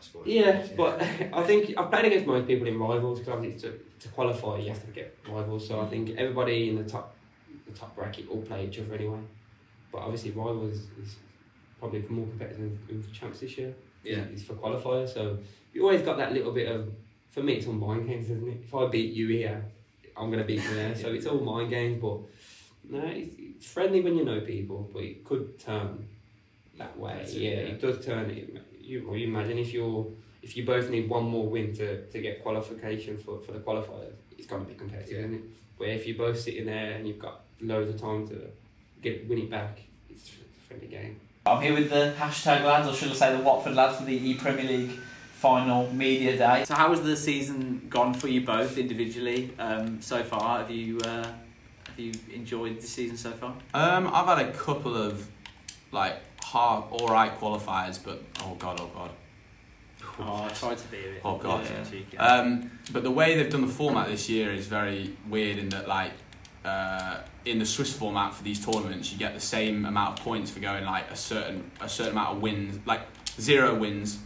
score. 0.00 0.22
yeah, 0.26 0.66
but 0.76 1.00
I 1.32 1.42
think 1.42 1.74
I've 1.76 1.90
played 1.90 2.04
against 2.06 2.26
most 2.26 2.46
people 2.46 2.66
in 2.66 2.78
rivals 2.78 3.18
because 3.18 3.34
obviously 3.34 3.70
to, 3.70 3.78
to 4.00 4.08
qualify 4.08 4.58
you 4.58 4.68
have 4.68 4.84
to 4.84 4.90
get 4.90 5.16
rivals. 5.28 5.66
So 5.66 5.80
I 5.80 5.84
mm. 5.84 5.90
think 5.90 6.10
everybody 6.18 6.68
in 6.68 6.76
the 6.76 6.88
top 6.88 7.14
the 7.66 7.72
top 7.72 7.94
bracket 7.96 8.28
all 8.28 8.42
play 8.42 8.66
each 8.66 8.78
other 8.78 8.94
anyway. 8.94 9.20
But 9.92 9.98
obviously 9.98 10.30
rivals 10.30 10.78
is 11.02 11.16
probably 11.78 12.04
more 12.08 12.26
competitive 12.26 12.72
with 12.88 13.12
champs 13.12 13.40
this 13.40 13.58
year. 13.58 13.74
Yeah. 14.02 14.24
It's 14.32 14.42
for 14.42 14.54
qualifiers, 14.54 15.12
so 15.12 15.38
you 15.72 15.82
always 15.82 16.02
got 16.02 16.16
that 16.16 16.32
little 16.32 16.52
bit 16.52 16.68
of 16.68 16.92
for 17.30 17.42
me 17.42 17.54
it's 17.54 17.66
all 17.66 17.72
mind 17.74 18.08
games, 18.08 18.30
isn't 18.30 18.48
it? 18.48 18.60
If 18.64 18.74
I 18.74 18.86
beat 18.88 19.12
you 19.12 19.28
here, 19.28 19.64
I'm 20.16 20.30
gonna 20.30 20.44
beat 20.44 20.62
you 20.62 20.74
there. 20.74 20.94
So 21.02 21.08
it's 21.12 21.26
all 21.26 21.40
mind 21.40 21.70
games, 21.70 22.00
but 22.00 22.18
no, 22.88 23.06
it's, 23.06 23.34
it's 23.38 23.66
friendly 23.66 24.00
when 24.00 24.16
you 24.16 24.24
know 24.24 24.40
people, 24.40 24.90
but 24.92 25.02
it 25.02 25.24
could 25.24 25.58
turn 25.58 26.08
that 26.78 26.98
way. 26.98 27.22
It, 27.22 27.32
yeah, 27.34 27.50
yeah. 27.50 27.56
it 27.56 27.80
does 27.80 28.04
turn 28.04 28.30
it. 28.30 28.64
You, 28.80 29.06
well, 29.06 29.16
you 29.16 29.28
imagine 29.28 29.58
if 29.58 29.72
you're 29.72 30.06
if 30.42 30.56
you 30.56 30.66
both 30.66 30.90
need 30.90 31.08
one 31.08 31.24
more 31.24 31.46
win 31.46 31.72
to, 31.76 32.04
to 32.06 32.20
get 32.20 32.42
qualification 32.42 33.16
for, 33.16 33.40
for 33.40 33.52
the 33.52 33.60
qualifiers, 33.60 34.14
it's 34.36 34.46
gonna 34.46 34.64
be 34.64 34.74
competitive, 34.74 35.12
Yeah. 35.12 35.18
isn't 35.18 35.34
it? 35.34 35.42
Where 35.76 35.90
if 35.90 36.06
you're 36.06 36.18
both 36.18 36.40
sitting 36.40 36.66
there 36.66 36.92
and 36.92 37.06
you've 37.06 37.18
got 37.18 37.44
loads 37.60 37.90
of 37.94 38.00
time 38.00 38.26
to 38.28 38.50
get 39.02 39.28
win 39.28 39.38
it 39.38 39.50
back, 39.50 39.80
it's 40.08 40.30
a 40.30 40.66
friendly 40.68 40.88
game. 40.88 41.20
I'm 41.44 41.60
here 41.60 41.74
with 41.74 41.90
the 41.90 42.14
hashtag 42.16 42.64
lads, 42.64 42.88
or 42.88 42.94
should 42.94 43.10
I 43.10 43.14
say 43.14 43.36
the 43.36 43.42
Watford 43.42 43.74
lads 43.74 43.98
for 43.98 44.04
the 44.04 44.14
E 44.14 44.34
Premier 44.34 44.64
League 44.64 44.98
final 45.42 45.92
media 45.92 46.38
day. 46.38 46.64
So, 46.64 46.74
how 46.74 46.90
has 46.90 47.02
the 47.02 47.16
season 47.16 47.88
gone 47.90 48.14
for 48.14 48.28
you 48.28 48.42
both 48.42 48.78
individually 48.78 49.50
um, 49.58 50.00
so 50.00 50.22
far? 50.22 50.60
Have 50.60 50.70
you 50.70 50.98
uh, 51.00 51.26
have 51.88 51.98
you 51.98 52.12
enjoyed 52.32 52.80
the 52.80 52.86
season 52.86 53.16
so 53.16 53.32
far? 53.32 53.54
Um, 53.74 54.08
I've 54.12 54.26
had 54.26 54.48
a 54.48 54.52
couple 54.52 54.96
of 54.96 55.28
like 55.90 56.16
hard, 56.44 56.84
all 56.92 57.08
right 57.08 57.36
qualifiers, 57.38 57.98
but 58.02 58.22
oh 58.44 58.54
god, 58.54 58.80
oh 58.80 58.90
god. 58.94 59.10
Oh, 60.18 60.44
I 60.44 60.48
tried 60.50 60.78
to 60.78 60.88
be 60.88 60.98
a 60.98 61.02
bit. 61.02 61.22
Oh, 61.24 61.38
God. 61.38 61.66
yeah. 62.12 62.24
Um, 62.24 62.70
but 62.92 63.02
the 63.02 63.10
way 63.10 63.34
they've 63.34 63.50
done 63.50 63.62
the 63.62 63.72
format 63.72 64.08
this 64.08 64.28
year 64.28 64.52
is 64.52 64.66
very 64.66 65.16
weird 65.28 65.58
in 65.58 65.70
that 65.70 65.88
like 65.88 66.12
uh, 66.64 67.18
in 67.44 67.58
the 67.58 67.66
Swiss 67.66 67.92
format 67.92 68.34
for 68.34 68.42
these 68.44 68.64
tournaments, 68.64 69.12
you 69.12 69.18
get 69.18 69.34
the 69.34 69.40
same 69.40 69.84
amount 69.84 70.18
of 70.18 70.24
points 70.24 70.50
for 70.50 70.60
going 70.60 70.84
like 70.84 71.10
a 71.10 71.16
certain 71.16 71.70
a 71.80 71.88
certain 71.88 72.12
amount 72.12 72.36
of 72.36 72.42
wins, 72.42 72.78
like 72.86 73.00
zero 73.40 73.74
wins. 73.74 74.18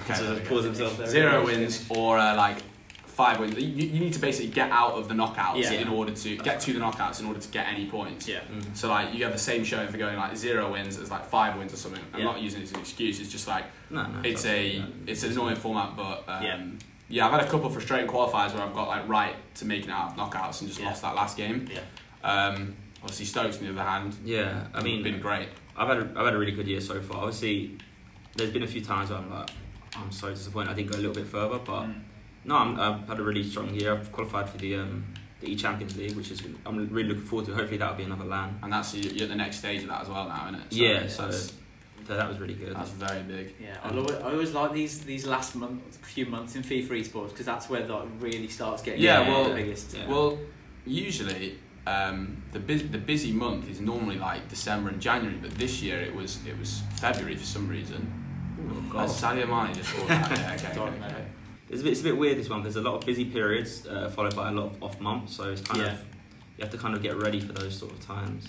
Okay, 0.00 0.14
So 0.14 0.22
there 0.24 0.32
we 0.32 0.38
just 0.40 0.48
go. 0.50 0.56
pause 0.56 0.64
himself 0.64 0.98
there. 0.98 1.06
zero 1.06 1.44
wins 1.44 1.86
or 1.90 2.18
uh, 2.18 2.34
like 2.36 2.58
five 3.06 3.38
wins. 3.38 3.54
You, 3.56 3.66
you 3.86 4.00
need 4.00 4.14
to 4.14 4.18
basically 4.18 4.50
get 4.50 4.70
out 4.70 4.92
of 4.92 5.08
the 5.08 5.14
knockouts 5.14 5.62
Yeah. 5.62 5.72
in 5.72 5.88
order 5.88 6.12
to 6.12 6.36
get 6.38 6.58
to 6.60 6.72
the 6.72 6.78
knockouts 6.80 7.20
in 7.20 7.26
order 7.26 7.38
to 7.40 7.48
get 7.48 7.66
any 7.68 7.86
points. 7.86 8.26
yeah. 8.26 8.40
So 8.72 8.88
like 8.88 9.12
you 9.14 9.24
have 9.24 9.32
the 9.32 9.38
same 9.38 9.62
showing 9.62 9.88
for 9.88 9.98
going 9.98 10.16
like 10.16 10.36
zero 10.36 10.72
wins 10.72 10.96
as 10.98 11.10
like 11.10 11.26
five 11.26 11.56
wins 11.58 11.72
or 11.74 11.76
something. 11.76 12.02
I'm 12.14 12.20
Yeah. 12.20 12.24
not 12.26 12.40
using 12.40 12.60
it 12.62 12.64
as 12.64 12.72
an 12.72 12.80
excuse. 12.80 13.20
It's 13.20 13.30
just 13.30 13.46
like 13.46 13.64
No, 13.90 14.06
no. 14.06 14.20
it's 14.24 14.44
a 14.46 14.82
it's 15.06 15.22
an 15.22 15.32
annoying 15.32 15.56
format, 15.56 15.96
but 15.96 16.24
um, 16.28 16.42
Yeah. 16.42 16.60
Yeah. 17.10 17.26
I've 17.26 17.32
had 17.32 17.42
a 17.42 17.46
couple 17.50 17.66
of 17.66 17.72
frustrating 17.74 18.08
qualifiers 18.08 18.54
where 18.54 18.62
I've 18.62 18.72
got 18.74 18.88
like 18.88 19.06
right 19.08 19.34
to 19.56 19.64
making 19.66 19.90
it 19.90 19.92
out 19.92 20.12
of 20.12 20.16
knockouts 20.16 20.60
and 20.60 20.68
just 20.68 20.80
Yeah. 20.80 20.86
lost 20.86 21.02
that 21.02 21.14
last 21.14 21.36
game. 21.36 21.68
Yeah. 21.70 21.80
Um, 22.22 22.76
obviously 23.02 23.26
Stokes 23.26 23.58
on 23.58 23.64
the 23.64 23.70
other 23.72 23.82
hand, 23.90 24.16
Yeah, 24.24 24.66
I 24.72 24.82
mean, 24.82 25.02
been 25.02 25.20
great. 25.20 25.48
I've 25.76 25.88
had 25.88 25.98
a, 25.98 26.10
I've 26.16 26.24
had 26.26 26.34
a 26.34 26.38
really 26.38 26.52
good 26.52 26.68
year 26.68 26.80
so 26.80 27.00
far. 27.00 27.18
Obviously, 27.18 27.76
there's 28.36 28.50
been 28.50 28.62
a 28.62 28.66
few 28.66 28.80
times 28.82 29.10
where 29.10 29.18
I'm 29.18 29.30
like, 29.30 29.50
I'm 29.96 30.10
so 30.12 30.30
disappointed 30.30 30.70
I 30.70 30.74
didn't 30.74 30.90
go 30.92 30.96
a 30.98 31.00
little 31.00 31.14
bit 31.14 31.26
further, 31.26 31.58
but 31.58 31.82
Mm. 31.84 32.00
no, 32.44 32.56
I'm, 32.56 32.78
I've 32.80 33.08
had 33.08 33.18
a 33.18 33.22
really 33.22 33.42
strong 33.42 33.74
year. 33.74 33.92
I've 33.92 34.12
qualified 34.12 34.48
for 34.48 34.58
the 34.58 34.76
um, 34.76 35.04
the 35.40 35.50
E 35.50 35.56
Champions 35.56 35.96
League, 35.96 36.14
which 36.16 36.30
is 36.30 36.42
I'm 36.66 36.88
really 36.90 37.08
looking 37.08 37.24
forward 37.24 37.46
to. 37.46 37.54
Hopefully, 37.54 37.78
that'll 37.78 37.96
be 37.96 38.02
another 38.04 38.26
land. 38.26 38.58
And 38.62 38.70
that's 38.72 38.94
you're 38.94 39.22
at 39.24 39.28
the 39.30 39.34
next 39.34 39.56
stage 39.56 39.82
of 39.82 39.88
that 39.88 40.02
as 40.02 40.08
well 40.08 40.28
now, 40.28 40.48
isn't 40.48 40.60
it? 40.60 40.66
Yeah, 40.72 41.08
so- 41.08 41.30
So 42.06 42.16
that 42.16 42.28
was 42.28 42.38
really 42.38 42.54
good. 42.54 42.74
that's 42.74 42.90
very 42.90 43.22
big. 43.22 43.54
Yeah, 43.60 43.76
I, 43.84 43.90
always, 43.90 44.10
I 44.16 44.30
always 44.32 44.52
like 44.52 44.72
these 44.72 45.00
these 45.00 45.26
last 45.26 45.54
month, 45.54 45.96
few 46.02 46.26
months 46.26 46.56
in 46.56 46.62
FIFA 46.62 46.88
esports 47.02 47.30
because 47.30 47.46
that's 47.46 47.68
where 47.70 47.86
that 47.86 48.06
really 48.18 48.48
starts 48.48 48.82
getting 48.82 49.00
Yeah, 49.00 49.24
the 49.24 49.30
well- 49.30 49.54
biggest. 49.54 49.94
Yeah. 49.96 50.08
Well, 50.08 50.38
usually 50.86 51.58
um, 51.86 52.42
the 52.52 52.58
busy, 52.58 52.86
the 52.86 52.98
busy 52.98 53.32
month 53.32 53.68
is 53.70 53.80
normally 53.80 54.16
like 54.18 54.48
December 54.48 54.90
and 54.90 55.00
January, 55.00 55.38
but 55.40 55.52
this 55.52 55.82
year 55.82 56.00
it 56.00 56.14
was 56.14 56.38
it 56.46 56.58
was 56.58 56.82
February 57.00 57.36
for 57.36 57.46
some 57.46 57.68
reason. 57.68 58.12
Oh, 58.60 58.98
Uh, 58.98 59.06
God. 59.06 59.08
Sadio 59.08 59.46
Mane 59.48 59.74
just 59.74 59.88
scored 59.90 60.08
that. 60.08 60.30
Yeah, 60.30 60.54
okay, 60.54 60.80
okay, 60.80 61.06
okay. 61.06 61.24
It's 61.70 61.80
a 61.80 61.84
bit, 61.84 61.92
it's 61.92 62.00
a 62.00 62.04
bit 62.04 62.16
weird 62.18 62.36
this 62.38 62.48
one 62.50 62.60
because 62.62 62.74
there's 62.74 62.84
a 62.84 62.88
lot 62.90 62.96
of 62.98 63.06
busy 63.06 63.24
periods 63.26 63.86
uh, 63.86 64.08
followed 64.10 64.34
by 64.34 64.48
a 64.48 64.52
lot 64.52 64.66
of 64.72 64.82
off 64.82 65.00
months. 65.00 65.34
So 65.36 65.44
it's 65.50 65.60
kind 65.62 65.80
Yeah. 65.82 65.92
of 65.92 65.98
you 66.58 66.64
have 66.64 66.70
to 66.72 66.78
kind 66.78 66.94
of 66.94 67.02
get 67.02 67.16
ready 67.16 67.40
for 67.40 67.52
those 67.52 67.78
sort 67.78 67.92
of 67.92 68.00
times. 68.04 68.48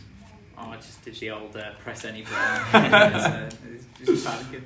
Oh, 0.63 0.69
I 0.71 0.76
just 0.76 1.04
did 1.04 1.15
the 1.15 1.32
old 1.32 1.56
uh, 1.58 1.71
press 1.80 2.06
any 2.06 2.21
button. 2.21 2.36
it's, 3.15 3.26
uh, 3.26 3.50
it's 4.00 4.06
just 4.06 4.28
panicking. 4.28 4.62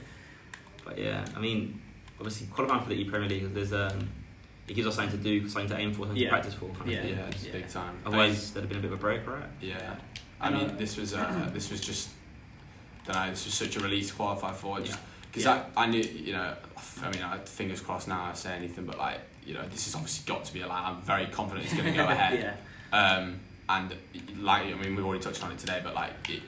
But 0.84 0.98
yeah, 0.98 1.26
I 1.36 1.40
mean, 1.40 1.82
obviously 2.20 2.48
qualifying 2.48 2.82
for 2.84 2.90
the 2.90 2.96
E 2.96 3.06
Premier 3.06 3.30
League, 3.30 3.54
there's 3.54 3.72
um, 3.74 4.10
it 4.68 4.74
gives 4.74 4.88
us 4.88 4.96
something 4.96 5.18
to 5.18 5.24
do, 5.24 5.48
something 5.48 5.70
to 5.70 5.78
aim 5.78 5.94
for, 5.94 6.02
something 6.02 6.18
Yeah. 6.18 6.30
to 6.30 6.34
practice 6.34 6.54
for. 6.56 6.70
Kind 6.70 6.92
Yeah. 6.92 6.98
Of 6.98 7.04
thing. 7.06 7.18
Yeah, 7.18 7.26
it's 7.28 7.46
Yeah. 7.46 7.52
big 7.54 7.70
time. 7.70 7.98
Otherwise, 8.06 8.52
there'd 8.52 8.64
have 8.64 8.70
been 8.70 8.80
a 8.80 8.82
bit 8.82 8.92
of 8.92 8.98
a 9.00 9.02
break, 9.02 9.26
right? 9.28 9.44
Yeah, 9.62 9.96
I 10.42 10.50
mean, 10.50 10.70
uh, 10.70 10.76
this 10.78 10.98
was 10.98 11.14
uh, 11.14 11.50
this 11.54 11.72
was 11.72 11.80
just, 11.82 12.10
don't 13.06 13.16
know, 13.16 13.30
this 13.30 13.46
was 13.46 13.54
such 13.54 13.78
a 13.78 13.80
relief 13.80 14.10
to 14.10 14.14
qualify 14.16 14.52
for. 14.54 14.80
Just 14.82 15.00
because 15.32 15.46
Yeah. 15.46 15.64
I, 15.78 15.84
I 15.84 15.88
knew, 15.88 16.02
you 16.02 16.34
know, 16.34 16.54
I 17.02 17.10
mean, 17.12 17.22
I, 17.24 17.38
fingers 17.40 17.80
crossed 17.82 18.08
now 18.08 18.26
I 18.26 18.34
say 18.34 18.54
anything, 18.56 18.86
but 18.86 18.98
like, 18.98 19.20
you 19.46 19.54
know, 19.54 19.64
this 19.70 19.86
has 19.86 19.96
obviously 19.96 20.26
got 20.32 20.44
to 20.46 20.54
be 20.54 20.62
allowed. 20.62 20.90
I'm 20.96 21.02
very 21.02 21.28
confident 21.28 21.66
it's 21.66 21.74
going 21.76 21.92
to 21.94 21.98
go 21.98 22.08
ahead. 22.10 22.56
yeah. 22.92 22.98
Um, 22.98 23.40
and 23.70 23.96
like, 24.40 24.64
I 24.64 24.74
mean, 24.76 24.96
we've 24.96 25.06
already 25.06 25.24
touched 25.24 25.44
on 25.44 25.52
it 25.52 25.58
today, 25.60 25.82
but 25.84 25.94
like, 25.96 26.12
it, 26.30 26.42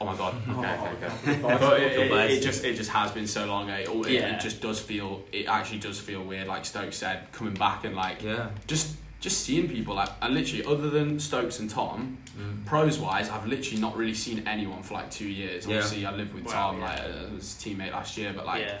oh 0.00 0.06
my 0.06 0.16
god, 0.16 0.34
okay, 0.48 0.78
okay, 0.78 1.06
okay. 1.44 1.58
but 1.58 1.80
it, 1.80 1.92
it, 2.10 2.30
it 2.32 2.42
just 2.42 2.64
it 2.64 2.74
just 2.76 2.90
has 2.90 3.10
been 3.12 3.26
so 3.26 3.46
long. 3.46 3.70
eh? 3.70 3.78
It, 3.78 3.88
it, 3.88 4.10
Yeah. 4.10 4.36
it 4.36 4.40
just 4.40 4.60
does 4.60 4.80
feel. 4.80 5.22
It 5.32 5.46
actually 5.46 5.78
does 5.78 5.98
feel 6.00 6.22
weird. 6.22 6.46
Like 6.48 6.64
Stokes 6.64 6.96
said, 6.96 7.30
coming 7.32 7.54
back 7.54 7.84
and 7.84 7.94
like 7.96 8.22
Yeah. 8.22 8.50
just 8.66 8.96
just 9.20 9.42
seeing 9.44 9.68
people 9.68 9.94
like 9.94 10.08
and 10.20 10.34
literally 10.34 10.64
other 10.64 10.90
than 10.90 11.18
Stokes 11.20 11.58
and 11.60 11.70
Tom, 11.70 12.18
Mm. 12.32 12.64
pros 12.64 12.98
wise, 12.98 13.28
I've 13.28 13.46
literally 13.46 13.78
not 13.78 13.94
really 13.94 14.14
seen 14.14 14.42
anyone 14.48 14.82
for 14.82 14.94
like 14.94 15.10
two 15.10 15.28
years. 15.28 15.66
Yeah. 15.66 15.76
Obviously, 15.76 16.06
I 16.06 16.12
lived 16.16 16.32
with 16.32 16.46
Wow, 16.46 16.52
Tom, 16.70 16.78
yeah. 16.78 16.84
like 16.86 16.98
uh, 17.00 17.36
as 17.36 17.54
a 17.54 17.68
teammate 17.68 17.92
last 17.92 18.16
year, 18.16 18.32
but 18.34 18.46
like 18.46 18.62
yeah. 18.62 18.78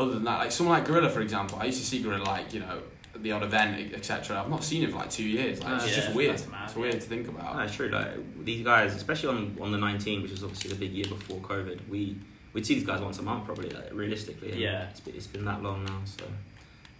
other 0.00 0.14
than 0.14 0.24
that, 0.24 0.38
like 0.40 0.50
someone 0.52 0.76
like 0.78 0.84
Gorilla, 0.88 1.08
for 1.08 1.20
example, 1.20 1.58
I 1.60 1.66
used 1.66 1.78
to 1.78 1.86
see 1.86 2.02
Gorilla 2.02 2.24
like 2.24 2.52
you 2.52 2.58
know 2.60 2.66
at 2.66 2.97
the 3.22 3.32
odd 3.32 3.42
event, 3.42 3.92
etc. 3.94 4.40
I've 4.40 4.50
not 4.50 4.62
seen 4.64 4.82
him 4.82 4.90
for 4.92 4.98
like 4.98 5.10
two 5.10 5.24
years. 5.28 5.62
Like, 5.62 5.72
Uh, 5.72 5.76
it's 5.76 5.88
yeah, 5.88 5.94
just 6.02 6.14
weird. 6.14 6.34
it's 6.64 6.76
weird 6.76 6.94
yeah. 6.94 7.00
to 7.00 7.06
think 7.06 7.28
about. 7.28 7.56
No, 7.56 7.62
it's 7.62 7.74
true. 7.74 7.88
Like 7.88 8.44
these 8.44 8.64
guys, 8.64 8.94
especially 8.94 9.28
on 9.30 9.56
on 9.60 9.72
the 9.72 9.78
19, 9.78 10.22
which 10.22 10.30
was 10.30 10.42
obviously 10.44 10.70
the 10.70 10.76
big 10.76 10.92
year 10.92 11.06
before 11.08 11.38
COVID, 11.38 11.88
we 11.88 12.16
we'd 12.52 12.64
see 12.66 12.74
these 12.74 12.86
guys 12.86 13.00
once 13.00 13.18
a 13.18 13.22
month 13.22 13.44
probably, 13.44 13.68
like, 13.70 13.92
realistically. 13.92 14.54
Yeah. 14.56 14.88
It's 14.90 15.00
been, 15.00 15.14
it's 15.14 15.26
been 15.26 15.44
that 15.44 15.62
long 15.62 15.84
now, 15.84 16.00
so 16.04 16.24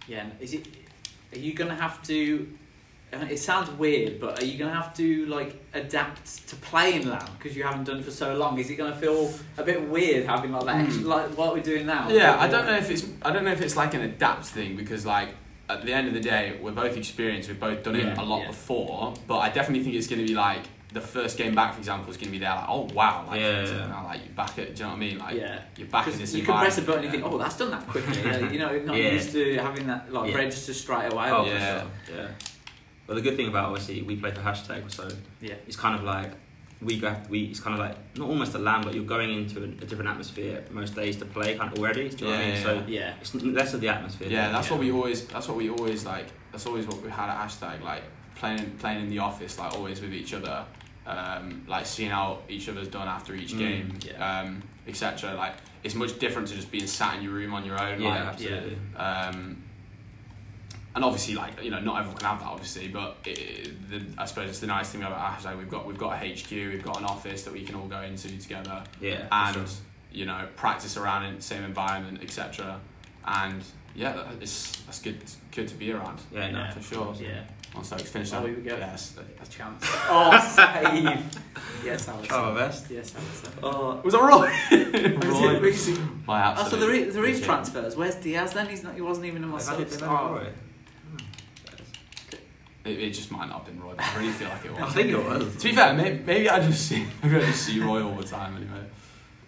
Yeah, 0.07 0.21
and 0.21 0.31
is 0.39 0.53
it? 0.53 0.67
Are 1.33 1.39
you 1.39 1.53
gonna 1.53 1.75
have 1.75 2.01
to? 2.03 2.47
uh, 3.13 3.25
It 3.29 3.37
sounds 3.39 3.69
weird, 3.71 4.19
but 4.19 4.39
are 4.41 4.45
you 4.45 4.57
gonna 4.59 4.73
have 4.81 4.93
to 4.97 5.25
like 5.25 5.51
adapt 5.73 6.47
to 6.49 6.55
playing 6.57 7.07
LAN 7.09 7.27
because 7.37 7.57
you 7.57 7.63
haven't 7.63 7.85
done 7.85 7.97
it 7.99 8.05
for 8.05 8.11
so 8.11 8.35
long? 8.35 8.59
Is 8.59 8.69
it 8.69 8.75
gonna 8.75 8.95
feel 8.95 9.33
a 9.57 9.63
bit 9.63 9.79
weird 9.89 10.25
having 10.27 10.51
like 10.51 10.65
that, 10.65 10.85
extra, 10.85 11.03
like 11.07 11.29
what 11.37 11.53
we're 11.55 11.63
doing 11.63 11.85
now? 11.87 12.07
Yeah, 12.09 12.39
I 12.39 12.47
don't 12.47 12.65
know 12.67 12.77
if 12.77 12.89
it's 12.91 13.05
I 13.23 13.31
don't 13.31 13.43
know 13.43 13.51
if 13.51 13.61
it's 13.61 13.75
like 13.75 13.93
an 13.95 14.01
adapt 14.01 14.45
thing 14.45 14.75
because 14.75 15.05
like 15.05 15.29
at 15.69 15.85
the 15.85 15.93
end 15.93 16.07
of 16.07 16.13
the 16.13 16.19
day 16.19 16.57
we're 16.61 16.71
both 16.71 16.97
experienced, 16.97 17.47
we've 17.47 17.59
both 17.59 17.83
done 17.83 17.95
it 17.95 18.03
Yeah, 18.05 18.21
a 18.21 18.25
lot 18.25 18.41
yeah. 18.41 18.47
before, 18.47 19.13
but 19.27 19.37
I 19.37 19.49
definitely 19.49 19.83
think 19.83 19.95
it's 19.95 20.07
going 20.07 20.21
to 20.21 20.27
be 20.27 20.33
like 20.35 20.61
the 20.91 21.01
first 21.01 21.37
game 21.37 21.53
back, 21.53 21.73
for 21.73 21.79
example, 21.79 22.09
is 22.09 22.17
going 22.17 22.25
to 22.27 22.31
be 22.31 22.39
there 22.39 22.49
like 22.55 22.65
oh 22.67 22.87
wow, 22.93 23.25
like, 23.27 23.39
Yeah, 23.39 23.63
yeah. 23.65 23.99
uh, 23.99 24.03
like 24.05 24.21
you're 24.25 24.33
back 24.33 24.57
at, 24.57 24.75
do 24.75 24.79
you 24.79 24.83
know 24.85 24.89
what 24.89 24.95
I 24.95 24.99
mean? 24.99 25.17
Like 25.19 25.35
Yeah. 25.35 25.61
you're 25.77 25.87
back 25.87 26.07
in 26.07 26.17
this 26.17 26.33
you 26.33 26.43
can 26.43 26.57
press 26.57 26.77
a 26.79 26.81
button 26.81 27.03
and 27.03 27.13
yeah. 27.13 27.21
think, 27.21 27.23
oh, 27.31 27.37
that's 27.37 27.57
done 27.57 27.71
that 27.71 27.87
quickly. 27.87 28.19
You 28.51 28.59
know, 28.59 28.79
not 28.79 28.97
Yeah. 28.97 29.11
used 29.11 29.31
to 29.33 29.57
having 29.57 29.85
that 29.87 30.11
like 30.11 30.31
Yeah. 30.31 30.37
register 30.37 30.73
straight 30.73 31.13
away. 31.13 31.29
Oh, 31.29 31.45
Yeah. 31.45 31.81
for 31.81 31.85
sure. 32.11 32.17
Yeah. 32.17 32.27
But 33.05 33.15
the 33.15 33.21
good 33.21 33.35
thing 33.37 33.47
about 33.47 33.65
obviously 33.69 34.01
we 34.01 34.15
play 34.15 34.31
for 34.31 34.41
hashtag, 34.41 34.91
so 34.91 35.07
Yeah. 35.41 35.53
it's 35.67 35.75
kind 35.75 35.95
of 35.95 36.03
like 36.03 36.31
we 36.81 36.97
go. 36.99 37.13
We 37.29 37.43
it's 37.45 37.59
kind 37.59 37.73
of 37.73 37.79
like 37.85 37.97
not 38.17 38.29
almost 38.29 38.53
a 38.55 38.59
land, 38.59 38.85
but 38.85 38.93
you're 38.95 39.03
going 39.03 39.29
into 39.31 39.59
a, 39.61 39.63
a 39.63 39.67
different 39.89 40.09
atmosphere 40.09 40.63
most 40.71 40.95
days 40.95 41.17
to 41.17 41.25
play 41.25 41.55
kind 41.55 41.71
of 41.73 41.77
already. 41.79 42.09
Do 42.09 42.25
you 42.25 42.31
know 42.31 42.37
what 42.37 42.39
I 42.41 42.45
mean? 42.45 42.55
yeah, 42.55 42.63
So 42.63 42.83
Yeah. 42.87 43.13
it's 43.19 43.35
less 43.35 43.73
of 43.73 43.81
the 43.81 43.89
atmosphere. 43.89 44.29
Yeah, 44.29 44.51
that's 44.51 44.67
Yeah. 44.67 44.73
what 44.73 44.79
we 44.81 44.91
always. 44.91 45.25
That's 45.27 45.47
what 45.47 45.57
we 45.57 45.69
always 45.69 46.05
like. 46.05 46.27
That's 46.51 46.65
always 46.65 46.85
what 46.87 47.01
we 47.01 47.09
had 47.09 47.29
at 47.29 47.37
hashtag. 47.47 47.83
Like 47.83 48.03
playing, 48.35 48.71
playing 48.79 49.01
in 49.01 49.09
the 49.09 49.19
office, 49.19 49.59
like 49.59 49.73
always 49.73 49.99
with 50.01 50.13
each 50.13 50.33
other. 50.33 50.65
Um, 51.05 51.63
like 51.67 51.85
seeing 51.87 52.11
how 52.11 52.39
each 52.47 52.69
other's 52.69 52.87
done 52.87 53.07
after 53.07 53.33
each 53.33 53.53
Mm, 53.53 53.59
game, 53.59 53.99
yeah. 54.05 54.41
um, 54.41 54.61
etc. 54.87 55.33
Like 55.33 55.55
it's 55.83 55.95
much 55.95 56.19
different 56.19 56.47
to 56.49 56.55
just 56.55 56.71
being 56.71 56.85
sat 56.87 57.15
in 57.17 57.23
your 57.23 57.33
room 57.33 57.53
on 57.53 57.65
your 57.65 57.81
own. 57.81 57.99
Yeah, 58.01 58.09
like, 58.09 58.19
absolutely. 58.33 58.77
Um, 58.95 59.63
and 60.99 61.05
and 61.05 61.05
obviously, 61.05 61.35
like 61.35 61.63
you 61.63 61.71
know, 61.71 61.79
not 61.79 61.97
everyone 61.99 62.17
can 62.17 62.27
have 62.27 62.39
that, 62.39 62.47
obviously. 62.47 62.89
But 62.89 63.17
it, 63.25 63.89
the, 63.89 64.01
I 64.17 64.25
suppose 64.25 64.49
it's 64.49 64.59
the 64.59 64.67
nice 64.67 64.89
thing 64.89 65.01
about 65.01 65.17
Hashtag. 65.39 65.57
We've 65.57 65.69
got 65.69 65.87
we've 65.87 65.97
got 65.97 66.11
a 66.13 66.17
HQ, 66.17 66.51
we've 66.51 66.83
got 66.83 66.97
an 66.99 67.05
office 67.05 67.43
that 67.43 67.53
we 67.53 67.63
can 67.63 67.75
all 67.75 67.87
go 67.87 68.01
into 68.01 68.27
together, 68.37 68.83
Yeah. 68.99 69.25
and 69.31 69.55
sure. 69.55 69.65
you 70.11 70.25
know, 70.25 70.47
practice 70.57 70.97
around 70.97 71.23
in 71.25 71.37
the 71.37 71.41
same 71.41 71.63
environment, 71.63 72.21
etc. 72.21 72.81
And 73.25 73.63
yeah, 73.95 74.11
that- 74.11 74.27
it's 74.41 74.75
that's 74.85 74.99
good 75.01 75.19
good 75.55 75.69
to 75.69 75.75
be 75.75 75.91
around. 75.93 76.19
Yeah, 76.33 76.51
no, 76.51 76.69
for 76.71 76.81
sure. 76.81 77.15
Yeah. 77.17 77.43
Once 77.73 77.87
Stokes 77.87 78.09
finished 78.09 78.33
Oh, 78.33 78.41
that, 78.41 78.47
here 78.49 78.57
we 78.57 78.63
go. 78.63 78.77
yes, 78.77 79.13
A 79.41 79.45
chance. 79.47 79.85
Oh, 80.09 80.31
save. 80.55 81.39
yes, 81.85 82.07
Alex. 82.09 82.27
Try 82.27 82.51
my 82.51 82.55
best. 82.55 82.89
Yes, 82.89 83.13
Alex. 83.15 83.57
Oh, 83.61 84.01
was 84.03 84.13
that 84.13 84.21
right? 84.23 84.51
Right. 85.29 86.25
My 86.25 86.55
Oh, 86.57 86.67
so 86.67 86.77
there 86.77 86.91
is, 86.93 87.13
there 87.13 87.25
is 87.25 87.41
transfers. 87.41 87.95
Where's 87.95 88.15
Diaz 88.15 88.53
then? 88.53 88.67
He's 88.67 88.81
not. 88.83 88.95
He 88.95 89.01
wasn't 89.01 89.27
even 89.27 89.43
in 89.43 89.49
my 89.49 89.59
they've 89.59 89.67
had 89.99 90.53
it- 92.89 92.95
subs. 92.95 92.97
they've 92.97 92.97
had 92.97 92.97
it 92.97 92.97
right. 92.97 92.99
It, 92.99 93.03
it 93.07 93.13
just 93.13 93.31
might 93.31 93.47
not 93.49 93.57
have 93.57 93.65
been 93.65 93.81
Roy, 93.81 93.93
but 93.95 94.05
I 94.05 94.17
really 94.17 94.31
feel 94.31 94.49
like 94.49 94.65
it 94.65 94.71
was. 94.71 94.81
I 94.81 94.89
think 94.89 95.09
it 95.09 95.17
was. 95.17 95.55
To 95.57 95.63
be 95.69 95.75
fair, 95.75 95.93
maybe, 95.93 96.23
maybe 96.25 96.49
I 96.49 96.59
just 96.59 96.87
see 96.87 97.05
maybe 97.23 97.35
I 97.37 97.39
just 97.41 97.63
see 97.65 97.79
Roy 97.79 98.03
all 98.03 98.15
the 98.15 98.23
time 98.23 98.55
anyway. 98.57 98.85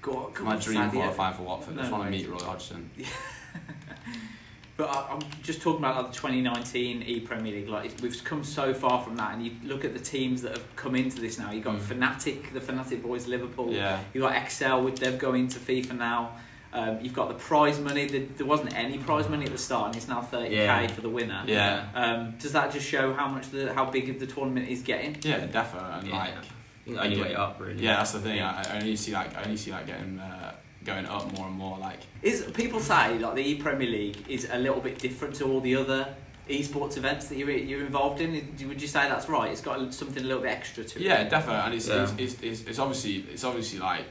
Go 0.02 0.18
on, 0.26 0.32
come 0.34 0.46
My 0.48 0.56
dream 0.58 0.90
qualifying 0.90 1.36
for 1.36 1.44
Watford. 1.44 1.76
I 1.76 1.82
just 1.82 1.92
No 1.92 1.98
want 1.98 2.12
to 2.12 2.18
meet 2.18 2.28
Roy 2.30 2.40
Hodgson. 2.40 2.90
But 4.78 4.90
I, 4.90 5.12
I'm 5.14 5.20
just 5.44 5.62
talking 5.62 5.80
about 5.80 5.96
like 6.02 6.12
the 6.12 6.18
2019 6.18 7.04
E 7.04 7.20
Premier 7.20 7.54
League. 7.54 7.68
Like 7.70 7.92
we've 8.02 8.24
come 8.24 8.44
so 8.44 8.74
far 8.74 9.04
from 9.04 9.16
that, 9.18 9.34
and 9.36 9.46
you 9.46 9.52
look 9.64 9.86
at 9.86 9.94
the 9.94 10.00
teams 10.00 10.42
that 10.42 10.54
have 10.58 10.76
come 10.76 10.96
into 10.96 11.22
this 11.22 11.38
now. 11.38 11.52
You 11.52 11.62
have 11.62 11.66
got 11.66 11.76
Mm. 11.98 12.00
Fnatic, 12.00 12.52
the 12.54 12.60
Fnatic 12.60 13.04
boys, 13.04 13.28
Liverpool. 13.28 13.72
Yeah. 13.72 14.00
You 14.14 14.22
got 14.22 14.36
Excel 14.36 14.82
with 14.84 14.96
they've 14.98 15.20
going 15.20 15.50
to 15.50 15.60
FIFA 15.60 15.98
now. 15.98 16.32
Um, 16.74 17.00
you've 17.02 17.14
got 17.14 17.28
the 17.28 17.34
prize 17.36 17.80
money. 17.80 18.06
There, 18.08 18.26
there 18.38 18.46
wasn't 18.46 18.74
any 18.78 18.98
prize 18.98 19.28
money 19.28 19.46
at 19.46 19.52
the 19.52 19.58
start, 19.58 19.88
and 19.88 19.96
it's 19.98 20.08
now 20.08 20.22
30k 20.22 20.52
Yeah. 20.52 20.88
for 20.88 21.02
the 21.02 21.10
winner. 21.10 21.44
Yeah. 21.46 21.88
Um, 21.94 22.36
does 22.40 22.54
that 22.54 22.72
just 22.72 22.88
show 22.88 23.14
how 23.14 23.28
much 23.28 23.50
the 23.50 23.74
how 23.74 23.86
big 23.86 24.10
of 24.10 24.20
the 24.20 24.28
tournament 24.28 24.70
is 24.70 24.82
getting? 24.82 25.18
Yeah, 25.22 25.46
definitely. 25.48 25.92
and 26.00 26.08
Yeah. 26.08 26.18
like 26.18 26.34
You 26.86 26.96
can 26.96 27.04
only 27.04 27.22
way 27.22 27.36
up, 27.36 27.60
really. 27.60 27.84
yeah, 27.84 27.98
that's 27.98 28.14
the 28.14 28.20
thing. 28.20 28.40
I, 28.42 28.64
I 28.64 28.78
only 28.80 28.96
see 28.96 29.12
like 29.12 29.36
I 29.38 29.44
only 29.44 29.58
see 29.58 29.72
like 29.72 29.86
getting 29.86 30.18
uh, 30.20 30.54
going 30.86 31.06
up 31.06 31.32
more 31.38 31.48
and 31.48 31.56
more. 31.58 31.78
Like 31.78 32.00
Is 32.22 32.44
people 32.54 32.80
say 32.80 33.20
like 33.20 33.36
the 33.36 33.42
E 33.46 33.56
Premier 33.56 33.90
League 33.90 34.24
is 34.30 34.48
a 34.52 34.58
little 34.58 34.80
bit 34.82 34.98
different 34.98 35.36
to 35.36 35.46
all 35.46 35.60
the 35.60 35.76
other 35.76 36.16
esports 36.50 36.98
events 36.98 37.28
that 37.28 37.38
you're 37.38 37.52
you're 37.52 37.86
involved 37.86 38.22
in? 38.22 38.32
Would 38.68 38.82
you 38.82 38.88
say 38.88 39.10
that's 39.10 39.28
right? 39.30 39.52
It's 39.52 39.62
got 39.62 39.94
something 39.94 40.24
a 40.24 40.26
little 40.26 40.42
bit 40.42 40.52
extra 40.52 40.84
to 40.86 41.00
it. 41.00 41.04
yeah, 41.04 41.24
definitely 41.28 41.62
and 41.66 41.74
it's, 41.76 41.88
Yeah. 41.90 42.04
it's, 42.04 42.14
it's, 42.18 42.42
it's 42.42 42.62
it's 42.70 42.80
obviously 42.80 43.26
it's 43.32 43.44
obviously 43.44 43.80
like 43.80 44.06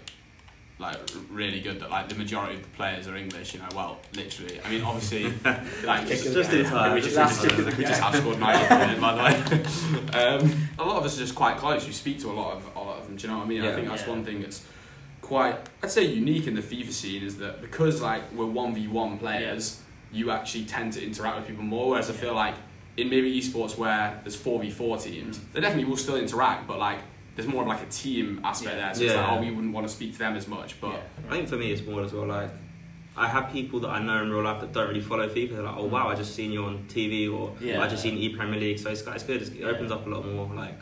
like 0.81 0.97
really 1.31 1.61
good 1.61 1.79
that 1.81 1.91
like 1.91 2.09
the 2.09 2.15
majority 2.15 2.57
of 2.57 2.63
the 2.63 2.69
players 2.71 3.07
are 3.07 3.15
English. 3.17 3.53
You 3.55 3.61
know, 3.61 3.69
well, 3.75 3.99
literally. 4.17 4.61
I 4.65 4.71
mean, 4.71 4.83
obviously, 4.83 5.25
like 5.85 6.09
Just 6.09 6.53
in 6.53 6.65
time. 6.65 6.95
We 6.95 7.01
just, 7.03 7.17
Last 7.17 7.43
we 7.43 7.49
the 7.51 7.63
just, 7.65 7.77
we 7.79 7.85
just 7.85 8.01
have 8.01 8.17
scored 8.17 8.41
90 8.41 8.75
minutes, 8.75 9.01
by 9.01 9.15
the 9.15 9.23
way. 9.23 9.65
Um, 10.11 10.69
a 10.79 10.85
lot 10.85 10.97
of 10.97 11.05
us 11.05 11.17
are 11.17 11.21
just 11.21 11.35
quite 11.35 11.57
close. 11.59 11.87
We 11.87 11.93
speak 11.93 12.19
to 12.21 12.31
a 12.31 12.33
lot 12.33 12.57
of 12.57 12.65
a 12.75 12.79
lot 12.81 12.99
of 12.99 13.07
them. 13.07 13.17
Do 13.17 13.23
you 13.27 13.33
know 13.33 13.39
what 13.39 13.45
I 13.45 13.49
mean? 13.49 13.63
I 13.63 13.73
think 13.75 13.87
that's 13.89 14.03
Yeah. 14.03 14.09
one 14.09 14.25
thing 14.25 14.41
that's 14.41 14.65
quite 15.21 15.57
I'd 15.83 15.91
say 15.91 16.05
unique 16.05 16.47
in 16.47 16.55
the 16.55 16.63
FIFA 16.63 16.91
scene 16.91 17.23
is 17.23 17.37
that 17.39 17.61
because 17.61 18.01
like 18.01 18.23
we're 18.33 18.47
one 18.47 18.75
v 18.75 18.89
one 18.89 19.19
players, 19.19 19.81
you 20.11 20.31
actually 20.31 20.65
tend 20.65 20.93
to 20.95 21.05
interact 21.05 21.37
with 21.39 21.47
people 21.47 21.63
more. 21.63 21.91
Whereas 21.91 22.11
I 22.11 22.15
feel 22.15 22.35
like 22.35 22.55
in 22.97 23.09
maybe 23.09 23.39
esports 23.41 23.77
where 23.79 24.19
there's 24.25 24.35
four 24.37 24.59
v 24.61 24.71
four 24.71 24.97
teams, 24.99 25.39
they 25.53 25.61
definitely 25.61 25.85
will 25.89 25.97
still 25.97 26.17
interact, 26.17 26.67
but 26.67 26.79
like 26.79 26.99
there's 27.37 27.49
more 27.49 27.63
of 27.63 27.69
like 27.69 27.83
a 27.83 27.87
team 27.91 28.41
aspect 28.45 28.77
Yeah. 28.77 28.85
there. 28.87 28.95
So 28.95 29.03
it's 29.05 29.13
Yeah. 29.15 29.21
like 29.23 29.33
oh 29.33 29.41
we 29.41 29.51
wouldn't 29.51 29.73
want 29.73 29.87
to 29.89 29.93
speak 29.93 30.13
to 30.13 30.19
them 30.19 30.37
as 30.37 30.47
much, 30.49 30.81
but 30.81 31.03
I 31.29 31.33
think 31.33 31.49
for 31.49 31.57
me 31.57 31.71
it's 31.73 31.83
more 31.87 32.03
as 32.03 32.13
well 32.13 32.27
like 32.27 32.51
I 33.17 33.27
have 33.29 33.51
people 33.53 33.81
that 33.81 33.89
I 33.89 34.01
know 34.03 34.23
in 34.23 34.31
real 34.31 34.43
life 34.45 34.61
that 34.61 34.73
don't 34.73 34.89
really 34.89 35.01
follow 35.01 35.29
FIFA. 35.29 35.51
They're 35.51 35.63
like, 35.63 35.77
oh 35.77 35.85
wow, 35.87 36.09
I 36.09 36.15
just 36.15 36.35
seen 36.35 36.53
you 36.53 36.65
on 36.65 36.85
TV 36.89 37.31
or 37.33 37.53
Yeah. 37.61 37.83
I 37.83 37.89
just 37.89 38.03
seen 38.03 38.17
E 38.17 38.31
Premier 38.35 38.59
League. 38.59 38.79
So 38.79 38.89
it's, 38.91 39.03
it's 39.03 39.25
good. 39.25 39.43
It's, 39.43 39.51
it 39.51 39.65
opens 39.65 39.91
up 39.91 40.07
a 40.07 40.09
lot 40.09 40.25
more 40.27 40.49
like 40.55 40.75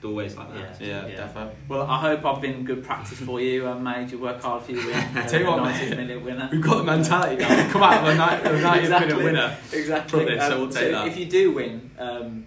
doorways 0.00 0.34
like 0.36 0.52
that. 0.54 0.80
yeah, 0.80 1.06
Yeah. 1.06 1.28
defo. 1.28 1.50
Well, 1.68 1.82
I 1.82 1.98
hope 2.00 2.24
I've 2.24 2.40
been 2.40 2.64
good 2.64 2.82
practice 2.84 3.18
for 3.20 3.40
you. 3.40 3.66
I 3.68 3.78
made 3.78 4.10
you 4.10 4.18
work 4.18 4.42
hard 4.42 4.62
for 4.62 4.72
you. 4.72 4.78
Win. 4.78 5.26
Tell 5.28 5.40
you 5.40 5.46
what, 5.46 5.62
90 5.62 5.90
mate. 5.90 5.96
minute 5.98 6.22
winner. 6.22 6.48
We've 6.50 6.60
got 6.60 6.78
the 6.78 6.84
mentality 6.84 7.36
now. 7.36 7.56
We've 7.56 7.70
come 7.72 7.82
out 7.82 8.02
of 8.02 8.08
a 8.08 8.14
90 8.14 8.48
a 8.48 8.52
90 8.62 8.80
Exactly. 8.80 9.08
minute 9.14 9.24
winner. 9.24 9.56
Exactly. 9.72 10.18
From 10.26 10.34
this, 10.34 10.46
so 10.48 10.58
we'll 10.60 10.68
take 10.70 10.90
that. 10.92 11.06
If 11.08 11.16
you 11.16 11.26
do 11.26 11.52
win, 11.52 11.90
um, 11.98 12.44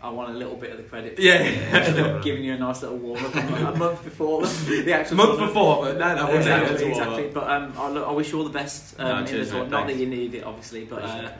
I 0.00 0.10
want 0.10 0.30
a 0.30 0.38
little 0.38 0.54
bit 0.54 0.70
of 0.70 0.76
the 0.76 0.84
credit. 0.84 1.18
Yeah. 1.18 1.42
Yeah. 1.42 2.20
giving 2.22 2.44
you 2.44 2.54
a 2.54 2.58
nice 2.58 2.82
little 2.82 2.98
warm 2.98 3.24
up 3.24 3.34
a 3.34 3.76
month 3.76 4.04
before 4.04 4.46
the, 4.46 4.92
actual 4.92 5.16
month 5.16 5.38
before, 5.40 5.84
but 5.86 5.98
no, 5.98 6.14
no, 6.14 6.26
we'll 6.28 6.42
take 6.42 6.46
it 6.46 6.62
exactly, 6.62 6.88
exactly. 6.90 7.30
But 7.34 7.50
um, 7.50 7.72
I, 7.76 7.90
look, 7.90 8.06
I 8.06 8.12
wish 8.12 8.30
you 8.30 8.38
all 8.38 8.44
the 8.44 8.50
best 8.50 8.98
um, 9.00 9.08
No, 9.08 9.18
in 9.18 9.26
tournament. 9.26 9.52
mate, 9.54 9.70
Not 9.70 9.86
that 9.88 9.96
you 9.96 10.06
need 10.06 10.34
it, 10.34 10.44
obviously, 10.44 10.84
but 10.84 11.02
uh, 11.02 11.30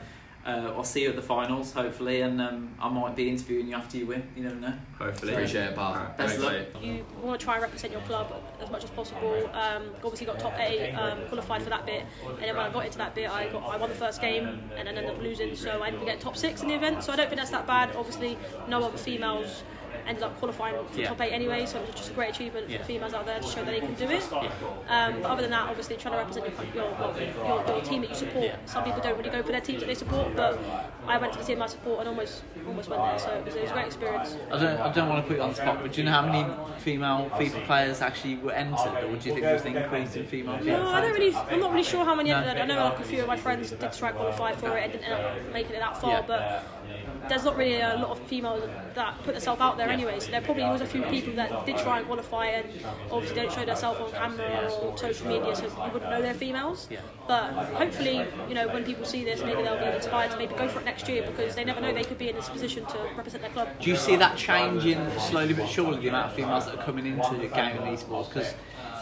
uh, 0.49 0.73
I'll 0.75 0.83
see 0.83 1.03
you 1.03 1.09
at 1.09 1.15
the 1.15 1.21
finals, 1.21 1.71
hopefully, 1.71 2.21
and 2.21 2.41
um, 2.41 2.69
I 2.79 2.89
might 2.89 3.15
be 3.15 3.29
interviewing 3.29 3.67
you 3.67 3.75
after 3.75 3.97
you 3.97 4.05
win. 4.07 4.23
You 4.35 4.43
never 4.43 4.55
know. 4.55 4.73
Hopefully. 4.97 5.33
Appreciate 5.33 5.65
it, 5.65 5.75
pal. 5.75 5.93
Alright. 5.93 6.17
Best 6.17 6.37
of 6.37 6.43
luck. 6.43 6.55
You 6.81 7.05
want 7.21 7.39
to 7.39 7.43
try 7.43 7.55
and 7.55 7.63
represent 7.63 7.93
your 7.93 8.01
club 8.01 8.33
as 8.61 8.69
much 8.69 8.83
as 8.83 8.89
possible. 8.89 9.49
Um, 9.53 9.83
obviously 10.03 10.25
got 10.25 10.39
top 10.39 10.53
eight, 10.59 10.93
um, 10.93 11.19
qualified 11.27 11.61
for 11.61 11.69
that 11.69 11.85
bit, 11.85 12.05
and 12.25 12.39
then 12.39 12.55
when 12.55 12.65
I 12.65 12.69
got 12.71 12.85
into 12.85 12.97
that 12.97 13.15
bit, 13.15 13.29
I 13.29 13.47
got 13.49 13.63
I 13.63 13.77
won 13.77 13.89
the 13.89 13.95
first 13.95 14.21
game 14.21 14.47
and 14.75 14.87
then 14.87 14.97
ended 14.97 15.05
up 15.05 15.21
losing, 15.21 15.55
so 15.55 15.81
I 15.81 15.87
ended 15.87 16.01
up 16.01 16.07
getting 16.07 16.21
top 16.21 16.37
six 16.37 16.61
in 16.61 16.67
the 16.67 16.75
event. 16.75 17.03
So 17.03 17.13
I 17.13 17.15
don't 17.15 17.27
think 17.27 17.39
that's 17.39 17.51
that 17.51 17.67
bad. 17.67 17.95
Obviously, 17.95 18.37
no 18.67 18.83
other 18.83 18.97
females 18.97 19.63
ended 20.09 20.23
up 20.23 20.37
qualifying 20.39 20.75
for 20.91 20.99
Yeah. 20.99 21.07
top 21.09 21.21
eight 21.21 21.31
anyway, 21.31 21.65
so 21.67 21.77
it 21.79 21.85
was 21.85 21.95
just 21.95 22.09
a 22.09 22.13
great 22.13 22.31
achievement 22.31 22.65
for 22.65 22.71
Yeah. 22.71 22.77
the 22.79 22.83
females 22.83 23.13
out 23.13 23.25
there 23.27 23.39
to 23.39 23.47
show 23.47 23.63
that 23.63 23.71
they 23.71 23.79
can 23.79 23.93
do 23.93 24.09
it. 24.09 24.23
Um, 24.89 25.21
but 25.21 25.29
other 25.31 25.41
than 25.43 25.51
that, 25.51 25.69
obviously 25.69 25.95
trying 25.97 26.13
to 26.13 26.17
represent 26.19 26.45
your, 26.73 26.83
your, 26.83 27.45
your, 27.47 27.65
your 27.67 27.81
team 27.81 28.01
that 28.01 28.09
you 28.09 28.15
support. 28.15 28.51
Some 28.65 28.83
people 28.83 29.01
don't 29.01 29.17
really 29.17 29.29
go 29.29 29.43
for 29.43 29.51
their 29.51 29.61
teams 29.61 29.79
that 29.81 29.85
they 29.85 29.93
support, 29.95 30.35
but 30.35 30.59
I 31.07 31.17
went 31.17 31.33
to 31.33 31.39
the 31.39 31.45
team 31.45 31.61
I 31.61 31.67
support 31.67 31.99
and 31.99 32.09
almost 32.09 32.43
almost 32.67 32.89
went 32.89 33.01
there, 33.03 33.19
so 33.19 33.29
it 33.31 33.45
was, 33.45 33.55
it 33.55 33.61
was 33.61 33.71
a 33.71 33.73
great 33.73 33.85
experience. 33.85 34.35
I 34.51 34.57
don't, 34.59 34.79
I 34.79 34.91
don't 34.91 35.09
want 35.09 35.23
to 35.23 35.27
put 35.27 35.37
you 35.37 35.43
on 35.43 35.49
the 35.49 35.55
spot, 35.55 35.79
but 35.81 35.93
do 35.93 36.01
you 36.01 36.05
know 36.05 36.11
how 36.11 36.25
many 36.25 36.43
female 36.79 37.29
FIFA 37.35 37.65
players 37.65 38.01
actually 38.01 38.37
were 38.37 38.51
entered, 38.51 39.03
or 39.03 39.07
do 39.07 39.09
you 39.13 39.19
think 39.19 39.41
there 39.41 39.53
was 39.53 39.65
an 39.65 39.77
increase 39.77 40.15
in 40.15 40.25
female 40.25 40.59
No, 40.63 40.87
I 40.87 41.01
don't 41.01 41.13
really. 41.13 41.35
I'm 41.35 41.59
not 41.59 41.71
really 41.71 41.83
sure 41.83 42.03
how 42.03 42.15
many. 42.15 42.29
No. 42.29 42.37
I 42.37 42.65
know 42.65 42.83
like 42.85 42.99
a 42.99 43.03
few 43.03 43.21
of 43.21 43.27
my 43.27 43.37
friends 43.37 43.69
did 43.71 43.93
try 43.93 44.11
qualify 44.11 44.53
for 44.53 44.75
it 44.77 44.83
and 44.85 44.91
didn't 44.93 45.05
end 45.05 45.13
up 45.13 45.53
making 45.53 45.75
it 45.75 45.79
that 45.79 45.99
far, 46.01 46.11
Yeah. 46.11 46.21
but 46.27 46.63
there's 47.29 47.43
not 47.43 47.55
really 47.57 47.79
a 47.81 47.95
lot 47.95 48.09
of 48.09 48.19
females 48.27 48.63
that 48.95 49.15
put 49.23 49.33
themselves 49.33 49.61
out 49.61 49.77
there 49.77 49.89
anyway. 49.99 50.19
So 50.19 50.31
there 50.31 50.41
probably 50.41 50.63
was 50.63 50.81
a 50.81 50.85
few 50.85 51.03
people 51.03 51.33
that 51.33 51.65
did 51.65 51.77
try 51.77 51.99
and 51.99 52.07
qualify 52.07 52.45
and 52.47 52.67
obviously 53.11 53.41
don't 53.41 53.51
show 53.51 53.65
themselves 53.65 53.99
on 53.99 54.11
camera 54.11 54.71
or 54.81 54.97
social 54.97 55.27
media, 55.27 55.55
so 55.55 55.65
you 55.65 55.91
wouldn't 55.91 56.11
know 56.11 56.21
they're 56.21 56.33
females. 56.33 56.87
Yeah. 56.89 57.01
But 57.27 57.51
hopefully, 57.81 58.25
you 58.47 58.55
know, 58.55 58.67
when 58.67 58.83
people 58.83 59.05
see 59.05 59.23
this, 59.23 59.41
maybe 59.41 59.61
they'll 59.63 59.77
be 59.77 59.95
inspired 59.95 60.31
to 60.31 60.37
maybe 60.37 60.55
go 60.55 60.67
for 60.67 60.79
it 60.79 60.85
next 60.85 61.07
year 61.07 61.25
because 61.29 61.55
they 61.55 61.63
never 61.63 61.81
know 61.81 61.93
they 61.93 62.03
could 62.03 62.17
be 62.17 62.29
in 62.29 62.35
this 62.35 62.49
position 62.49 62.85
to 62.87 62.97
represent 63.15 63.43
their 63.43 63.51
club. 63.51 63.67
Do 63.79 63.89
you 63.89 63.95
see 63.95 64.15
that 64.15 64.37
changing 64.37 64.99
slowly 65.19 65.53
but 65.53 65.67
surely, 65.67 65.99
the 65.99 66.07
amount 66.09 66.27
of 66.27 66.33
females 66.33 66.65
that 66.65 66.75
are 66.75 66.83
coming 66.83 67.05
into 67.05 67.35
gaming 67.53 67.83
and 67.83 67.97
esports? 67.97 68.29
Because 68.29 68.53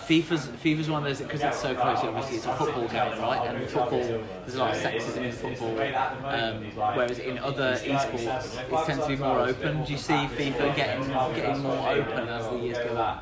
FIFA's, 0.07 0.47
FIFA's 0.63 0.89
one 0.89 1.03
of 1.03 1.09
those, 1.09 1.19
because 1.19 1.41
it's 1.41 1.59
so 1.59 1.75
close, 1.75 1.99
obviously 1.99 2.37
it's 2.37 2.45
a 2.45 2.55
football 2.55 2.87
game, 2.87 3.19
right? 3.19 3.53
And 3.53 3.69
football, 3.69 3.99
there's 3.99 4.55
a 4.55 4.59
lot 4.59 4.75
of 4.75 4.81
sexism 4.81 5.23
in 5.23 5.31
football, 5.33 5.77
um, 6.25 6.63
whereas 6.95 7.19
in 7.19 7.37
other 7.39 7.75
esports, 7.75 8.57
it 8.57 8.85
tends 8.85 9.03
to 9.03 9.09
be 9.09 9.17
more 9.17 9.41
open. 9.41 9.83
Do 9.83 9.91
you 9.91 9.97
see 9.97 10.13
FIFA 10.13 10.75
getting, 10.75 11.07
getting 11.35 11.61
more 11.61 11.89
open 11.89 12.29
as 12.29 12.47
the 12.47 12.57
years 12.57 12.77
go 12.77 12.95
on? 12.97 13.19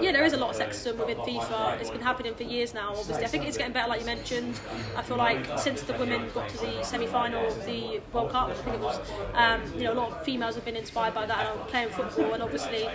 Yeah, 0.00 0.12
there 0.12 0.24
is 0.24 0.32
a 0.32 0.36
lot 0.36 0.50
of 0.50 0.60
sexism 0.60 0.98
within 0.98 1.16
FIFA. 1.18 1.80
It's 1.80 1.90
been 1.90 2.00
happening 2.00 2.34
for 2.34 2.42
years 2.42 2.74
now. 2.74 2.90
Obviously, 2.90 3.24
I 3.24 3.28
think 3.28 3.46
it's 3.46 3.56
getting 3.56 3.72
better, 3.72 3.88
like 3.88 4.00
you 4.00 4.06
mentioned. 4.06 4.58
I 4.96 5.02
feel 5.02 5.16
like 5.16 5.46
since 5.58 5.82
the 5.82 5.94
women 5.94 6.28
got 6.34 6.48
to 6.48 6.58
the 6.58 6.82
semi-final 6.82 7.46
of 7.46 7.66
the 7.66 8.00
World 8.12 8.30
Cup, 8.30 8.48
I 8.48 8.54
think 8.54 8.74
it 8.76 8.80
was, 8.80 8.98
um, 9.34 9.62
you 9.76 9.84
know, 9.84 9.92
a 9.92 9.94
lot 9.94 10.10
of 10.10 10.24
females 10.24 10.54
have 10.56 10.64
been 10.64 10.76
inspired 10.76 11.14
by 11.14 11.26
that 11.26 11.38
and 11.38 11.60
are 11.60 11.66
playing 11.66 11.90
football. 11.90 12.34
And 12.34 12.42
obviously, 12.42 12.88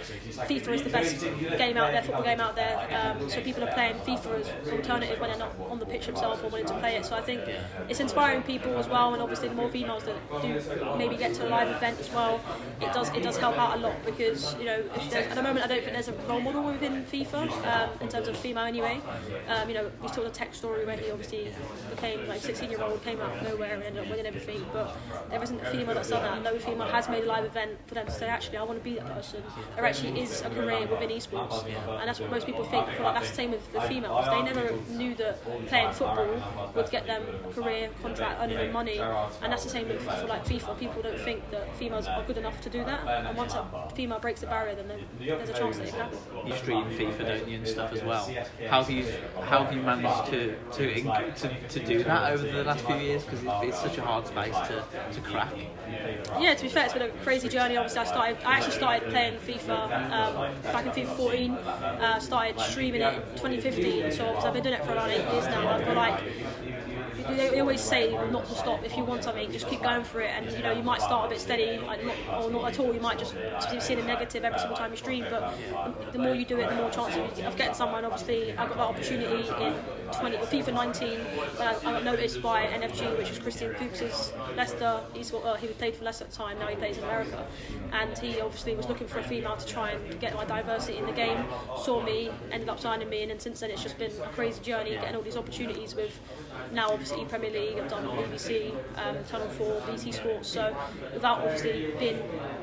FIFA 0.48 0.68
is 0.74 0.84
the 0.84 0.90
best 0.90 1.22
game 1.58 1.78
out 1.78 1.92
there, 1.92 2.04
football 2.04 2.24
game 2.24 2.40
out 2.42 2.56
there. 2.56 2.76
Um, 2.92 3.30
so 3.30 3.42
people 3.42 3.64
are 3.64 3.74
playing 3.74 3.96
FIFA 4.00 4.42
as 4.42 4.70
alternative 4.72 5.20
when 5.20 5.30
they're 5.30 5.40
not 5.40 5.54
on 5.70 5.80
the 5.80 5.86
pitch 5.86 6.06
themselves 6.08 6.44
or 6.44 6.50
wanting 6.50 6.68
to 6.68 6.80
play 6.80 6.96
it. 6.98 7.06
So 7.06 7.16
I 7.16 7.22
think 7.22 7.42
it's 7.90 8.00
inspiring 8.00 8.44
people 8.44 8.78
as 8.78 8.88
well. 8.88 9.14
And 9.14 9.22
obviously, 9.22 9.48
the 9.48 9.56
more 9.56 9.70
females 9.70 10.04
that 10.04 10.16
do 10.42 10.62
maybe 10.98 11.16
get 11.16 11.34
to 11.36 11.48
a 11.48 11.50
live 11.50 11.70
event 11.70 12.00
as 12.00 12.12
well, 12.12 12.42
it 12.82 12.92
does 12.94 13.10
it 13.10 13.24
does 13.24 13.38
help 13.38 13.58
out 13.58 13.78
a 13.78 13.80
lot 13.80 13.96
because 14.06 14.56
you 14.60 14.66
know 14.66 14.84
at 15.14 15.36
the 15.36 15.44
moment 15.44 15.64
I 15.64 15.68
don't 15.68 15.82
think 15.82 15.94
there's 15.94 16.08
a 16.10 16.14
role 16.28 16.42
model 16.42 16.65
within 16.66 17.04
FIFA 17.06 17.50
um, 17.66 17.90
in 18.02 18.08
terms 18.08 18.28
of 18.28 18.38
female 18.38 18.66
anyway. 18.66 19.00
Um, 19.48 19.70
you 19.70 19.76
know, 19.76 19.92
we 20.02 20.08
saw 20.10 20.22
the 20.24 20.30
Tekkz 20.30 20.56
story 20.56 20.86
where 20.86 20.98
he 20.98 21.12
obviously 21.12 21.52
became 21.90 22.28
like 22.28 22.42
16 22.42 22.70
year 22.70 22.82
old, 22.82 23.04
came 23.04 23.20
out 23.22 23.38
of 23.38 23.44
nowhere 23.44 23.74
and 23.74 23.84
ended 23.84 24.04
up 24.04 24.10
winning 24.10 24.26
everything. 24.26 24.66
But 24.74 24.96
there 25.30 25.42
isn't 25.42 25.60
a 25.62 25.66
female 25.72 25.96
that's 25.96 26.10
done 26.10 26.24
that. 26.24 26.54
No 26.54 26.60
female 26.60 26.88
has 26.88 27.10
made 27.10 27.24
a 27.24 27.28
live 27.28 27.46
event 27.46 27.72
for 27.88 27.96
them 27.96 28.06
to 28.06 28.12
say 28.12 28.28
actually 28.28 28.58
I 28.58 28.64
want 28.64 28.80
to 28.80 28.84
be 28.84 28.96
that 28.96 29.06
person. 29.08 29.44
There 29.76 29.86
actually 29.86 30.20
is 30.22 30.42
a 30.42 30.50
career 30.50 30.88
within 30.88 31.10
esports, 31.10 31.66
and 31.66 32.08
that's 32.08 32.20
what 32.20 32.32
most 32.32 32.46
people 32.46 32.64
think. 32.66 32.88
Like 33.00 33.16
that's 33.16 33.30
the 33.30 33.36
same 33.36 33.52
with 33.52 33.72
the 33.72 33.82
females. 33.82 34.26
They 34.26 34.42
never 34.42 34.74
knew 34.90 35.16
that 35.16 35.44
playing 35.68 35.92
football 35.94 36.28
would 36.76 36.90
get 36.92 37.06
them 37.06 37.24
a 37.48 37.54
career, 37.54 37.90
contract, 38.02 38.42
earning 38.42 38.58
them 38.58 38.74
money, 38.74 39.00
and 39.00 39.52
that's 39.52 39.64
the 39.64 39.70
same 39.70 39.88
with 39.88 40.02
feel 40.02 40.28
like 40.28 40.46
FIFA. 40.46 40.78
People 40.80 41.02
don't 41.02 41.20
think 41.20 41.50
that 41.52 41.76
females 41.78 42.08
are 42.08 42.24
good 42.24 42.38
enough 42.38 42.60
to 42.62 42.70
do 42.70 42.84
that, 42.86 43.06
and 43.08 43.38
once 43.38 43.54
a 43.54 43.66
female 43.96 44.20
breaks 44.20 44.42
the 44.42 44.48
barrier, 44.48 44.76
then 44.76 44.88
there's 45.20 45.50
a 45.50 45.54
chance 45.54 45.78
that 45.78 45.88
it 45.88 45.92
can 45.92 46.00
happen. 46.02 46.18
Stream 46.56 46.86
FIFA, 46.86 47.20
don't 47.28 47.48
you, 47.48 47.58
and 47.58 47.68
stuff 47.68 47.94
as 47.94 48.04
well. 48.04 48.30
How 48.70 48.84
have 48.84 48.90
you 48.90 49.06
how 49.44 49.64
have 49.64 49.74
you 49.74 49.82
managed 49.82 50.32
to 50.32 50.56
to 50.74 50.94
inc- 51.02 51.36
to, 51.42 51.80
to 51.80 51.86
do 51.86 52.04
that 52.04 52.32
over 52.34 52.46
the 52.46 52.64
last 52.64 52.86
few 52.86 52.96
years? 52.96 53.24
Because 53.24 53.44
it's, 53.44 53.64
it's 53.64 53.80
such 53.82 53.98
a 53.98 54.02
hard 54.02 54.28
space 54.28 54.56
to, 54.68 54.84
to 55.14 55.22
crack. 55.22 55.54
Yeah, 56.40 56.54
to 56.54 56.64
be 56.64 56.70
fair, 56.70 56.86
it's 56.86 56.94
been 56.94 57.04
a 57.04 57.10
crazy 57.24 57.50
journey. 57.50 57.78
Obviously, 57.78 58.00
I 58.00 58.06
started. 58.06 58.38
I 58.46 58.58
actually 58.58 58.74
started 58.74 59.10
playing 59.10 59.38
FIFA 59.40 60.12
um, 60.12 60.62
back 60.64 60.86
in 60.98 61.06
FIFA 61.06 61.16
14. 61.18 61.52
Uh, 61.52 62.20
started 62.20 62.60
streaming 62.60 63.02
it 63.02 63.14
in 63.14 63.22
2015. 63.38 64.12
So 64.12 64.36
I've 64.38 64.54
been 64.54 64.64
doing 64.64 64.76
it 64.76 64.86
for 64.86 64.94
around 64.94 65.12
eight 65.12 65.28
years 65.32 65.46
now. 65.46 65.68
I've 65.68 65.86
got 65.86 65.96
like 65.96 66.24
they 67.30 67.60
always 67.60 67.82
say 67.82 68.12
not 68.32 68.46
to 68.46 68.56
stop. 68.56 68.84
If 68.84 68.96
you 68.98 69.04
want 69.04 69.24
something, 69.24 69.52
just 69.52 69.68
keep 69.68 69.82
going 69.82 70.04
for 70.04 70.22
it. 70.22 70.32
And 70.32 70.52
you 70.52 70.64
know, 70.64 70.72
you 70.72 70.84
might 70.84 71.02
start 71.02 71.28
a 71.28 71.30
bit 71.30 71.40
steady, 71.40 71.78
like 71.80 72.04
not, 72.04 72.44
or 72.44 72.52
not 72.52 72.72
at 72.72 72.80
all. 72.80 72.94
You 72.94 73.00
might 73.02 73.20
just 73.20 73.36
seeing 73.80 74.00
a 74.00 74.04
negative 74.06 74.44
every 74.44 74.60
single 74.60 74.78
time 74.78 74.92
you 74.92 74.98
stream. 74.98 75.26
But 75.30 75.58
the 76.12 76.20
more 76.20 76.36
you 76.36 76.46
do 76.46 76.60
it, 76.60 76.70
the 76.70 76.76
more 76.76 76.90
chance 76.90 77.16
of, 77.16 77.46
of 77.46 77.58
getting 77.58 77.74
someone. 77.74 78.06
Obviously, 78.06 78.52
I 78.54 78.68
got 78.68 78.76
that 78.76 78.80
opportunity 78.80 79.48
in 79.48 79.74
20 80.12 80.38
or 80.38 80.42
FIFA 80.42 80.74
19 80.74 81.20
when 81.20 81.68
I, 81.68 81.76
I 81.76 81.82
got 81.82 82.04
noticed 82.04 82.42
by 82.42 82.66
NFG, 82.66 83.18
which 83.18 83.30
was 83.30 83.40
Christian 83.40 83.74
Fuchs's 83.76 84.34
Leicester. 84.56 85.02
He's 85.14 85.32
well, 85.32 85.56
he 85.56 85.68
played 85.68 85.96
for 85.96 86.04
Leicester 86.04 86.26
at 86.26 86.32
the 86.32 86.38
time. 86.38 86.60
Now 86.60 86.68
he 86.68 86.76
plays 86.76 86.98
in 86.98 87.04
America, 87.04 87.46
and 87.92 88.18
he 88.18 88.40
obviously 88.42 88.76
was 88.76 88.88
looking 88.88 89.08
for 89.08 89.20
a 89.20 89.24
female 89.24 89.58
to 89.58 89.66
try 89.66 89.92
and 89.92 90.20
get 90.20 90.36
my 90.36 90.46
diversity 90.46 90.98
in 90.98 91.06
the 91.06 91.12
game. 91.12 91.44
Saw 91.84 92.02
me, 92.02 92.32
ended 92.52 92.70
up 92.70 92.80
signing 92.80 93.10
me, 93.10 93.22
and 93.24 93.32
then 93.32 93.40
since 93.40 93.60
then 93.60 93.72
it's 93.72 93.84
just 93.84 93.98
been 93.98 94.12
a 94.24 94.28
crazy 94.30 94.62
journey 94.62 94.92
getting 94.92 95.16
all 95.16 95.22
these 95.22 95.38
opportunities 95.38 95.96
with 95.96 96.20
now 96.72 96.90
obviously 96.90 97.24
Premier 97.26 97.52
League, 97.52 97.78
I've 97.78 97.90
done 97.90 98.06
BBC, 98.06 98.72
um, 98.98 99.18
Channel 99.30 99.50
4, 99.50 99.84
BT 99.88 100.12
Sports, 100.12 100.50
so 100.50 100.76
without 101.14 101.40
obviously 101.40 101.94
being 102.00 102.22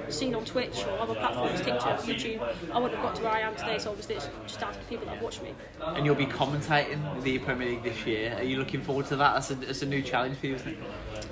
seen 0.09 0.35
on 0.35 0.45
Twitch 0.45 0.85
or 0.85 0.99
other 0.99 1.15
platforms, 1.15 1.61
TikTok, 1.61 2.01
YouTube, 2.01 2.43
I 2.73 2.79
wouldn't 2.79 3.01
have 3.01 3.03
got 3.03 3.17
to 3.17 3.23
where 3.23 3.33
I 3.33 3.41
am 3.41 3.55
today, 3.55 3.79
so 3.79 3.91
obviously 3.91 4.17
it's 4.17 4.29
just 4.47 4.61
down 4.61 4.73
to 4.73 4.79
the 4.79 4.85
people 4.87 5.07
that 5.07 5.15
have 5.15 5.23
watched 5.23 5.43
me. 5.43 5.55
And 5.81 6.05
you'll 6.05 6.15
be 6.15 6.27
commentating 6.27 7.23
the 7.23 7.32
Premier 7.39 7.71
League 7.71 7.83
this 7.83 8.07
year. 8.07 8.35
Are 8.37 8.43
you 8.43 8.59
looking 8.59 8.81
forward 8.81 9.07
to 9.07 9.17
that? 9.17 9.49
That's 9.49 9.83
a, 9.83 9.87
a 9.87 9.89
new 9.89 10.03
challenge 10.03 10.39
for 10.39 10.47
you, 10.47 10.55
isn't 10.55 10.69
it? 10.69 10.79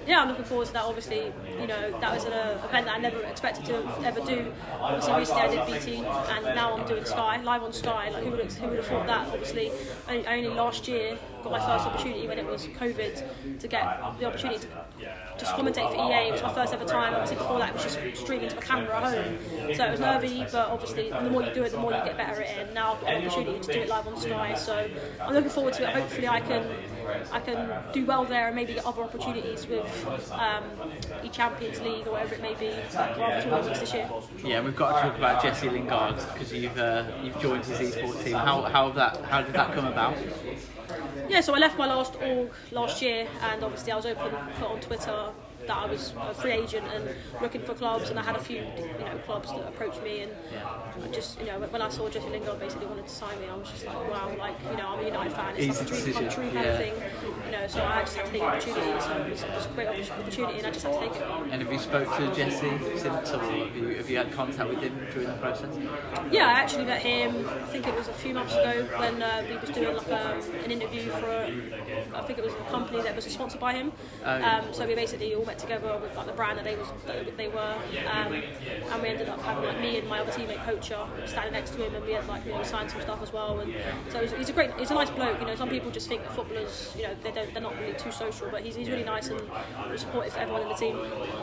yeah, 0.07 0.22
I'm 0.22 0.28
looking 0.28 0.44
forward 0.44 0.66
to 0.66 0.72
that. 0.72 0.84
Obviously, 0.84 1.32
you 1.61 1.66
know, 1.66 2.01
that 2.01 2.12
was 2.14 2.24
an 2.24 2.32
uh, 2.32 2.61
event 2.68 2.86
that 2.86 2.96
I 2.96 2.98
never 2.98 3.20
expected 3.22 3.64
to 3.66 3.76
ever 4.05 4.20
do. 4.20 4.53
Obviously, 4.80 5.14
recently 5.14 5.42
I 5.42 5.48
did 5.48 5.66
BT, 5.66 5.96
and 5.96 6.44
now 6.55 6.76
I'm 6.76 6.86
doing 6.86 7.05
Sky, 7.05 7.40
live 7.42 7.62
on 7.62 7.72
Sky. 7.72 8.11
Like, 8.11 8.24
who 8.24 8.30
would 8.30 8.53
who 8.53 8.68
would 8.68 8.76
have 8.78 8.86
thought 8.86 9.07
that? 9.07 9.28
Obviously, 9.28 9.70
only, 10.09 10.26
only 10.26 10.48
last 10.48 10.88
year 10.88 11.18
got 11.43 11.53
my 11.53 11.61
first 11.61 11.86
opportunity 11.86 12.26
when 12.26 12.38
it 12.38 12.47
was 12.47 12.66
COVID 12.66 13.59
to 13.61 13.68
get 13.68 14.01
the 14.18 14.26
opportunity 14.26 14.61
to 14.61 14.68
just 15.38 15.53
commentate 15.55 15.88
for 15.91 15.97
EA. 15.97 16.28
It 16.28 16.32
was 16.32 16.43
my 16.43 16.55
first 16.55 16.72
ever 16.72 16.84
time. 16.84 17.14
Obviously, 17.14 17.36
before 17.36 17.59
that, 17.59 17.70
it 17.70 17.74
was 17.74 17.82
just 17.82 18.22
streaming 18.22 18.49
to 18.49 18.59
a 18.59 18.61
camera 18.61 18.97
at 18.97 19.14
home. 19.14 19.74
So 19.74 19.84
it 19.84 19.91
was 19.91 20.01
nervy, 20.01 20.47
but 20.53 20.68
obviously, 20.68 21.11
the 21.11 21.30
more 21.30 21.43
you 21.43 21.55
do 21.55 21.62
it, 21.62 21.72
the 21.72 21.78
more 21.78 21.93
you 21.93 22.05
get 22.05 22.16
better 22.16 22.43
at 22.43 22.51
it. 22.51 22.66
And 22.66 22.74
now 22.74 22.95
I've 22.95 23.01
got 23.01 23.14
an 23.14 23.26
opportunity 23.26 23.61
to 23.61 23.72
do 23.72 23.80
it 23.80 23.88
live 23.88 24.07
on 24.07 24.16
Sky. 24.16 24.55
So 24.55 24.88
I'm 25.20 25.34
looking 25.34 25.51
forward 25.51 25.74
to 25.74 25.88
it. 25.88 25.95
Hopefully, 25.95 26.28
I 26.28 26.41
can 26.41 26.64
I 27.32 27.41
can 27.41 27.70
do 27.93 28.05
well 28.05 28.24
there 28.24 28.47
and 28.47 28.57
maybe 28.57 28.74
get 28.74 28.86
other 28.86 29.03
opportunities 29.03 29.66
with 29.66 30.32
um, 30.32 30.64
the 31.22 31.28
Champions 31.28 31.80
League 31.80 32.07
or 32.07 32.12
whatever 32.12 32.34
it 32.34 32.43
may 32.43 32.55
be, 32.55 32.70
this 33.80 33.95
year. 33.95 34.11
Yeah, 34.45 34.61
we've 34.62 34.76
got 34.76 34.97
to 34.97 35.09
talk 35.09 35.18
about 35.18 35.43
Jesse 35.43 35.68
Lingard 35.68 36.16
because 36.32 36.53
you've 36.53 36.78
uh, 36.78 37.05
you've 37.22 37.38
joined 37.41 37.64
his 37.64 37.95
esports 37.95 38.24
team. 38.24 38.34
How 38.34 38.62
how 38.62 38.91
that 38.91 39.22
how 39.24 39.43
did 39.43 39.55
that 39.55 39.74
come 39.74 39.86
about? 39.86 40.16
Yeah, 41.31 41.43
so 41.43 41.55
I 41.55 41.59
left 41.59 41.78
my 41.78 41.87
last 41.87 42.16
org 42.20 42.51
last 42.72 43.01
year, 43.01 43.28
and 43.41 43.62
obviously 43.62 43.93
I 43.93 43.97
was 43.97 44.05
open 44.05 44.33
put 44.59 44.68
on 44.68 44.81
Twitter 44.81 45.31
that 45.70 45.78
I 45.78 45.86
was 45.86 46.12
a 46.18 46.34
free 46.34 46.50
agent 46.50 46.84
and 46.92 47.08
looking 47.40 47.62
for 47.62 47.74
clubs, 47.74 48.10
and 48.10 48.18
I 48.18 48.22
had 48.22 48.34
a 48.34 48.40
few 48.40 48.56
you 48.56 49.04
know 49.06 49.16
clubs 49.24 49.52
that 49.52 49.68
approached 49.68 50.02
me, 50.02 50.22
and 50.22 50.32
I 51.04 51.08
just 51.12 51.38
you 51.38 51.46
know 51.46 51.60
when 51.60 51.80
I 51.80 51.88
saw 51.88 52.08
Jesse 52.08 52.28
Lingard 52.28 52.58
basically 52.58 52.86
wanted 52.86 53.06
to 53.06 53.14
sign 53.14 53.38
me, 53.40 53.46
I 53.48 53.56
was 53.56 53.70
just 53.70 53.86
like 53.86 54.10
wow, 54.10 54.34
like 54.36 54.56
you 54.68 54.76
know 54.76 54.88
I'm 54.88 54.98
a 54.98 55.04
United 55.04 55.32
fan, 55.32 55.54
it's 55.56 55.80
Easy 55.80 55.84
like 55.84 55.92
a 55.92 56.02
dream 56.02 56.14
come 56.14 56.28
true 56.28 56.50
kind 56.50 56.54
yeah. 56.54 56.72
of 56.72 56.78
thing, 56.78 56.94
you 57.46 57.52
know. 57.52 57.66
So 57.68 57.84
I 57.84 58.00
just 58.00 58.16
had 58.16 58.26
to 58.26 58.32
take 58.32 58.40
the 58.40 58.46
opportunity. 58.46 59.00
So 59.00 59.12
it 59.12 59.30
was, 59.30 59.42
it 59.42 59.50
was 59.50 59.66
a 59.66 59.68
great 59.68 60.10
opportunity, 60.10 60.58
and 60.58 60.66
I 60.66 60.70
just 60.72 60.86
had 60.86 60.94
to 60.94 61.00
take 61.00 61.16
it. 61.16 61.22
And 61.52 61.62
have 61.62 61.72
you 61.72 61.78
spoke 61.78 62.16
to 62.16 62.34
Jesse 62.34 62.98
since, 62.98 63.30
or 63.30 63.38
have 63.38 63.76
you, 63.76 63.88
have 63.94 64.10
you 64.10 64.16
had 64.16 64.32
contact 64.32 64.68
with 64.68 64.80
him 64.80 65.06
during 65.12 65.28
the 65.28 65.34
process? 65.34 65.78
Yeah, 66.32 66.48
I 66.48 66.52
actually 66.52 66.86
met 66.86 67.02
him. 67.02 67.48
I 67.48 67.66
think 67.66 67.86
it 67.86 67.94
was 67.94 68.08
a 68.08 68.14
few 68.14 68.34
months 68.34 68.54
ago 68.54 68.88
when 68.98 69.22
uh, 69.22 69.44
we 69.48 69.56
was 69.56 69.70
doing 69.70 69.96
like 69.96 70.08
a, 70.08 70.42
an 70.64 70.70
interview 70.72 71.10
for. 71.10 71.26
A, 71.26 71.46
I 72.14 72.22
think 72.22 72.38
it 72.40 72.44
was 72.44 72.54
a 72.54 72.70
company 72.70 73.02
that 73.02 73.14
was 73.14 73.24
sponsored 73.24 73.60
by 73.60 73.74
him. 73.74 73.92
Oh, 74.24 74.42
um, 74.42 74.64
so 74.72 74.86
we 74.86 74.94
basically 74.96 75.34
all 75.34 75.44
met 75.44 75.59
together 75.61 75.98
with 76.00 76.16
like 76.16 76.26
the 76.26 76.32
brand 76.32 76.58
that 76.58 76.64
they 76.64 76.76
was 76.76 76.88
that 77.06 77.36
they 77.36 77.48
were, 77.48 77.76
um, 78.12 78.32
and 78.32 79.02
we 79.02 79.08
ended 79.08 79.28
up 79.28 79.40
having 79.42 79.64
like 79.64 79.80
me 79.80 79.98
and 79.98 80.08
my 80.08 80.20
other 80.20 80.32
teammate 80.32 80.64
Poacher 80.64 81.06
standing 81.26 81.52
next 81.52 81.72
to 81.72 81.84
him, 81.84 81.94
and 81.94 82.04
we 82.04 82.12
had 82.12 82.26
like 82.26 82.44
you 82.44 82.52
know 82.52 82.62
signed 82.62 82.90
some 82.90 83.00
stuff 83.00 83.22
as 83.22 83.32
well. 83.32 83.61
And 83.61 83.72
so 84.11 84.26
he's, 84.26 84.48
a 84.48 84.52
great, 84.52 84.72
he's 84.78 84.90
a 84.90 84.94
nice 84.94 85.11
bloke. 85.11 85.40
You 85.40 85.46
know, 85.46 85.54
some 85.54 85.68
people 85.68 85.90
just 85.90 86.08
think 86.08 86.22
that 86.22 86.34
footballers, 86.34 86.94
you 86.96 87.04
know, 87.04 87.14
they 87.22 87.32
don't, 87.32 87.52
they're 87.52 87.62
not 87.62 87.78
really 87.78 87.94
too 87.94 88.12
social, 88.12 88.48
but 88.50 88.62
he's, 88.62 88.76
he's 88.76 88.88
really 88.88 89.04
nice 89.04 89.28
and 89.28 89.40
supportive 89.96 90.34
to 90.34 90.40
everyone 90.40 90.62
in 90.62 90.68
the 90.68 90.74
team. 90.74 90.98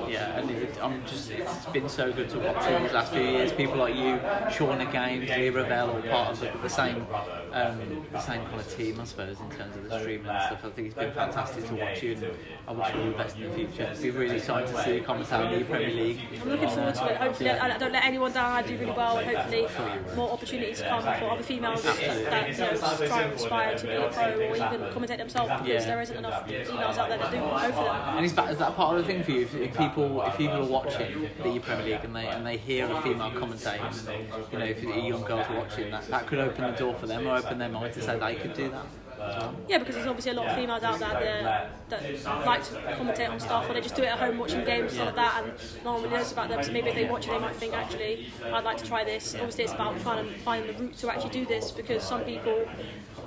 Yeah, 0.09 0.39
and 0.39 0.49
it, 0.51 0.77
I'm 0.81 1.05
just 1.05 1.31
it's 1.31 1.65
been 1.67 1.89
so 1.89 2.11
good 2.11 2.29
to 2.29 2.39
watch 2.39 2.65
in 2.67 2.83
these 2.83 2.93
last 2.93 3.13
few 3.13 3.21
years. 3.21 3.51
People 3.51 3.77
like 3.77 3.95
you, 3.95 4.17
Shauna 4.49 4.91
Games, 4.91 5.29
Lee 5.29 5.49
Ravel, 5.49 5.89
all 5.91 6.01
part 6.01 6.31
of 6.31 6.39
the, 6.39 6.51
the 6.61 6.69
same 6.69 7.05
um, 7.53 8.05
the 8.11 8.21
same 8.21 8.43
kind 8.45 8.59
of 8.59 8.75
team, 8.75 8.99
I 8.99 9.05
suppose, 9.05 9.39
in 9.39 9.49
terms 9.49 9.75
of 9.75 9.89
the 9.89 9.99
streaming 9.99 10.27
and 10.27 10.41
stuff. 10.43 10.65
I 10.65 10.69
think 10.69 10.87
it's 10.87 10.95
been 10.95 11.13
fantastic 11.13 11.67
to 11.67 11.75
watch 11.75 12.03
you, 12.03 12.13
and 12.13 12.25
I 12.67 12.71
wish 12.71 12.93
you 12.93 13.01
all 13.01 13.07
the 13.07 13.17
best 13.17 13.37
in 13.37 13.43
the 13.43 13.55
future. 13.55 13.95
Be 14.07 14.11
really 14.11 14.37
exciting 14.37 14.73
to 14.73 14.83
see 14.83 14.95
you 14.95 15.01
commentate 15.03 15.51
in 15.51 15.59
the 15.59 15.65
Premier 15.65 15.89
League. 15.93 16.19
I'm 16.41 16.47
looking 16.49 16.69
forward 16.69 16.95
to 16.95 17.11
it. 17.11 17.17
Hopefully, 17.17 17.49
I, 17.49 17.77
don't 17.77 17.91
let 17.91 18.05
anyone 18.05 18.31
down. 18.31 18.53
I 18.53 18.61
do 18.61 18.77
really 18.77 18.91
well, 18.93 19.17
and 19.17 19.27
hopefully, 19.27 19.67
more 20.15 20.31
opportunities 20.31 20.81
come 20.81 21.01
for 21.01 21.29
other 21.31 21.43
females 21.43 21.83
that, 21.83 21.97
that 21.97 22.49
you 22.49 22.57
know, 22.57 23.07
try 23.07 23.21
and 23.23 23.33
aspire 23.33 23.77
to 23.77 23.85
be 23.85 23.91
a 23.91 24.09
pro 24.09 24.31
or 24.31 24.55
even 24.55 24.81
commentate 24.93 25.17
themselves 25.17 25.51
because 25.51 25.67
Yeah. 25.67 25.85
there 25.85 26.01
isn't 26.01 26.15
enough 26.15 26.47
females 26.47 26.97
out 26.97 27.09
there 27.09 27.17
that 27.17 27.31
do 27.31 27.37
go 27.37 27.57
for 27.73 27.83
them. 27.83 28.17
And 28.17 28.25
is 28.25 28.33
that, 28.35 28.49
is 28.49 28.57
that 28.59 28.75
part 28.77 28.97
of 28.97 29.05
the 29.05 29.11
thing 29.11 29.23
for 29.23 29.31
you? 29.31 29.41
If, 29.41 29.55
if 29.55 29.77
people 29.77 30.21
if 30.21 30.37
people 30.37 30.63
are 30.63 30.65
watching 30.65 31.29
the 31.43 31.59
Premier 31.59 31.85
League 31.85 32.05
and 32.05 32.15
they 32.15 32.27
and 32.27 32.45
they 32.45 32.55
hear 32.55 32.85
a 32.89 33.01
female 33.01 33.31
commentating, 33.31 34.53
you 34.53 34.59
know 34.59 34.65
if 34.65 34.81
a 34.83 35.01
young 35.01 35.23
girls 35.23 35.47
watching 35.49 35.91
that, 35.91 36.07
that 36.07 36.27
could 36.27 36.39
open 36.39 36.71
the 36.71 36.77
door 36.77 36.93
for 36.95 37.07
them 37.07 37.27
or 37.27 37.35
open 37.35 37.57
their 37.57 37.67
mind 37.67 37.93
to 37.95 38.01
say 38.01 38.17
they 38.17 38.35
could 38.35 38.53
do 38.53 38.69
that. 38.69 38.85
As 39.29 39.35
well. 39.43 39.55
Yeah, 39.67 39.77
because 39.79 39.95
there's 39.95 40.07
obviously 40.07 40.31
a 40.31 40.35
lot 40.35 40.47
of 40.47 40.55
females 40.55 40.83
out 40.83 40.99
there 40.99 41.43
that, 41.89 41.89
that 42.23 42.45
like 42.45 42.63
to 42.65 42.73
commentate 42.75 43.29
on 43.29 43.39
stuff, 43.39 43.69
or 43.69 43.73
they 43.73 43.81
just 43.81 43.95
do 43.95 44.03
it 44.03 44.07
at 44.07 44.19
home 44.19 44.37
watching 44.37 44.63
games 44.65 44.91
and 44.93 45.01
stuff 45.01 45.05
like 45.07 45.15
that, 45.15 45.43
and 45.43 45.83
no 45.83 45.93
one 45.93 46.03
really 46.03 46.15
knows 46.15 46.31
about 46.31 46.49
them. 46.49 46.63
So 46.63 46.71
maybe 46.71 46.89
if 46.89 46.95
they 46.95 47.05
watch 47.05 47.27
it, 47.27 47.31
they 47.31 47.39
might 47.39 47.55
think 47.55 47.73
actually, 47.73 48.27
I'd 48.45 48.63
like 48.63 48.77
to 48.77 48.85
try 48.85 49.03
this. 49.03 49.35
Obviously, 49.35 49.65
it's 49.65 49.73
about 49.73 49.99
trying 50.01 50.25
to 50.27 50.33
find 50.39 50.67
the 50.67 50.73
route 50.73 50.97
to 50.97 51.09
actually 51.11 51.31
do 51.31 51.45
this 51.45 51.71
because 51.71 52.03
some 52.03 52.21
people. 52.23 52.67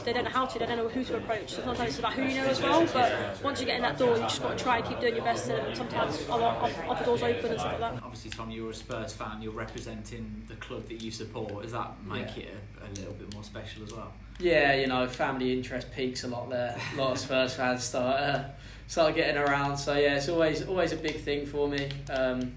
They 0.02 0.14
don't 0.14 0.24
know 0.24 0.30
how 0.30 0.46
to, 0.46 0.58
they 0.58 0.64
don't 0.64 0.78
know 0.78 0.88
who 0.88 1.04
to 1.04 1.18
approach. 1.18 1.50
So 1.50 1.62
sometimes 1.62 1.90
it's 1.90 1.98
about 1.98 2.14
who 2.14 2.22
you 2.22 2.34
know 2.36 2.46
as 2.46 2.62
well. 2.62 2.86
But 2.90 3.38
once 3.44 3.60
you 3.60 3.66
get 3.66 3.76
in 3.76 3.82
that 3.82 3.98
door, 3.98 4.14
you 4.16 4.22
just 4.22 4.40
got 4.42 4.56
to 4.56 4.64
try 4.64 4.78
and 4.78 4.86
keep 4.86 4.98
doing 4.98 5.14
your 5.14 5.24
best. 5.24 5.50
And 5.50 5.76
sometimes 5.76 6.24
other, 6.30 6.46
other 6.88 7.04
doors 7.04 7.22
open 7.22 7.50
and 7.50 7.60
stuff 7.60 7.78
like 7.78 7.96
that. 7.96 8.02
Obviously, 8.02 8.30
Tom, 8.30 8.50
you're 8.50 8.70
a 8.70 8.74
Spurs 8.74 9.12
fan. 9.12 9.42
You're 9.42 9.52
representing 9.52 10.42
the 10.48 10.54
club 10.54 10.88
that 10.88 11.02
you 11.02 11.10
support. 11.10 11.64
Does 11.64 11.72
that 11.72 12.02
make 12.06 12.34
Yeah. 12.34 12.44
it 12.44 12.54
a, 12.82 12.86
a 12.86 12.92
little 12.98 13.12
bit 13.12 13.34
more 13.34 13.44
special 13.44 13.82
as 13.84 13.92
well? 13.92 14.10
Yeah, 14.40 14.74
you 14.74 14.86
know, 14.86 15.06
family 15.06 15.52
interest 15.52 15.92
peaks 15.94 16.24
a 16.24 16.28
lot 16.28 16.48
there. 16.50 16.76
A 16.94 16.96
lot 16.96 17.12
of 17.12 17.18
Spurs 17.18 17.54
fans 17.54 17.84
start 17.84 18.20
uh, 18.20 18.44
start 18.86 19.14
getting 19.14 19.36
around. 19.36 19.76
So 19.76 19.94
yeah, 19.94 20.16
it's 20.16 20.28
always 20.28 20.66
always 20.66 20.92
a 20.92 20.96
big 20.96 21.20
thing 21.20 21.46
for 21.46 21.68
me, 21.68 21.88
um, 22.10 22.52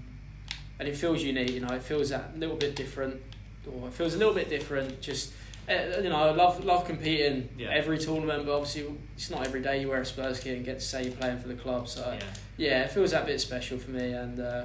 and 0.78 0.88
it 0.88 0.96
feels 0.96 1.22
unique. 1.22 1.50
You 1.50 1.60
know, 1.60 1.74
it 1.74 1.82
feels 1.82 2.08
that 2.10 2.38
little 2.38 2.56
bit 2.56 2.74
different, 2.74 3.20
or 3.70 3.88
it 3.88 3.94
feels 3.94 4.14
a 4.14 4.18
little 4.18 4.34
bit 4.34 4.48
different. 4.48 5.00
Just 5.00 5.32
uh, 5.68 6.00
you 6.02 6.08
know, 6.08 6.16
I 6.16 6.30
love 6.32 6.64
love 6.64 6.84
competing 6.86 7.48
Yeah. 7.58 7.68
every 7.70 7.98
tournament, 7.98 8.46
but 8.46 8.54
obviously 8.56 8.86
it's 9.16 9.30
not 9.30 9.46
every 9.46 9.60
day 9.62 9.80
you 9.80 9.88
wear 9.88 10.00
a 10.00 10.06
Spurs 10.06 10.40
kit 10.40 10.56
and 10.56 10.64
get 10.64 10.78
to 10.80 10.84
say 10.84 11.04
you're 11.04 11.12
playing 11.12 11.38
for 11.38 11.48
the 11.48 11.54
club. 11.54 11.88
So 11.88 12.00
Yeah. 12.18 12.24
yeah, 12.56 12.82
it 12.84 12.90
feels 12.92 13.10
that 13.12 13.26
bit 13.26 13.40
special 13.40 13.78
for 13.78 13.90
me, 13.90 14.12
and 14.12 14.40
uh, 14.40 14.64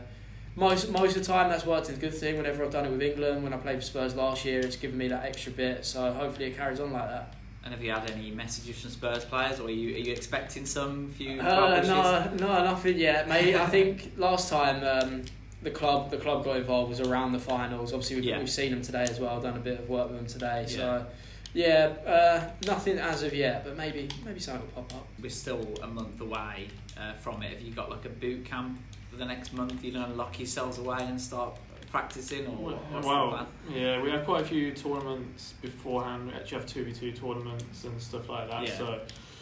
most 0.60 0.92
most 0.92 1.16
of 1.16 1.26
the 1.26 1.32
time 1.34 1.50
that's 1.50 1.66
worked 1.66 1.90
as 1.90 1.98
a 1.98 2.00
good 2.00 2.14
thing. 2.14 2.38
Whenever 2.38 2.64
I've 2.64 2.72
done 2.72 2.86
it 2.86 2.92
with 2.92 3.02
England, 3.02 3.44
when 3.44 3.54
I 3.54 3.58
played 3.58 3.78
for 3.78 3.82
Spurs 3.84 4.16
last 4.16 4.46
year, 4.46 4.60
it's 4.60 4.76
given 4.76 4.98
me 4.98 5.08
that 5.08 5.24
extra 5.26 5.52
bit. 5.52 5.86
So 5.86 6.12
hopefully 6.12 6.48
it 6.48 6.58
carries 6.58 6.80
on 6.80 6.92
like 6.92 7.10
that. 7.10 7.34
And 7.64 7.74
have 7.74 7.84
you 7.84 7.92
had 7.92 8.10
any 8.12 8.32
messages 8.32 8.80
from 8.82 8.90
Spurs 8.92 9.26
players, 9.26 9.60
or 9.60 9.68
are 9.68 9.70
you, 9.70 9.94
are 9.96 10.00
you 10.00 10.14
expecting 10.14 10.66
some 10.66 11.10
few? 11.10 11.40
Uh, 11.42 11.84
no, 11.86 12.32
no, 12.48 12.64
nothing 12.64 12.98
yet, 12.98 13.28
mate. 13.28 13.54
I 13.56 13.66
think 13.76 14.14
last 14.18 14.50
time 14.50 14.82
um, 14.84 15.24
the 15.62 15.70
club 15.70 16.10
the 16.10 16.18
club 16.18 16.46
got 16.46 16.56
involved 16.58 16.90
was 16.90 17.02
around 17.02 17.34
the 17.34 17.40
finals. 17.40 17.92
Obviously, 17.92 18.16
we've, 18.16 18.26
Yeah. 18.26 18.40
we've 18.40 18.50
seen 18.50 18.72
them 18.72 18.82
today 18.82 19.04
as 19.04 19.20
well. 19.20 19.40
Done 19.42 19.58
a 19.58 19.60
bit 19.60 19.80
of 19.80 19.90
work 19.90 20.10
with 20.10 20.18
them 20.18 20.28
today. 20.28 20.66
So 20.68 21.06
yeah, 21.54 21.94
uh, 22.06 22.50
nothing 22.68 22.98
as 23.00 23.24
of 23.24 23.34
yet, 23.34 23.64
but 23.64 23.76
maybe 23.78 24.10
maybe 24.26 24.40
something 24.40 24.62
will 24.76 24.84
pop 24.84 24.94
up. 24.96 25.08
We're 25.22 25.30
still 25.30 25.66
a 25.82 25.88
month 25.88 26.22
away 26.22 26.68
uh, 26.98 27.14
from 27.14 27.42
it. 27.44 27.52
Have 27.54 27.62
you 27.62 27.72
got 27.72 27.90
like 27.90 28.06
a 28.06 28.10
boot 28.10 28.46
camp 28.46 28.80
for 29.10 29.18
the 29.18 29.26
next 29.26 29.54
month? 29.54 29.84
You 29.84 29.92
going 29.92 30.06
to 30.06 30.14
lock 30.14 30.38
yourselves 30.40 30.78
away 30.78 31.00
and 31.02 31.20
start 31.20 31.58
practicing, 31.92 32.46
or 32.46 32.52
what's 32.56 33.04
the 33.04 33.08
Well, 33.08 33.30
plan? 33.30 33.46
yeah, 33.74 34.02
we 34.02 34.12
have 34.12 34.24
quite 34.26 34.44
a 34.44 34.46
few 34.46 34.72
tournaments 34.72 35.54
beforehand. 35.62 36.28
We 36.28 36.34
actually 36.34 36.60
have 36.60 36.68
two 36.68 36.84
v 36.86 36.94
two 36.94 37.12
tournaments 37.12 37.84
and 37.84 38.00
stuff 38.02 38.30
like 38.30 38.50
that. 38.50 38.68
Yeah. 38.68 38.78
So 38.78 39.02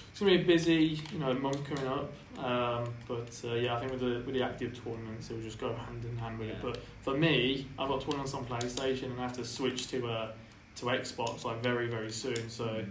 it's 0.09 0.19
gonna 0.19 0.31
be 0.37 0.41
a 0.43 0.45
busy, 0.45 1.01
you 1.11 1.19
know, 1.19 1.33
month 1.33 1.63
coming 1.65 1.87
up. 1.87 2.11
Um, 2.39 2.93
but 3.07 3.41
uh, 3.43 3.55
yeah, 3.55 3.75
I 3.75 3.79
think 3.79 3.91
with 3.91 3.99
the 3.99 4.23
with 4.25 4.33
the 4.33 4.43
active 4.43 4.81
tournaments, 4.81 5.29
it 5.29 5.33
will 5.35 5.41
just 5.41 5.59
go 5.59 5.73
hand 5.73 6.05
in 6.05 6.17
hand 6.17 6.39
with 6.39 6.49
it. 6.49 6.57
But 6.61 6.79
for 7.01 7.17
me, 7.17 7.67
I've 7.77 7.89
got 7.89 8.01
tournaments 8.01 8.33
on 8.33 8.45
PlayStation, 8.45 9.11
and 9.11 9.19
I 9.19 9.23
have 9.23 9.33
to 9.33 9.43
switch 9.45 9.87
to 9.89 10.07
a 10.07 10.33
to 10.77 10.85
Xbox 10.85 11.43
like 11.43 11.61
very 11.61 11.87
very 11.87 12.11
soon. 12.11 12.49
So 12.49 12.83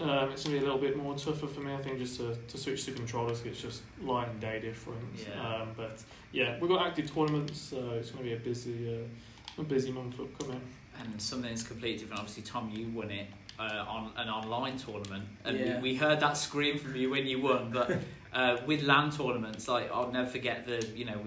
um, 0.00 0.30
it's 0.30 0.44
gonna 0.44 0.56
be 0.58 0.64
a 0.64 0.66
little 0.66 0.78
bit 0.78 0.96
more 0.96 1.14
tougher 1.16 1.46
for 1.46 1.60
me. 1.60 1.72
I 1.74 1.78
think 1.82 1.98
just 1.98 2.18
to, 2.18 2.34
to 2.36 2.58
switch 2.58 2.84
to 2.86 2.92
controllers. 2.92 3.42
It's 3.44 3.60
just 3.60 3.82
light 4.02 4.28
and 4.28 4.40
day 4.40 4.60
difference. 4.60 5.24
Yeah. 5.28 5.56
Um, 5.56 5.68
but 5.76 6.02
yeah, 6.32 6.58
we've 6.60 6.70
got 6.70 6.86
active 6.86 7.12
tournaments, 7.12 7.58
so 7.60 7.90
it's 7.98 8.10
gonna 8.10 8.24
be 8.24 8.34
a 8.34 8.38
busy 8.38 8.94
uh, 9.02 9.60
a 9.60 9.64
busy 9.64 9.90
month 9.90 10.20
upcoming. 10.20 10.60
and 11.00 11.20
something 11.20 11.50
that's 11.50 11.62
completely 11.62 11.98
different. 11.98 12.20
Obviously, 12.20 12.42
Tom, 12.44 12.70
you 12.72 12.88
won 12.88 13.10
it 13.10 13.26
uh, 13.58 13.84
on 13.88 14.12
an 14.16 14.28
online 14.28 14.76
tournament, 14.76 15.24
and 15.44 15.58
Yeah. 15.58 15.76
we, 15.80 15.92
we 15.92 15.94
heard 15.96 16.20
that 16.20 16.36
scream 16.36 16.78
from 16.78 16.94
you 16.96 17.10
when 17.10 17.26
you 17.26 17.40
won. 17.40 17.70
But 17.72 17.98
uh, 18.32 18.58
with 18.66 18.82
LAN 18.82 19.10
tournaments, 19.10 19.66
like 19.68 19.90
I'll 19.92 20.12
never 20.12 20.28
forget 20.28 20.64
the 20.66 20.86
you 20.96 21.04
know 21.06 21.18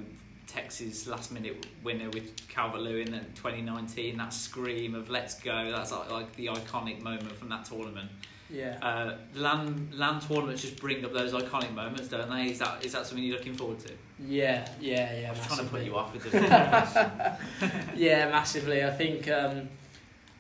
Tekkz's 0.52 1.08
last 1.08 1.32
minute 1.32 1.66
winner 1.84 2.10
with 2.10 2.48
Calvert 2.48 2.82
Lewin 2.82 3.14
in 3.14 3.26
2019. 3.36 4.18
That 4.18 4.34
scream 4.34 4.96
of 4.96 5.10
"Let's 5.10 5.40
go!" 5.40 5.72
That's 5.72 5.92
like, 5.92 6.12
like 6.12 6.36
the 6.36 6.48
iconic 6.48 7.02
moment 7.02 7.32
from 7.38 7.50
that 7.50 7.66
tournament. 7.66 8.10
Yeah. 8.50 8.78
Uh, 8.82 9.16
LAN 9.34 9.90
LAN 9.94 10.20
tournaments 10.20 10.62
just 10.62 10.80
bring 10.80 11.06
up 11.06 11.14
those 11.14 11.32
iconic 11.32 11.74
moments, 11.74 12.10
don't 12.10 12.30
they? 12.30 12.48
Is 12.52 12.60
that 12.60 12.84
is 12.84 12.92
that 12.92 13.06
something 13.06 13.24
you're 13.24 13.38
looking 13.38 13.54
forward 13.54 13.80
to? 13.80 13.94
Yeah, 14.20 14.68
yeah, 14.80 15.22
yeah. 15.22 15.28
I 15.30 15.32
was 15.32 15.48
trying 15.48 15.60
to 15.60 15.66
put 15.66 15.84
you 15.84 15.96
off 15.96 16.14
with 16.14 16.30
the. 16.30 16.38
yeah, 17.96 18.30
massively. 18.30 18.84
I 18.84 18.92
think 18.92 19.30
um, 19.30 19.70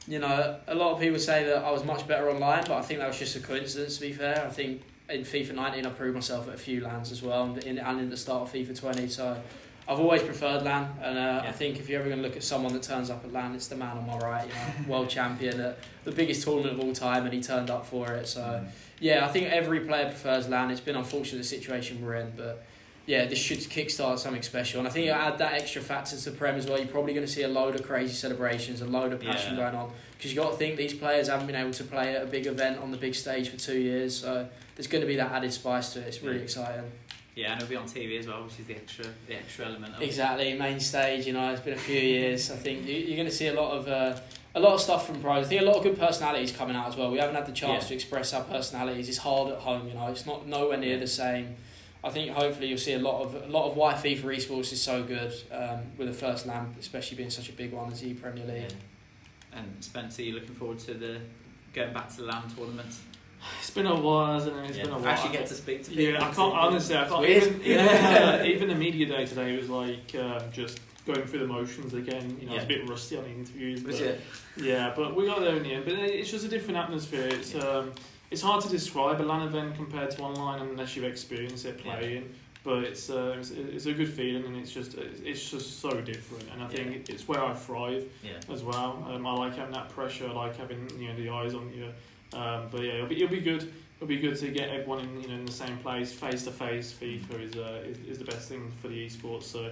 you 0.08 0.20
know 0.20 0.58
a 0.68 0.76
lot 0.76 0.92
of 0.92 1.00
people 1.00 1.20
say 1.20 1.46
that 1.46 1.64
I 1.64 1.72
was 1.72 1.86
much 1.86 2.06
better 2.06 2.30
online, 2.30 2.66
but 2.68 2.78
I 2.78 2.82
think 2.82 3.00
that 3.00 3.08
was 3.08 3.18
just 3.18 3.38
a 3.38 3.40
coincidence. 3.40 3.96
To 3.96 4.02
be 4.02 4.12
fair, 4.12 4.46
I 4.46 4.50
think 4.50 4.82
in 5.10 5.22
FIFA 5.22 5.56
19 5.56 5.86
I 5.86 5.90
proved 5.90 6.16
myself 6.16 6.50
at 6.50 6.56
a 6.56 6.58
few 6.58 6.82
LANs 6.82 7.14
as 7.14 7.24
well, 7.24 7.44
and 7.44 7.58
in, 7.64 7.80
and 7.80 8.00
in 8.00 8.10
the 8.10 8.18
start 8.18 8.44
of 8.44 8.54
FIFA 8.54 8.78
20. 8.78 9.08
So 9.08 9.42
I've 9.88 10.00
always 10.00 10.22
preferred 10.22 10.64
LAN, 10.64 10.88
and 11.02 11.18
uh, 11.18 11.44
I 11.46 11.52
think 11.52 11.78
if 11.80 11.90
you're 11.90 12.00
ever 12.00 12.10
going 12.10 12.22
to 12.22 12.28
look 12.28 12.38
at 12.38 12.44
someone 12.44 12.72
that 12.74 12.84
turns 12.84 13.10
up 13.10 13.24
at 13.26 13.34
LAN, 13.34 13.56
it's 13.56 13.68
the 13.68 13.76
man 13.76 13.98
on 13.98 14.08
my 14.08 14.18
right, 14.20 14.48
you 14.48 14.54
know, 14.54 14.88
world 14.94 15.10
champion 15.10 15.60
at 15.60 15.80
the 16.04 16.12
biggest 16.12 16.44
tournament 16.44 16.80
of 16.80 16.86
all 16.86 16.94
time, 16.94 17.26
and 17.26 17.34
he 17.34 17.42
turned 17.42 17.70
up 17.70 17.86
for 17.86 18.14
it. 18.14 18.28
So 18.28 18.64
yeah, 19.00 19.26
I 19.26 19.30
think 19.30 19.48
every 19.52 19.82
player 19.82 20.06
prefers 20.06 20.48
LAN. 20.48 20.72
It's 20.72 20.80
been 20.80 20.96
unfortunate 20.96 21.40
the 21.40 21.44
situation 21.44 22.06
we're 22.06 22.16
in, 22.16 22.32
but 22.38 22.64
yeah, 23.08 23.26
this 23.26 23.40
should 23.40 23.58
kickstart 23.58 24.20
something 24.20 24.44
special. 24.44 24.80
And 24.80 24.88
I 24.88 24.92
think 24.92 25.08
you 25.08 25.12
add 25.12 25.40
that 25.40 25.54
extra 25.54 25.82
factor 25.82 26.16
to 26.16 26.30
the 26.30 26.38
Prem 26.38 26.56
as 26.56 26.68
well. 26.68 26.78
You're 26.78 26.88
probably 26.88 27.14
going 27.14 27.26
to 27.26 27.32
see 27.32 27.42
a 27.42 27.48
load 27.48 27.74
of 27.76 27.84
crazy 27.84 28.14
celebrations, 28.14 28.80
a 28.82 28.86
load 28.86 29.12
of 29.12 29.20
passion 29.20 29.56
Yeah. 29.58 29.64
going 29.64 29.76
on. 29.76 29.92
Because 30.16 30.32
you've 30.34 30.44
got 30.44 30.52
to 30.52 30.58
think 30.58 30.78
these 30.78 30.94
players 30.94 31.28
haven't 31.28 31.48
been 31.48 31.56
able 31.56 31.72
to 31.72 31.84
play 31.84 32.16
at 32.16 32.22
a 32.22 32.28
big 32.28 32.46
event 32.46 32.80
on 32.80 32.92
the 32.92 32.98
big 32.98 33.16
stage 33.16 33.50
for 33.50 33.58
two 33.58 33.80
years. 33.80 34.16
So 34.16 34.48
there's 34.76 34.86
going 34.86 35.02
to 35.02 35.08
be 35.08 35.16
that 35.16 35.32
added 35.32 35.52
spice 35.52 35.92
to 35.94 36.00
it. 36.00 36.08
It's 36.08 36.22
really 36.22 36.38
Yeah. 36.38 36.44
exciting. 36.44 36.92
Yeah, 37.36 37.54
and 37.54 37.62
it'll 37.62 37.70
be 37.70 37.76
on 37.78 37.86
TV 37.86 38.20
as 38.20 38.28
well, 38.28 38.44
which 38.44 38.60
is 38.60 38.66
the 38.66 38.76
extra 38.76 39.06
the 39.28 39.36
extra 39.36 39.66
element. 39.66 39.96
Of 39.96 40.02
it. 40.02 40.06
Exactly, 40.06 40.54
main 40.54 40.80
stage. 40.80 41.26
You 41.26 41.34
know, 41.34 41.52
it's 41.52 41.62
been 41.62 41.74
a 41.74 41.78
few 41.78 42.00
years. 42.00 42.52
I 42.52 42.56
think 42.58 42.86
you- 42.86 42.96
you're 42.96 43.16
going 43.16 43.30
to 43.30 43.34
see 43.34 43.48
a 43.48 43.54
lot 43.54 43.72
of 43.78 43.88
uh, 43.88 44.20
a 44.54 44.60
lot 44.60 44.74
of 44.74 44.82
stuff 44.82 45.08
from 45.08 45.22
pros. 45.22 45.46
I 45.46 45.50
think 45.50 45.62
a 45.62 45.66
lot 45.66 45.78
of 45.78 45.84
good 45.84 45.98
personalities 45.98 46.52
coming 46.52 46.76
out 46.76 46.88
as 46.90 46.98
well. 46.98 47.10
We 47.10 47.20
haven't 47.20 47.36
had 47.36 47.46
the 47.46 47.54
chance 47.54 47.84
Yeah. 47.86 47.90
to 47.90 47.94
express 47.96 48.34
our 48.34 48.44
personalities. 48.44 49.08
It's 49.08 49.20
hard 49.20 49.54
at 49.54 49.60
home. 49.60 49.88
You 49.88 49.94
know, 49.94 50.08
it's 50.08 50.26
not 50.26 50.46
nowhere 50.46 50.78
near 50.78 51.00
the 51.00 51.08
same. 51.08 51.56
I 52.04 52.10
think 52.10 52.32
hopefully 52.32 52.68
you'll 52.68 52.78
see 52.80 52.94
a 52.94 53.00
lot 53.00 53.22
of 53.24 53.36
a 53.36 53.48
lot 53.48 53.70
of 53.70 53.78
why 53.78 53.94
FIFA 53.94 54.24
esports 54.36 54.74
is 54.74 54.82
so 54.82 55.02
good 55.04 55.34
um, 55.54 55.80
with 55.98 56.08
the 56.10 56.14
first 56.14 56.46
LAN, 56.48 56.76
especially 56.80 57.16
being 57.16 57.30
such 57.30 57.48
a 57.48 57.54
big 57.54 57.72
one 57.72 57.92
as 57.94 58.02
the 58.02 58.14
Premier 58.16 58.44
League. 58.46 58.74
And 59.54 59.76
Spencer, 59.80 60.24
you 60.24 60.34
looking 60.34 60.56
forward 60.56 60.80
to 60.80 60.94
the 60.96 61.20
going 61.74 61.94
back 61.94 62.10
to 62.10 62.18
the 62.18 62.24
LAN 62.24 62.44
tournament? 62.56 62.94
It's 63.60 63.70
been 63.70 63.88
a 63.88 63.96
while, 64.00 64.34
hasn't 64.34 64.56
it? 64.58 64.70
It's 64.70 64.78
Yeah. 64.78 64.84
been 64.86 64.94
a 64.94 64.98
while. 64.98 65.08
Actually 65.08 65.34
get 65.34 65.48
to 65.48 65.54
speak 65.54 65.84
to 65.86 65.90
people. 65.92 66.04
Yeah, 66.04 66.18
I 66.28 66.32
can't 66.34 66.54
honestly. 66.54 66.96
I 66.96 67.08
can't. 67.08 67.26
Even, 67.26 67.54
even, 67.62 67.64
Yeah. 67.86 68.40
uh, 68.42 68.46
even 68.46 68.68
the 68.68 68.76
media 68.76 69.06
day 69.06 69.26
today 69.26 69.58
was 69.58 69.70
like 69.70 70.14
um, 70.16 70.42
just 70.52 70.80
going 71.06 71.24
through 71.24 71.40
the 71.40 71.48
motions 71.48 71.94
again. 71.94 72.38
You 72.40 72.48
know, 72.48 72.54
I 72.54 72.56
was 72.56 72.64
a 72.66 72.68
bit 72.68 72.88
rusty 72.90 73.18
on 73.18 73.24
the 73.24 73.30
interviews. 73.32 73.82
But, 73.84 73.96
it? 73.96 74.22
Yeah, 74.58 74.94
but 74.96 75.16
we 75.16 75.26
got 75.26 75.40
there 75.40 75.56
in 75.56 75.64
the 75.64 75.74
end. 75.74 75.86
But 75.86 75.94
it's 75.96 76.30
just 76.30 76.46
a 76.46 76.50
different 76.50 76.78
atmosphere. 76.78 77.28
It's 77.28 77.56
um, 77.56 77.94
it's 78.30 78.42
hard 78.42 78.64
to 78.64 78.70
describe 78.70 79.20
a 79.20 79.24
LAN 79.24 79.48
event 79.48 79.76
compared 79.76 80.12
to 80.12 80.22
online 80.22 80.62
unless 80.62 80.96
you've 80.96 81.06
experienced 81.06 81.66
it 81.66 81.80
Yeah. 81.84 81.96
playing. 81.98 82.36
But 82.64 82.84
it's, 82.84 83.10
uh, 83.10 83.38
it's 83.40 83.50
it's 83.50 83.88
a 83.88 83.94
good 83.94 84.14
feeling, 84.14 84.46
and 84.46 84.56
it's 84.56 84.72
just 84.72 84.94
it's 84.96 85.50
just 85.50 85.80
so 85.80 86.00
different. 86.02 86.44
And 86.54 86.62
I 86.62 86.68
think 86.68 87.10
it's 87.10 87.28
where 87.28 87.44
I 87.44 87.56
thrive 87.56 88.04
Yeah. 88.24 88.34
as 88.54 88.62
well. 88.64 89.04
Um, 89.10 89.26
I 89.26 89.34
like 89.34 89.56
having 89.56 89.74
that 89.74 89.90
pressure. 89.90 90.28
I 90.28 90.34
like 90.34 90.58
having 90.58 90.88
you 91.00 91.08
know 91.10 91.16
the 91.16 91.30
eyes 91.30 91.56
on 91.56 91.72
you. 91.74 91.88
Um, 92.34 92.68
but 92.72 92.82
yeah, 92.82 92.94
it'll 92.94 93.08
be, 93.08 93.16
it'll 93.16 93.36
be 93.36 93.42
good. 93.42 93.74
It'll 93.98 94.08
be 94.08 94.18
good 94.18 94.38
to 94.38 94.48
get 94.50 94.70
everyone 94.70 95.00
in 95.00 95.22
you 95.22 95.28
know 95.28 95.36
in 95.36 95.46
the 95.46 95.52
same 95.52 95.78
place, 95.78 96.12
face 96.12 96.44
to 96.46 96.52
face. 96.52 96.94
FIFA 96.94 97.42
is, 97.42 97.56
uh, 97.56 97.84
is 97.86 97.98
is 98.00 98.18
the 98.18 98.26
best 98.26 98.50
thing 98.50 98.72
for 98.82 98.88
the 98.88 99.06
esports. 99.06 99.44
So 99.44 99.72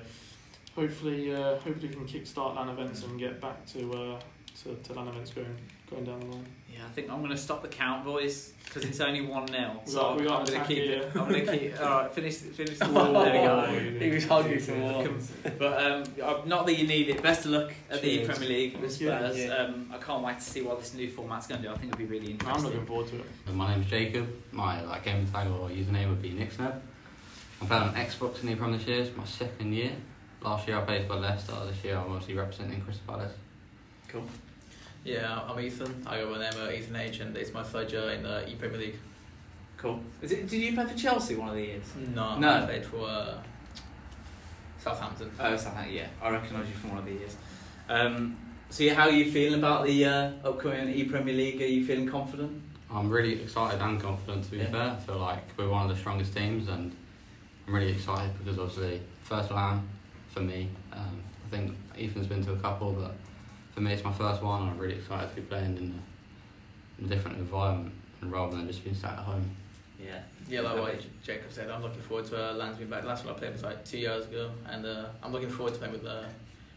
hopefully, 0.76 1.34
uh, 1.34 1.58
hopefully 1.58 1.88
we 1.88 1.94
can 1.96 2.06
kickstart 2.06 2.56
LAN 2.56 2.70
events 2.70 3.04
and 3.04 3.20
get 3.20 3.42
back 3.42 3.66
to 3.68 3.94
uh, 3.94 4.20
to, 4.64 4.76
to 4.76 4.94
LAN 4.94 5.08
events 5.08 5.32
going 5.32 5.56
going 5.90 6.04
down 6.06 6.20
the 6.20 6.26
line. 6.28 6.46
Yeah, 6.72 6.86
I 6.86 6.90
think 6.90 7.10
I'm 7.10 7.18
going 7.20 7.32
to 7.32 7.38
stop 7.38 7.62
the 7.64 7.68
count, 7.68 8.06
boys, 8.06 8.54
because 8.64 8.86
it's 8.86 9.00
only 9.02 9.22
one 9.22 9.48
0 9.48 9.82
So 9.86 9.96
got- 10.02 10.18
we 10.20 10.26
got 10.26 10.40
I'm 10.42 10.46
going 10.46 10.62
to 10.62 10.68
keep 10.68 10.84
here. 10.84 11.02
it. 11.02 11.12
I'm 11.16 11.30
going 11.30 11.46
to 11.46 11.58
keep. 11.58 11.82
All 11.82 11.90
right, 12.02 12.14
finish 12.14 12.36
finish 12.36 12.78
the 12.78 12.90
wall. 12.90 13.12
there 13.24 13.34
we 13.34 13.40
go. 14.00 14.00
He 14.06 14.10
was 14.12 14.26
hungry 14.28 14.60
for 14.60 14.76
more. 14.76 15.08
But 15.58 15.82
um, 15.84 16.04
not 16.48 16.66
that 16.68 16.78
you 16.78 16.88
need 16.88 17.10
it. 17.10 17.22
Best 17.24 17.46
of 17.46 17.52
luck 17.52 17.74
at 17.90 18.02
the 18.02 18.24
Premier 18.26 18.48
League 18.50 18.78
with 18.78 18.94
Spurs. 18.94 19.38
Yeah. 19.38 19.48
Um, 19.56 19.90
I 19.94 19.98
can't 19.98 20.24
wait 20.24 20.38
to 20.38 20.44
see 20.46 20.62
what 20.62 20.80
this 20.80 20.94
new 20.94 21.10
format's 21.10 21.48
going 21.48 21.62
to 21.64 21.68
do. 21.68 21.74
I 21.74 21.78
think 21.78 21.92
it'll 21.94 22.06
be 22.06 22.06
really 22.06 22.32
interesting. 22.32 22.66
I'm 22.66 22.72
looking 22.72 22.86
forward 22.86 23.08
to 23.08 23.16
it. 23.18 23.26
And 23.48 23.56
My 23.58 23.74
name's 23.74 23.90
Jacob. 23.90 24.28
My 24.52 24.82
like 24.84 25.04
game 25.04 25.26
tag 25.28 25.48
or 25.48 25.70
username 25.70 26.10
would 26.10 26.22
be 26.22 26.32
Nixnab. 26.32 26.80
I'm 27.62 27.68
playing 27.68 27.84
on 27.84 27.94
Xbox 27.96 28.42
in 28.42 28.48
the 28.50 28.56
Prem 28.56 28.72
this 28.74 28.86
year. 28.88 29.02
It's 29.02 29.18
my 29.18 29.26
second 29.26 29.74
year. 29.74 29.92
Last 30.42 30.68
year 30.68 30.78
I 30.78 30.82
played 30.82 31.08
for 31.08 31.16
Leicester. 31.16 31.54
This 31.70 31.84
year 31.84 31.98
I'm 31.98 32.10
mostly 32.10 32.36
representing 32.36 32.80
Crystal 32.82 33.04
Palace. 33.08 33.34
Cool. 34.08 34.24
Yeah, 35.04 35.42
I'm 35.48 35.60
Ethan. 35.60 36.04
I 36.06 36.18
go 36.18 36.32
by 36.32 36.40
the 36.40 36.50
name 36.52 36.60
of 36.68 36.74
Ethan 36.74 36.96
H, 36.96 37.20
and 37.22 37.36
it's 37.38 37.54
my 37.54 37.64
third 37.64 37.92
year 37.92 38.10
in 38.12 38.24
the 38.24 38.48
E 38.50 38.56
Premier 38.56 38.78
League. 38.78 38.96
Cool. 39.78 40.00
Is 40.22 40.32
it, 40.34 40.50
did 40.50 40.62
you 40.62 40.74
play 40.74 40.86
for 40.86 40.98
Chelsea 40.98 41.36
one 41.36 41.50
of 41.50 41.56
the 41.56 41.62
years? 41.62 41.86
No, 42.14 42.38
No. 42.38 42.50
I 42.50 42.66
played 42.66 42.86
for 42.86 43.08
uh, 43.08 43.38
Southampton. 44.80 45.32
Oh, 45.40 45.56
Southampton. 45.56 45.94
Yeah, 45.96 46.08
I 46.22 46.30
recognise 46.32 46.68
you 46.68 46.74
from 46.76 46.90
one 46.90 47.00
of 47.00 47.06
the 47.06 47.12
years. 47.14 47.38
Um, 47.88 48.36
so, 48.70 48.84
yeah, 48.84 48.94
how 48.94 49.04
are 49.04 49.12
you 49.12 49.32
feeling 49.32 49.58
about 49.58 49.86
the 49.86 50.06
uh, 50.06 50.32
upcoming 50.44 50.90
E 50.90 51.06
Premier 51.06 51.34
League? 51.34 51.62
Are 51.62 51.66
you 51.66 51.86
feeling 51.86 52.08
confident? 52.08 52.62
I'm 52.92 53.10
really 53.10 53.42
excited 53.42 53.80
and 53.82 54.02
confident 54.02 54.44
to 54.46 54.52
be 54.52 54.58
Yeah. 54.58 54.70
fair. 54.72 54.82
I 54.92 54.96
feel 54.98 55.18
like 55.20 55.44
we're 55.58 55.70
one 55.70 55.84
of 55.90 55.96
the 55.96 55.96
strongest 56.02 56.36
teams 56.36 56.68
and 56.68 56.92
I'm 57.68 57.74
really 57.76 57.92
excited 57.92 58.32
because 58.40 58.60
obviously 58.60 59.02
first 59.24 59.52
LAN 59.52 59.88
for 60.30 60.42
me. 60.42 60.70
Um, 60.92 61.22
I 61.46 61.50
think 61.56 61.76
Ethan's 61.98 62.26
been 62.28 62.44
to 62.46 62.54
a 62.54 62.58
couple 62.58 62.92
but 62.94 63.16
for 63.80 63.84
me 63.84 63.94
it's 63.94 64.04
my 64.04 64.12
first 64.12 64.44
one 64.44 64.64
and 64.64 64.72
I'm 64.72 64.78
really 64.78 64.96
excited 64.96 65.30
to 65.30 65.36
be 65.38 65.42
playing 65.44 65.78
in 65.78 65.94
a, 65.94 67.02
in 67.02 67.06
a 67.06 67.16
different 67.16 67.38
environment 67.38 67.94
rather 68.24 68.58
than 68.58 68.68
just 68.68 68.84
being 68.84 68.94
sat 68.94 69.14
at 69.14 69.20
home. 69.20 69.50
Yeah. 69.98 70.20
Yeah, 70.50 70.62
like 70.62 70.78
what 70.78 71.06
Jacob 71.24 71.50
said, 71.50 71.70
I'm 71.70 71.82
looking 71.82 72.02
forward 72.02 72.26
to 72.26 72.38
uh, 72.38 72.76
being 72.76 72.90
back. 72.90 73.06
Last 73.06 73.24
one 73.24 73.36
I 73.36 73.38
played 73.38 73.54
was 73.54 73.64
like 73.64 73.86
two 73.86 74.00
years 74.00 74.26
ago, 74.26 74.52
and 74.70 74.86
uh, 74.86 75.06
I'm 75.24 75.32
looking 75.32 75.50
forward 75.50 75.76
to 75.76 75.80
playing 75.80 75.94
with 75.94 76.06
uh, 76.06 76.24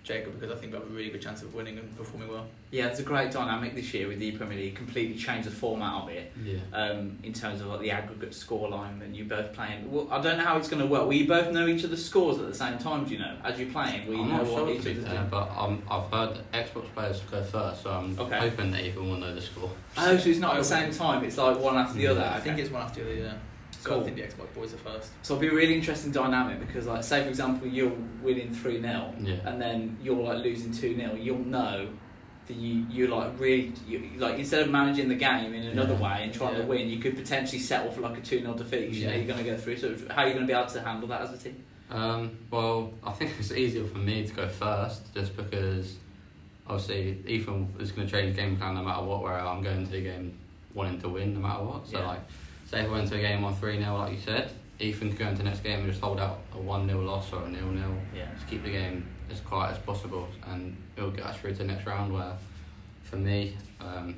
Jacob 0.05 0.38
because 0.38 0.50
I 0.57 0.59
think 0.61 0.72
we 0.72 0.78
have 0.80 0.88
a 0.88 0.90
really 0.92 1.11
good 1.11 1.22
chance 1.22 1.42
of 1.42 1.55
winning 1.55 1.78
and 1.78 1.96
performing 1.96 2.28
well. 2.28 2.46
Yeah, 2.72 2.86
there's 2.88 2.98
a 2.98 3.05
great 3.05 3.30
dynamic 3.30 3.74
this 3.76 3.94
year 3.94 4.09
with 4.09 4.18
the 4.18 4.26
E 4.26 4.32
Premier 4.32 4.59
League. 4.59 4.74
Completely 4.74 5.16
changed 5.16 5.46
the 5.46 5.53
format 5.53 6.03
of 6.03 6.09
it. 6.09 6.32
Yeah. 6.44 6.59
um, 6.72 7.18
in 7.22 7.32
terms 7.32 7.61
of 7.61 7.68
like 7.68 7.80
the 7.80 7.90
aggregate 7.92 8.30
scoreline 8.30 9.00
and 9.03 9.14
you 9.16 9.24
both 9.24 9.53
playing. 9.53 9.90
Well, 9.92 10.09
I 10.11 10.20
don't 10.20 10.38
know 10.38 10.44
how 10.44 10.57
it's 10.57 10.68
going 10.68 10.80
to 10.82 10.86
work. 10.88 11.05
Will 11.05 11.12
you 11.12 11.28
both 11.28 11.53
know 11.53 11.68
each 11.68 11.84
other's 11.84 12.05
scores 12.05 12.38
at 12.38 12.48
the 12.48 12.55
same 12.55 12.78
time? 12.78 13.05
Do 13.05 13.12
you 13.12 13.20
know 13.20 13.36
as 13.44 13.61
you're 13.61 13.70
playing? 13.70 14.09
Will 14.09 14.14
you 14.16 14.22
I'm 14.22 14.28
know 14.30 14.36
not 14.38 14.46
what 14.46 14.59
sure 14.59 14.70
each 14.70 14.78
to 14.78 14.84
be 14.86 14.90
other's 14.92 15.05
fair, 15.05 15.14
doing? 15.18 15.28
but 15.30 15.50
um, 15.57 15.82
I've 15.88 16.11
heard 16.11 16.36
that 16.50 16.53
Xbox 16.74 16.92
players 16.94 17.20
go 17.30 17.42
first, 17.44 17.82
so 17.84 17.90
I'm 17.90 18.18
Okay. 18.18 18.38
hoping 18.38 18.72
that 18.72 18.84
Ethan 18.84 19.09
will 19.09 19.18
know 19.18 19.34
the 19.34 19.40
score. 19.40 19.70
Oh, 19.98 20.16
so 20.16 20.28
it's 20.30 20.38
not 20.40 20.55
at 20.55 20.59
the 20.59 20.64
same 20.64 20.92
time. 20.92 21.22
It's 21.24 21.38
like 21.38 21.59
one 21.61 21.76
after 21.76 21.94
the 21.98 22.09
other. 22.09 22.24
I 22.24 22.40
think 22.40 22.55
Okay. 22.55 22.62
it's 22.62 22.72
one 22.72 22.82
after 22.82 23.05
the 23.05 23.20
other. 23.28 23.38
So 23.83 23.91
Cool. 23.91 24.01
I 24.01 24.05
think 24.05 24.16
the 24.16 24.22
Xbox 24.22 24.55
boys 24.55 24.72
are 24.74 24.78
first. 24.78 25.11
So 25.22 25.35
it'll 25.35 25.41
be 25.41 25.49
a 25.49 25.53
really 25.55 25.74
interesting 25.74 26.12
dynamic 26.12 26.61
because, 26.61 26.87
like, 26.87 27.03
say 27.03 27.24
for 27.24 27.28
example, 27.28 27.66
you're 27.66 27.91
winning 28.22 28.55
three 28.55 28.80
0 28.80 29.12
Yeah. 29.20 29.35
and 29.45 29.61
then 29.61 29.97
you're 30.01 30.22
like 30.22 30.39
losing 30.45 30.70
two 30.72 30.95
0 30.95 31.14
You'll 31.16 31.39
know 31.45 31.89
that 32.47 32.55
you 32.57 32.87
you 32.89 33.09
like 33.09 33.33
really 33.41 33.72
you, 33.89 34.11
like 34.18 34.39
instead 34.39 34.62
of 34.62 34.70
managing 34.70 35.09
the 35.09 35.16
game 35.16 35.53
in 35.53 35.64
another 35.66 35.95
Yeah. 35.95 36.01
way 36.16 36.20
and 36.22 36.33
trying 36.33 36.55
to 36.61 36.62
win, 36.62 36.89
you 36.89 36.99
could 37.01 37.16
potentially 37.16 37.59
settle 37.61 37.91
for 37.91 38.03
like 38.03 38.16
a 38.18 38.20
two 38.20 38.39
0 38.41 38.55
defeat. 38.55 38.87
'cause 38.87 38.97
You 38.99 39.07
know 39.07 39.12
Yeah. 39.14 39.18
you're 39.18 39.26
going 39.26 39.45
to 39.45 39.51
go 39.51 39.57
through. 39.57 39.76
So 39.78 39.97
how 40.11 40.22
are 40.22 40.28
you 40.28 40.35
going 40.35 40.47
to 40.47 40.53
be 40.53 40.57
able 40.57 40.70
to 40.70 40.80
handle 40.80 41.09
that 41.09 41.22
as 41.22 41.33
a 41.33 41.39
team? 41.39 41.57
Um, 41.91 42.39
well, 42.53 42.93
I 43.05 43.11
think 43.11 43.33
it's 43.41 43.51
easier 43.51 43.85
for 43.85 43.99
me 43.99 44.24
to 44.24 44.33
go 44.33 44.49
first, 44.49 45.12
just 45.12 45.37
because 45.37 45.97
obviously 46.68 47.18
Ethan 47.26 47.74
is 47.80 47.91
going 47.91 48.07
to 48.07 48.12
change 48.12 48.37
game 48.37 48.57
plan 48.57 48.76
no 48.76 48.83
matter 48.85 49.03
what. 49.05 49.22
Where 49.22 49.41
I'm 49.41 49.61
going 49.62 49.85
to 49.87 49.91
the 49.91 50.01
game 50.03 50.39
wanting 50.72 51.01
to 51.01 51.09
win 51.09 51.35
no 51.35 51.41
matter 51.41 51.64
what. 51.64 51.87
So 51.89 51.99
Yeah. 51.99 52.07
like, 52.07 52.20
say 52.72 52.80
if 52.80 52.88
I 52.88 52.92
went 52.92 53.08
to 53.08 53.16
a 53.16 53.20
game 53.20 53.44
on 53.44 53.54
three 53.54 53.78
0 53.78 53.96
like 53.96 54.12
you 54.12 54.18
said, 54.18 54.50
Ethan 54.80 55.10
could 55.10 55.18
go 55.18 55.28
into 55.28 55.38
the 55.38 55.44
next 55.44 55.60
game 55.62 55.80
and 55.80 55.88
just 55.88 56.02
hold 56.02 56.18
out 56.18 56.40
a 56.54 56.58
one 56.58 56.88
0 56.88 57.02
loss 57.02 57.32
or 57.32 57.44
a 57.44 57.48
nil 57.48 57.68
nil. 57.68 57.94
Yeah. 58.14 58.26
Just 58.34 58.48
keep 58.48 58.64
the 58.64 58.70
game 58.70 59.06
as 59.30 59.40
quiet 59.40 59.72
as 59.72 59.78
possible, 59.78 60.28
and 60.46 60.76
it'll 60.96 61.10
get 61.10 61.26
us 61.26 61.36
through 61.36 61.52
to 61.52 61.58
the 61.58 61.64
next 61.64 61.86
round. 61.86 62.12
Where, 62.12 62.32
for 63.04 63.16
me, 63.16 63.56
um, 63.80 64.16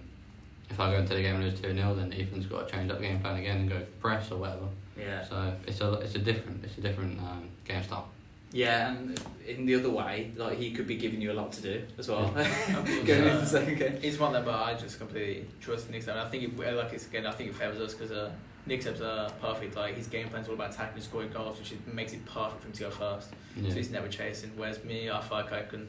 if 0.70 0.78
I 0.80 0.92
go 0.92 0.98
into 0.98 1.14
the 1.14 1.22
game 1.22 1.36
and 1.36 1.44
lose 1.44 1.61
two 1.61 1.74
0 1.74 1.94
then 1.96 2.12
Ethan's 2.12 2.46
got 2.46 2.68
to 2.68 2.74
change 2.74 2.90
up 2.90 2.98
the 2.98 3.05
game 3.05 3.20
plan 3.20 3.36
again 3.36 3.59
and 3.59 3.68
go 3.68 3.82
press 4.00 4.30
or 4.30 4.38
whatever. 4.38 4.68
Yeah. 4.98 5.22
So 5.24 5.52
it's 5.66 5.80
a 5.80 5.92
it's 5.94 6.14
a 6.14 6.20
different 6.20 6.64
it's 6.64 6.78
a 6.78 6.80
different 6.80 7.18
um, 7.20 7.48
game 7.64 7.82
style. 7.82 8.09
Yeah, 8.55 8.92
and 8.92 9.20
in 9.48 9.66
the 9.66 9.74
other 9.74 9.90
way, 9.90 10.30
like 10.36 10.59
he 10.59 10.70
could 10.70 10.86
be 10.86 10.94
giving 10.94 11.20
you 11.20 11.32
a 11.32 11.34
lot 11.34 11.50
to 11.55 11.61
do 11.61 11.82
as 11.98 12.09
well. 12.09 12.26
Of 12.26 12.34
Going 13.05 13.22
uh, 13.22 13.26
into 13.26 13.38
the 13.40 13.46
second 13.46 13.78
game. 13.78 13.98
He's 14.00 14.16
one 14.16 14.32
that, 14.32 14.44
but 14.44 14.55
I 14.55 14.74
just 14.74 14.98
completely 14.98 15.48
trust 15.61 15.90
Nick 15.90 16.05
Saban. 16.05 16.18
I 16.18 16.28
think, 16.28 16.44
it, 16.44 16.76
like 16.76 16.92
it's 16.92 17.07
again, 17.07 17.26
I 17.26 17.32
think 17.32 17.50
it 17.50 17.57
favors 17.57 17.80
us 17.80 17.94
because 17.94 18.12
uh, 18.12 18.30
Nick 18.66 18.82
Saban's 18.82 19.00
uh, 19.00 19.28
perfect. 19.40 19.74
Like 19.74 19.96
his 19.96 20.07
game 20.07 20.28
plan's 20.28 20.46
all 20.46 20.55
about 20.55 20.72
attacking 20.72 20.94
and 20.94 21.02
scoring 21.02 21.30
goals, 21.30 21.59
which 21.59 21.72
it 21.72 21.92
makes 21.92 22.12
it 22.12 22.24
perfect 22.26 22.61
for 22.61 22.68
him 22.68 22.72
to 22.74 22.80
go 22.84 22.90
first. 22.90 23.30
Yeah. 23.57 23.70
So 23.70 23.74
he's 23.74 23.90
never 23.90 24.07
chasing. 24.07 24.52
Whereas 24.55 24.84
me, 24.84 25.11
I 25.11 25.20
feel 25.20 25.38
like 25.38 25.52
I 25.52 25.62
can 25.62 25.88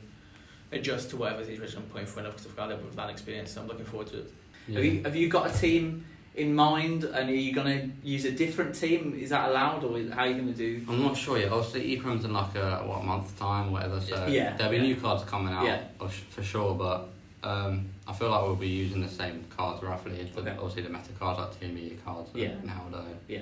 adjust 0.71 1.11
to 1.11 1.17
whatever 1.17 1.45
situation 1.45 1.77
I'm 1.77 1.85
putting 1.85 2.07
in 2.07 2.11
front 2.11 2.27
of 2.27 2.33
because 2.33 2.47
I've 2.47 2.55
got 2.55 2.69
that, 2.69 2.95
that 2.95 3.09
experience. 3.11 3.51
So 3.51 3.61
I'm 3.61 3.67
looking 3.67 3.85
forward 3.85 4.07
to 4.07 4.21
it. 4.21 4.33
Yeah. 4.67 4.75
Have 4.75 4.85
you 4.85 5.03
have 5.03 5.15
you 5.15 5.29
got 5.29 5.51
a 5.51 5.53
team 5.53 6.03
in 6.35 6.53
mind, 6.53 7.03
and 7.05 7.29
are 7.29 7.33
you 7.33 7.53
going 7.53 7.67
to 7.79 8.07
use 8.07 8.25
a 8.25 8.31
different 8.31 8.75
team? 8.75 9.17
Is 9.17 9.29
that 9.29 9.49
allowed, 9.49 9.83
or 9.83 9.97
how 10.13 10.23
are 10.23 10.27
you 10.27 10.33
going 10.35 10.47
to 10.47 10.53
do? 10.53 10.85
I'm 10.89 11.01
not 11.01 11.15
sure 11.17 11.37
yet. 11.37 11.51
Obviously, 11.51 11.95
EPREM's 11.97 12.25
in 12.25 12.33
like 12.33 12.55
a 12.55 12.79
what 12.85 13.03
month 13.05 13.37
time, 13.39 13.71
whatever. 13.71 14.01
So 14.01 14.27
Yeah, 14.27 14.55
there'll 14.57 14.71
be 14.71 14.77
yeah. 14.77 14.83
new 14.83 14.95
cards 14.97 15.23
coming 15.23 15.53
out 15.53 15.65
Yeah. 15.65 15.81
for 16.29 16.43
sure. 16.43 16.75
But 16.75 17.07
um, 17.43 17.85
I 18.07 18.13
feel 18.13 18.29
like 18.29 18.41
we'll 18.43 18.55
be 18.55 18.67
using 18.67 19.01
the 19.01 19.07
same 19.09 19.45
cards 19.55 19.81
roughly. 19.81 20.29
The, 20.33 20.41
Okay. 20.41 20.51
Obviously, 20.51 20.83
the 20.83 20.89
meta 20.89 21.11
cards 21.17 21.39
like 21.39 21.59
Team 21.59 21.75
Media 21.75 21.97
cards 22.03 22.29
Yeah. 22.33 22.47
and 22.49 22.69
Haldo, 22.69 23.03
Yeah. 23.29 23.39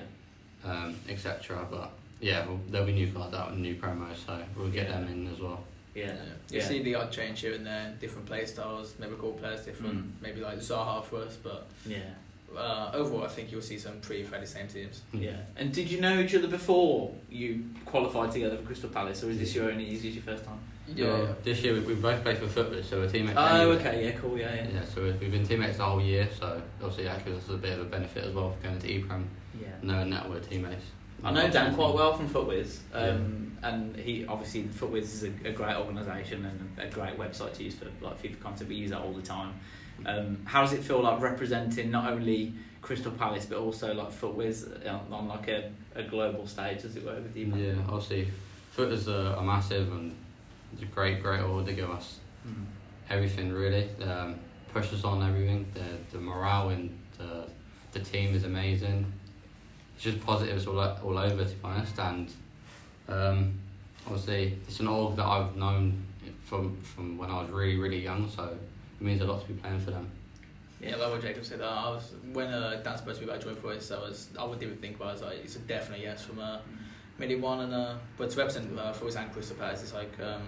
um, 0.64 0.96
etc. 1.10 1.66
But 1.70 1.89
yeah, 2.22 2.46
well, 2.46 2.60
there'll 2.70 2.86
be 2.88 2.94
new 2.94 3.12
cards 3.12 3.34
out 3.34 3.52
and 3.52 3.62
new 3.62 3.76
promos, 3.76 4.18
so 4.26 4.38
we'll 4.56 4.70
get 4.70 4.88
Yeah. 4.89 5.00
them 5.00 5.08
in 5.08 5.34
as 5.34 5.39
well. 5.39 5.64
Yeah, 5.96 6.14
You 6.50 6.58
yeah. 6.60 6.68
see 6.68 6.82
the 6.82 6.96
odd 6.96 7.12
change 7.12 7.41
here 7.41 7.54
and 7.54 7.66
there, 7.66 7.94
different 8.02 8.26
play 8.26 8.46
styles, 8.46 8.96
maybe 9.00 9.14
call 9.14 9.34
players 9.34 9.64
different, 9.64 9.96
Mm. 9.96 10.10
maybe 10.24 10.41
like 10.41 10.58
Zaha 10.58 11.04
for 11.04 11.18
us, 11.22 11.38
but 11.41 11.68
Yeah. 11.86 12.00
Uh, 12.58 12.91
overall 12.93 13.24
I 13.24 13.28
think 13.28 13.51
you'll 13.51 13.62
see 13.62 13.78
some 13.78 13.99
pretty 14.01 14.24
fairly 14.24 14.45
same 14.45 14.68
teams. 14.68 15.01
Yeah. 15.14 15.38
And 15.56 15.72
did 15.74 15.89
you 15.91 15.99
know 16.01 16.20
each 16.20 16.36
other 16.36 16.47
before 16.47 17.14
you 17.30 17.66
qualified 17.86 18.32
together 18.32 18.58
for 18.58 18.64
Crystal 18.64 18.89
Palace, 18.89 19.24
or 19.24 19.30
is 19.30 19.39
this 19.39 19.56
your 19.56 19.70
only 19.72 19.93
is 19.93 20.04
this 20.04 20.14
your 20.14 20.24
first 20.24 20.45
time? 20.45 20.60
Yeah. 20.88 21.28
This 21.43 21.62
year 21.64 21.74
we, 21.74 21.80
we 21.80 21.95
both 21.95 22.22
played 22.24 22.38
for 22.38 22.45
Futwiz, 22.47 22.86
so 22.86 22.99
we're 22.99 23.10
teammates. 23.10 23.38
Oh, 23.39 23.45
anyway. 23.72 23.76
okay, 23.78 24.06
yeah, 24.06 24.12
cool, 24.20 24.38
yeah, 24.38 24.54
yeah. 24.54 24.68
Yeah, 24.74 24.86
so 24.86 25.01
we've 25.04 25.20
we've 25.20 25.32
been 25.32 25.47
teammates 25.47 25.78
the 25.78 25.86
whole 25.86 26.01
year, 26.01 26.28
so 26.39 26.62
obviously 26.82 27.06
that 27.06 27.24
gives 27.26 27.43
us 27.45 27.49
a 27.56 27.58
bit 27.58 27.74
of 27.80 27.82
a 27.82 27.89
benefit 27.89 28.26
as 28.26 28.34
well 28.34 28.51
for 28.51 28.68
going 28.68 28.80
to 28.80 28.88
EPREM, 28.88 29.26
Yeah. 29.62 29.68
knowing 29.82 30.10
that 30.10 30.30
we're 30.30 30.39
teammates. 30.39 30.86
I 31.24 31.32
know 31.32 31.49
Dan 31.49 31.74
quite 31.74 31.93
well 31.95 32.14
from 32.18 32.28
Futwiz, 32.28 32.80
um, 32.93 33.58
and 33.64 33.95
he 33.95 34.26
obviously 34.26 34.64
Futwiz 34.64 35.04
is 35.04 35.24
a, 35.24 35.32
a 35.45 35.51
great 35.54 35.78
organisation 35.78 36.43
and 36.45 36.78
a 36.78 36.91
great 36.93 37.18
website 37.18 37.54
to 37.54 37.64
use 37.64 37.76
for 37.76 37.86
like 38.01 38.22
FIFA 38.22 38.39
content. 38.41 38.70
We 38.70 38.76
use 38.76 38.89
that 38.91 38.99
all 38.99 39.14
the 39.14 39.22
time. 39.22 39.54
Um, 40.06 40.39
how 40.45 40.62
does 40.62 40.74
it 40.74 40.84
feel 40.84 41.01
like 41.01 41.22
representing 41.22 41.91
not 41.91 42.12
only 42.12 42.54
Crystal 42.82 43.12
Palace 43.12 43.45
but 43.45 43.58
also 43.58 43.93
like 43.93 44.12
Futwiz 44.12 44.68
on, 44.88 45.12
on 45.14 45.28
like 45.28 45.47
a, 45.47 45.72
a 45.95 46.04
global 46.04 46.45
stage, 46.47 46.84
as 46.86 46.95
it 46.95 47.06
were, 47.06 47.16
with 47.16 47.36
you? 47.36 47.45
Yeah, 47.56 47.76
obviously, 47.88 48.28
Futwiz 48.76 49.08
a, 49.08 49.38
a 49.38 49.43
massive 49.43 49.91
and 49.91 50.16
it's 50.74 50.82
a 50.82 50.86
great, 50.86 51.22
great 51.22 51.41
order. 51.41 51.66
They 51.66 51.76
give 51.76 51.89
us 51.89 52.20
Mm. 52.45 52.66
everything 53.10 53.54
really. 53.54 53.88
Um, 54.04 54.36
push 54.74 54.91
us 54.91 55.06
on 55.06 55.24
everything. 55.24 55.66
The 55.74 56.18
the 56.18 56.22
morale 56.22 56.72
in 56.72 56.97
the 57.18 57.47
the 57.93 57.99
team 58.01 58.36
is 58.36 58.43
amazing. 58.43 59.06
It's 59.95 60.04
just 60.04 60.20
positives 60.26 60.68
all 60.68 60.78
all 60.80 61.18
over 61.18 61.45
to 61.45 61.49
be 61.49 61.56
honest. 61.64 61.97
And 61.99 62.30
um, 63.08 63.54
obviously, 64.06 64.58
it's 64.68 64.82
an 64.82 64.89
org 64.89 65.16
that 65.16 65.26
I've 65.26 65.56
known 65.56 66.04
from 66.43 66.76
from 66.82 67.18
when 67.18 67.30
I 67.32 67.41
was 67.43 67.49
really 67.51 67.78
really 67.78 68.04
young. 68.04 68.30
So 68.30 68.58
it 69.04 69.06
means 69.06 69.22
a 69.22 69.26
lot 69.26 69.41
to 69.41 69.47
be 69.47 69.54
playing 69.60 69.80
for 69.80 69.91
them. 69.91 70.10
Yeah, 70.82 70.95
like 70.95 71.12
what 71.12 71.22
Jacob 71.22 71.43
said, 71.43 71.62
uh, 71.62 71.66
I 71.66 71.89
was 71.89 72.14
when 72.32 72.47
uh, 72.47 72.82
Dan 72.84 72.97
spoke 72.97 73.16
to 73.16 73.22
me 73.22 73.28
about 73.28 73.41
joining 73.41 73.60
Futwiz, 73.60 73.95
I 73.95 73.99
was 73.99 74.30
I 74.39 74.43
wouldn't 74.43 74.64
even 74.64 74.78
think 74.78 74.95
about 74.95 75.08
it. 75.08 75.10
I 75.10 75.14
was 75.14 75.22
like, 75.22 75.38
it's 75.43 75.56
a 75.58 75.60
definite 75.60 76.01
yes 76.01 76.26
from 76.26 76.39
uh, 76.39 76.60
Mini 77.18 77.36
One 77.36 77.62
and 77.62 77.74
uh, 77.74 77.95
but 78.18 78.30
to 78.30 78.38
represent 78.38 78.78
uh, 78.80 78.93
Futwiz 78.93 79.18
and 79.18 79.32
Crystal 79.32 79.58
Palace, 79.58 79.84
it's 79.84 79.93
like 79.93 80.18
um, 80.22 80.41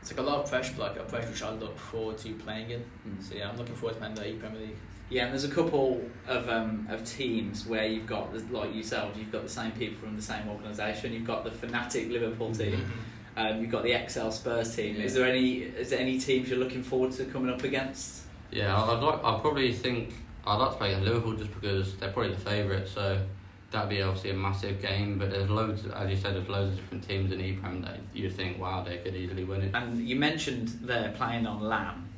it's 0.00 0.10
like 0.10 0.20
a 0.20 0.22
lot 0.22 0.42
of 0.42 0.50
pressure, 0.50 0.74
like 0.78 0.96
a 0.96 1.04
pressure 1.04 1.28
which 1.28 1.42
I 1.42 1.50
look 1.50 1.78
forward 1.78 2.18
to 2.18 2.34
playing 2.34 2.70
in. 2.70 2.84
Mm. 3.06 3.22
So 3.22 3.36
yeah, 3.36 3.48
I'm 3.48 3.56
looking 3.56 3.76
forward 3.76 3.94
to 3.94 4.00
playing 4.00 4.14
the 4.14 4.28
E 4.28 4.34
Premier 4.34 4.60
League. 4.60 4.76
Yeah, 5.08 5.24
and 5.24 5.32
there's 5.32 5.44
a 5.44 5.54
couple 5.54 6.00
of 6.26 6.48
um, 6.48 6.86
of 6.90 7.04
teams 7.04 7.66
where 7.66 7.86
you've 7.86 8.06
got 8.06 8.32
like 8.50 8.74
yourselves, 8.74 9.18
you've 9.18 9.32
got 9.32 9.42
the 9.42 9.48
same 9.48 9.72
people 9.72 9.98
from 10.00 10.16
the 10.16 10.22
same 10.22 10.48
organisation. 10.48 11.12
You've 11.12 11.26
got 11.26 11.44
the 11.44 11.50
Fnatic 11.50 12.10
Liverpool 12.10 12.52
team. 12.52 12.90
Um, 13.36 13.60
you've 13.60 13.70
got 13.70 13.82
the 13.82 13.92
Excel 13.92 14.30
Spurs 14.30 14.74
team. 14.76 14.96
Is 14.96 15.14
there 15.14 15.26
any 15.26 15.58
is 15.62 15.90
there 15.90 15.98
any 16.00 16.18
teams 16.18 16.48
you're 16.50 16.58
looking 16.58 16.82
forward 16.82 17.12
to 17.12 17.24
coming 17.24 17.52
up 17.52 17.62
against? 17.64 18.22
Yeah, 18.50 18.76
I'd 18.76 19.00
like. 19.02 19.24
I 19.24 19.38
probably 19.40 19.72
think 19.72 20.12
I'd 20.46 20.56
like 20.56 20.72
to 20.72 20.76
play 20.76 20.92
in 20.94 21.04
Liverpool 21.04 21.32
just 21.34 21.52
because 21.54 21.96
they're 21.96 22.12
probably 22.12 22.34
the 22.34 22.40
favourite. 22.40 22.86
So 22.88 23.18
that'd 23.70 23.88
be 23.88 24.02
obviously 24.02 24.30
a 24.30 24.34
massive 24.34 24.82
game. 24.82 25.18
But 25.18 25.30
there's 25.30 25.48
loads, 25.48 25.86
as 25.86 26.10
you 26.10 26.16
said, 26.16 26.34
there's 26.34 26.48
loads 26.48 26.72
of 26.72 26.76
different 26.76 27.08
teams 27.08 27.32
in 27.32 27.38
EPREM 27.40 27.82
that 27.86 28.00
you 28.12 28.28
think, 28.28 28.60
wow, 28.60 28.82
they 28.82 28.98
could 28.98 29.14
easily 29.14 29.44
win 29.44 29.62
it. 29.62 29.74
And 29.74 29.96
you 30.06 30.16
mentioned 30.16 30.68
they're 30.82 31.12
playing 31.12 31.46
on 31.46 31.62
LAN. 31.62 32.08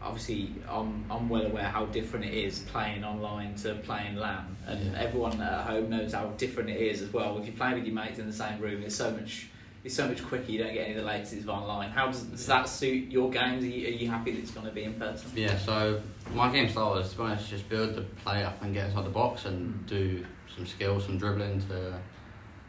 Obviously, 0.00 0.54
I'm, 0.70 1.04
I'm 1.10 1.28
well 1.28 1.46
aware 1.46 1.64
how 1.64 1.86
different 1.86 2.24
it 2.26 2.32
is 2.34 2.60
playing 2.60 3.02
online 3.02 3.56
to 3.56 3.74
playing 3.74 4.14
LAN, 4.14 4.56
and 4.68 4.92
Yeah. 4.92 5.00
everyone 5.00 5.40
at 5.40 5.66
home 5.66 5.90
knows 5.90 6.12
how 6.12 6.26
different 6.36 6.70
it 6.70 6.80
is 6.80 7.02
as 7.02 7.12
well. 7.12 7.36
If 7.38 7.46
you 7.46 7.52
play 7.52 7.74
with 7.74 7.84
your 7.84 7.96
mates 7.96 8.20
in 8.20 8.28
the 8.28 8.32
same 8.32 8.60
room, 8.60 8.84
it's 8.84 8.94
so 8.94 9.10
much 9.10 9.48
it's 9.88 9.96
so 9.96 10.06
much 10.06 10.22
quicker. 10.22 10.52
You 10.52 10.58
don't 10.58 10.74
get 10.74 10.86
any 10.86 10.96
of 10.96 11.02
the 11.02 11.10
latencies 11.10 11.48
online. 11.48 11.88
How 11.88 12.08
does, 12.08 12.24
does 12.24 12.46
that 12.46 12.68
suit 12.68 13.10
your 13.10 13.30
games? 13.30 13.64
Are 13.64 13.66
you, 13.66 13.86
are 13.86 13.90
you 13.90 14.10
happy 14.10 14.32
that 14.32 14.40
it's 14.40 14.50
going 14.50 14.66
to 14.66 14.72
be 14.72 14.84
in 14.84 14.92
person? 14.92 15.30
Yeah, 15.34 15.56
so 15.56 16.02
my 16.34 16.52
game 16.52 16.68
style 16.68 16.98
is 16.98 17.10
to 17.12 17.16
be 17.16 17.22
honest, 17.22 17.48
just 17.48 17.70
build 17.70 17.94
the 17.94 18.02
play 18.02 18.44
up 18.44 18.62
and 18.62 18.74
get 18.74 18.88
inside 18.88 19.06
the 19.06 19.10
box 19.10 19.46
and 19.46 19.72
hmm. 19.72 19.86
do 19.86 20.26
some 20.54 20.66
skills, 20.66 21.06
some 21.06 21.16
dribbling 21.16 21.62
to 21.68 21.98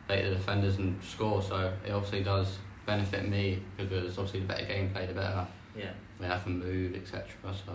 bait 0.08 0.30
the 0.30 0.36
defenders 0.36 0.78
and 0.78 0.98
score. 1.04 1.42
So 1.42 1.74
it 1.86 1.92
obviously 1.92 2.24
does 2.24 2.58
benefit 2.86 3.28
me 3.28 3.64
because 3.76 4.18
obviously 4.18 4.40
the 4.40 4.46
better 4.46 4.66
gameplay, 4.66 5.06
the 5.06 5.14
better 5.14 5.46
Yeah. 5.76 5.92
way 6.22 6.30
I 6.30 6.40
can 6.40 6.58
move, 6.58 6.96
etc. 6.96 7.26
So 7.44 7.74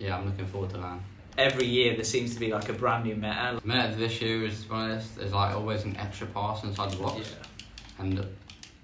yeah, 0.00 0.16
I'm 0.16 0.26
looking 0.26 0.46
forward 0.46 0.70
to 0.70 0.78
that. 0.78 0.98
Every 1.38 1.66
year 1.66 1.94
there 1.94 2.02
seems 2.02 2.34
to 2.34 2.40
be 2.40 2.52
like 2.52 2.68
a 2.68 2.72
brand 2.72 3.04
new 3.04 3.14
meta. 3.14 3.60
Meta 3.62 3.94
this 3.96 4.20
year 4.20 4.44
is 4.44 4.64
to 4.64 4.68
be 4.68 4.74
honest, 4.74 5.14
there's 5.14 5.32
like 5.32 5.54
always 5.54 5.84
an 5.84 5.96
extra 5.96 6.26
pass 6.26 6.64
inside 6.64 6.90
the 6.90 6.96
box. 6.96 7.18
Yeah. 7.20 8.04
And 8.04 8.26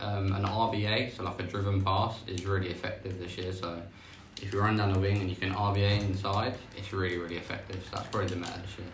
um, 0.00 0.32
an 0.32 0.44
RBA, 0.44 1.16
so 1.16 1.24
like 1.24 1.40
a 1.40 1.44
driven 1.44 1.82
pass, 1.82 2.18
is 2.26 2.44
really 2.44 2.68
effective 2.68 3.18
this 3.18 3.36
year. 3.38 3.52
So 3.52 3.80
if 4.42 4.52
you 4.52 4.60
run 4.60 4.76
down 4.76 4.92
the 4.92 4.98
wing 4.98 5.18
and 5.18 5.30
you 5.30 5.36
can 5.36 5.52
RBA 5.52 6.00
inside, 6.02 6.54
it's 6.76 6.92
really, 6.92 7.18
really 7.18 7.36
effective. 7.36 7.82
So 7.84 7.96
that's 7.96 8.08
probably 8.08 8.28
the 8.28 8.36
meta 8.36 8.60
this 8.62 8.78
year. 8.78 8.88